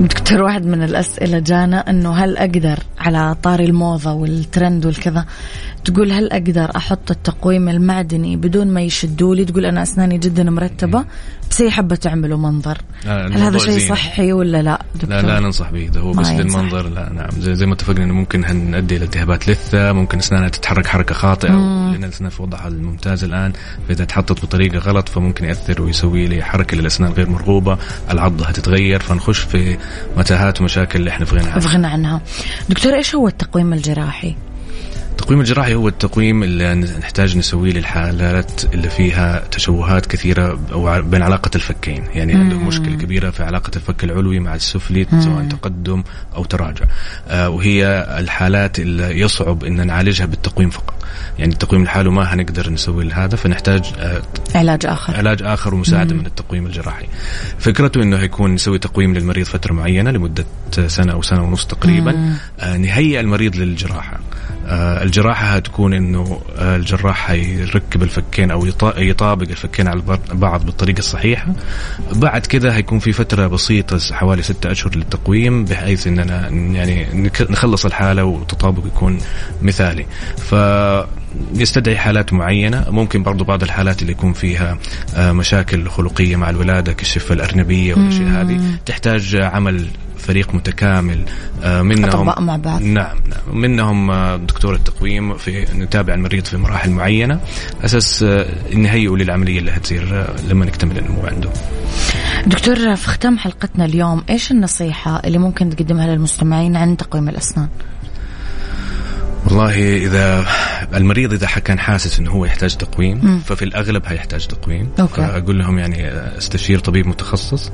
دكتور 0.00 0.42
واحد 0.42 0.66
من 0.66 0.82
الأسئلة 0.82 1.38
جانا 1.38 1.90
أنه 1.90 2.12
هل 2.14 2.36
أقدر 2.36 2.61
على 2.98 3.36
طاري 3.42 3.64
الموضة 3.64 4.12
والترند 4.12 4.86
والكذا. 4.86 5.26
تقول 5.84 6.12
هل 6.12 6.32
أقدر 6.32 6.76
أحط 6.76 7.10
التقويم 7.10 7.68
المعدني 7.68 8.36
بدون 8.36 8.68
ما 8.68 8.80
يشدوا 8.80 9.34
لي؟ 9.34 9.44
تقول 9.44 9.66
أنا 9.66 9.82
أسناني 9.82 10.18
جدا 10.18 10.42
مرتبة 10.42 11.04
بس 11.50 11.62
هي 11.62 11.70
حابة 11.70 11.96
تعمله 11.96 12.36
منظر. 12.36 12.78
آه 13.06 13.26
هل 13.26 13.38
هذا 13.38 13.58
شيء 13.58 13.88
صحي 13.88 14.32
ولا 14.32 14.62
لا 14.62 14.82
دكتور؟ 14.94 15.10
لا 15.10 15.22
لا 15.22 15.40
ننصح 15.40 15.70
به. 15.70 15.88
إذا 15.88 16.00
هو 16.00 16.12
بس 16.12 16.28
للمنظر 16.28 16.88
لا 16.88 17.12
نعم. 17.12 17.30
زي, 17.38 17.54
زي 17.54 17.66
ما 17.66 17.74
اتفقنا 17.74 18.04
أنه 18.04 18.14
ممكن 18.14 18.70
نؤدي 18.70 18.96
إلى 18.96 19.04
التهابات 19.04 19.50
لثة 19.50 19.92
ممكن 19.92 20.18
أسنانها 20.18 20.48
تتحرك 20.48 20.86
حركة 20.86 21.14
خاطئة 21.14 21.50
لأن 21.92 22.04
الأسنان 22.04 22.30
في 22.30 22.42
وضعها 22.42 22.68
الممتاز 22.68 23.24
الآن. 23.24 23.52
فإذا 23.88 24.04
تحطت 24.04 24.44
بطريقة 24.44 24.78
غلط 24.78 25.08
فممكن 25.08 25.44
يأثر 25.44 25.82
ويسوي 25.82 26.26
لي 26.26 26.42
حركة 26.42 26.76
للأسنان 26.76 27.12
غير 27.12 27.28
مرغوبة 27.28 27.78
العضة 28.10 28.44
هتتغير 28.44 29.00
فنخش 29.00 29.38
في 29.38 29.78
متاهات 30.16 30.60
ومشاكل 30.60 30.98
اللي 30.98 31.10
إحنا 31.10 31.26
في 31.26 31.36
غنى 31.36 31.46
عنها. 31.46 31.60
في 31.60 31.68
غنى 31.68 31.86
عنها. 31.86 32.20
دكتور 32.68 32.94
إيش 32.94 33.14
هو 33.14 33.28
التقويم 33.28 33.72
الجراحي؟ 33.72 34.34
التقويم 35.32 35.40
الجراحي 35.40 35.74
هو 35.74 35.88
التقويم 35.88 36.42
اللي 36.42 36.74
نحتاج 36.74 37.36
نسويه 37.36 37.72
للحالات 37.72 38.74
اللي 38.74 38.90
فيها 38.90 39.42
تشوهات 39.50 40.06
كثيرة 40.06 40.60
أو 40.72 41.02
بين 41.02 41.22
علاقة 41.22 41.50
الفكين. 41.54 42.04
يعني 42.14 42.34
عنده 42.34 42.56
مشكلة 42.56 42.96
كبيرة 42.96 43.30
في 43.30 43.42
علاقة 43.42 43.70
الفك 43.76 44.04
العلوي 44.04 44.38
مع 44.38 44.54
السفلي 44.54 45.06
سواء 45.20 45.44
تقدم 45.44 46.02
أو 46.36 46.44
تراجع. 46.44 46.84
آه 47.28 47.48
وهي 47.48 48.06
الحالات 48.18 48.78
اللي 48.78 49.20
يصعب 49.20 49.64
أن 49.64 49.86
نعالجها 49.86 50.26
بالتقويم 50.26 50.70
فقط. 50.70 50.94
يعني 51.38 51.52
التقويم 51.52 51.84
لحاله 51.84 52.10
ما 52.10 52.34
هنقدر 52.34 52.70
نسوي 52.70 53.12
هذا 53.12 53.36
فنحتاج 53.36 53.92
آه 53.98 54.22
علاج 54.54 54.86
آخر. 54.86 55.16
علاج 55.16 55.42
آخر 55.42 55.74
ومساعدة 55.74 56.14
مم. 56.14 56.20
من 56.20 56.26
التقويم 56.26 56.66
الجراحي. 56.66 57.06
فكرته 57.58 58.02
أنه 58.02 58.18
يكون 58.18 58.54
نسوي 58.54 58.78
تقويم 58.78 59.14
للمريض 59.14 59.46
فترة 59.46 59.72
معينة 59.72 60.10
لمدة 60.10 60.44
سنة 60.86 61.12
أو 61.12 61.22
سنة 61.22 61.42
ونص 61.42 61.66
تقريبا. 61.66 62.34
آه 62.60 62.76
نهيئ 62.76 63.20
المريض 63.20 63.56
للجراحة. 63.56 64.20
آه 64.66 65.02
الجراحة 65.02 65.46
هتكون 65.46 65.94
إنه 65.94 66.40
آه 66.58 66.76
الجراح 66.76 67.16
حيركب 67.26 68.02
الفكين 68.02 68.50
أو 68.50 68.66
يطابق 68.96 69.48
الفكين 69.48 69.88
على 69.88 70.02
بعض 70.32 70.66
بالطريقة 70.66 70.98
الصحيحة. 70.98 71.46
بعد 72.14 72.46
كده 72.46 72.76
هيكون 72.76 72.98
في 72.98 73.12
فترة 73.12 73.46
بسيطة 73.46 73.98
حوالي 74.14 74.42
ستة 74.42 74.70
أشهر 74.70 74.96
للتقويم 74.96 75.64
بحيث 75.64 76.06
اننا 76.06 76.48
يعني 76.48 77.06
نخلص 77.50 77.86
الحالة 77.86 78.24
والتطابق 78.24 78.86
يكون 78.86 79.18
مثالي. 79.62 80.06
ف 80.36 80.54
يستدعي 81.54 81.96
حالات 81.98 82.32
معينة. 82.32 82.84
ممكن 82.90 83.22
برضو 83.22 83.44
بعض 83.44 83.62
الحالات 83.62 84.02
اللي 84.02 84.12
يكون 84.12 84.32
فيها 84.32 84.78
آه، 85.16 85.32
مشاكل 85.32 85.88
خلقية 85.88 86.36
مع 86.36 86.50
الولادة 86.50 86.92
كالشفة 86.92 87.32
الأرنبية 87.34 87.94
والأشياء 87.94 88.28
هذه. 88.28 88.60
تحتاج 88.86 89.36
عمل 89.36 89.86
فريق 90.22 90.54
متكامل 90.54 91.24
آه، 91.62 91.82
منهم 91.82 92.04
أطباء 92.04 92.40
مع 92.40 92.56
بعض. 92.56 92.82
نعم, 92.82 93.16
نعم. 93.28 93.60
منهم 93.60 94.10
آه، 94.10 94.36
دكتور 94.36 94.74
التقويم 94.74 95.36
في 95.36 95.66
نتابع 95.74 96.14
المريض 96.14 96.44
في 96.44 96.56
مراحل 96.56 96.90
معينة. 96.90 97.40
أساس 97.84 98.22
نهيئه 98.74 99.10
للعملية 99.16 99.58
اللي 99.58 99.70
هتصير 99.70 100.26
لما 100.48 100.64
نكتمل 100.64 100.98
النمو 100.98 101.26
عنده. 101.26 101.50
دكتور 102.46 102.96
في 102.96 103.06
ختام 103.06 103.38
حلقتنا 103.38 103.84
اليوم 103.84 104.22
إيش 104.30 104.50
النصيحة 104.50 105.22
اللي 105.24 105.38
ممكن 105.38 105.70
تقدمها 105.70 106.06
للمستمعين 106.06 106.76
عن 106.76 106.96
تقويم 106.96 107.28
الأسنان؟ 107.28 107.68
والله 109.52 109.96
إذا 109.96 110.46
المريض 110.94 111.32
إذا 111.32 111.46
كان 111.46 111.78
حاسس 111.78 112.18
إنه 112.18 112.30
هو 112.30 112.44
يحتاج 112.44 112.76
تقويم 112.76 113.20
مم. 113.22 113.40
ففي 113.40 113.64
الأغلب 113.64 114.02
هيحتاج 114.06 114.46
تقويم 114.46 114.90
أوكي. 115.00 115.14
فأقول 115.14 115.58
لهم 115.58 115.78
يعني 115.78 116.08
استشير 116.38 116.78
طبيب 116.78 117.06
متخصص 117.06 117.72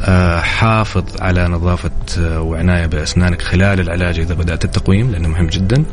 آه، 0.00 0.40
حافظ 0.40 1.04
على 1.20 1.48
نظافة 1.48 1.90
آه، 2.18 2.40
وعناية 2.40 2.86
بأسنانك 2.86 3.42
خلال 3.42 3.80
العلاج 3.80 4.18
إذا 4.18 4.34
بدأت 4.34 4.64
التقويم 4.64 5.10
لأنه 5.10 5.28
مهم 5.28 5.46
جدا 5.46 5.84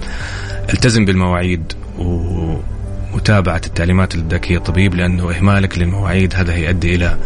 التزم 0.73 1.05
بالمواعيد 1.05 1.73
ومتابعة 1.97 3.61
التعليمات 3.67 4.15
اللي 4.15 4.25
اداك 4.25 4.51
هي 4.51 4.57
الطبيب 4.57 4.95
لأنه 4.95 5.31
إهمالك 5.31 5.77
للمواعيد 5.77 6.35
هذا 6.35 6.53
هيؤدي 6.53 6.95
إلى 6.95 7.17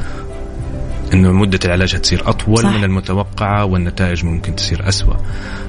إنه 1.13 1.31
مدة 1.31 1.59
العلاج 1.65 1.95
هتصير 1.95 2.29
أطول 2.29 2.63
صح. 2.63 2.69
من 2.69 2.83
المتوقعة 2.83 3.65
والنتائج 3.65 4.25
ممكن 4.25 4.55
تصير 4.55 4.89
اسوء. 4.89 5.15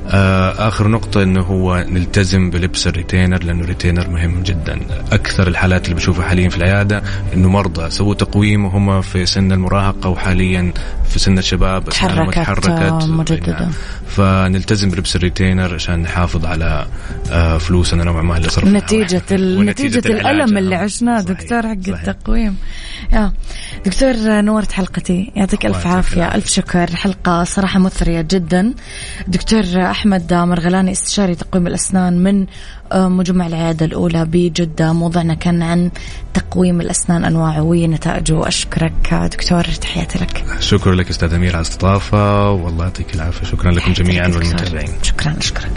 آه 0.09 0.69
آخر 0.69 0.89
نقطة 0.89 1.23
إنه 1.23 1.41
هو 1.43 1.85
نلتزم 1.89 2.51
بلبس 2.51 2.87
الريتينر 2.87 3.43
لأنه 3.43 3.63
الريتينر 3.63 4.09
مهم 4.09 4.43
جدا. 4.43 4.81
أكثر 5.13 5.49
الحالات 5.49 5.85
اللي 5.85 5.95
بشوفها 5.97 6.29
حاليا 6.29 6.49
في 6.49 6.57
العيادة 6.57 7.03
إنه 7.35 7.49
مرضى 7.49 7.91
سووا 7.91 8.15
تقويم 8.15 8.65
وهم 8.65 9.01
في 9.01 9.27
سن 9.27 9.53
المراهقة 9.53 10.09
وحاليا 10.11 10.73
في 11.09 11.19
سن 11.19 11.39
الشباب 11.39 11.85
تحركت, 11.85 12.35
تحركت 12.35 13.05
مجددا 13.09 13.71
فنلتزم 14.09 14.91
بلبس 14.91 15.17
الريتينر 15.17 15.75
عشان 15.75 16.03
نحافظ 16.03 16.45
على 16.45 16.87
آه 17.31 17.59
فلوسنا 17.59 18.05
نوعا 18.05 18.23
ما 18.23 18.37
اللي 18.37 18.49
صرفناها. 18.49 18.83
نتيجة 18.83 19.23
نتيجة 19.33 20.09
الألم 20.09 20.59
اللي 20.59 20.75
عشناه. 20.75 21.21
دكتور 21.21 21.63
حق 21.63 21.89
التقويم. 21.89 22.57
يا 23.13 23.33
دكتور 23.87 24.41
نورت 24.41 24.73
حلقتي 24.73 25.33
يعطيك 25.37 25.67
ألف 25.67 25.87
عافية. 25.87 26.35
ألف 26.35 26.47
شكر. 26.47 26.97
حلقة 26.97 27.45
صراحة 27.45 27.79
مثرية 27.79 28.21
جدا. 28.21 28.75
دكتور 29.29 29.63
أحمد 29.91 30.35
مرغلاني 30.35 30.93
استشاري 30.93 31.35
تقويم 31.35 31.67
الأسنان 31.67 32.23
من 32.23 32.43
آه، 32.43 32.47
مجمع 32.95 33.47
العيادة 33.47 33.87
الأولى 33.87 34.25
بجدة. 34.25 34.93
موضوعنا 34.93 35.35
كان 35.35 35.63
عن 35.63 35.91
تقويم 36.35 36.81
الأسنان 36.81 37.25
أنواعه 37.25 37.63
ونتائجه 37.63 38.49
أشكرك 38.49 39.15
دكتور 39.15 39.65
تحياتي 39.65 40.19
لك. 40.19 40.45
شكرا 40.61 40.95
لك 40.95 41.11
أستاذ 41.11 41.35
أمير 41.35 41.57
على 41.57 41.67
الاستضافة 41.67 42.51
والله 42.51 42.85
يعطيك 42.85 43.15
العافية. 43.15 43.47
شكرا 43.47 43.73
لكم 43.73 43.93
جميعا 43.93 44.29
والمتابعين. 44.29 44.93
شكرا 45.03 45.35
أشكرك. 45.39 45.73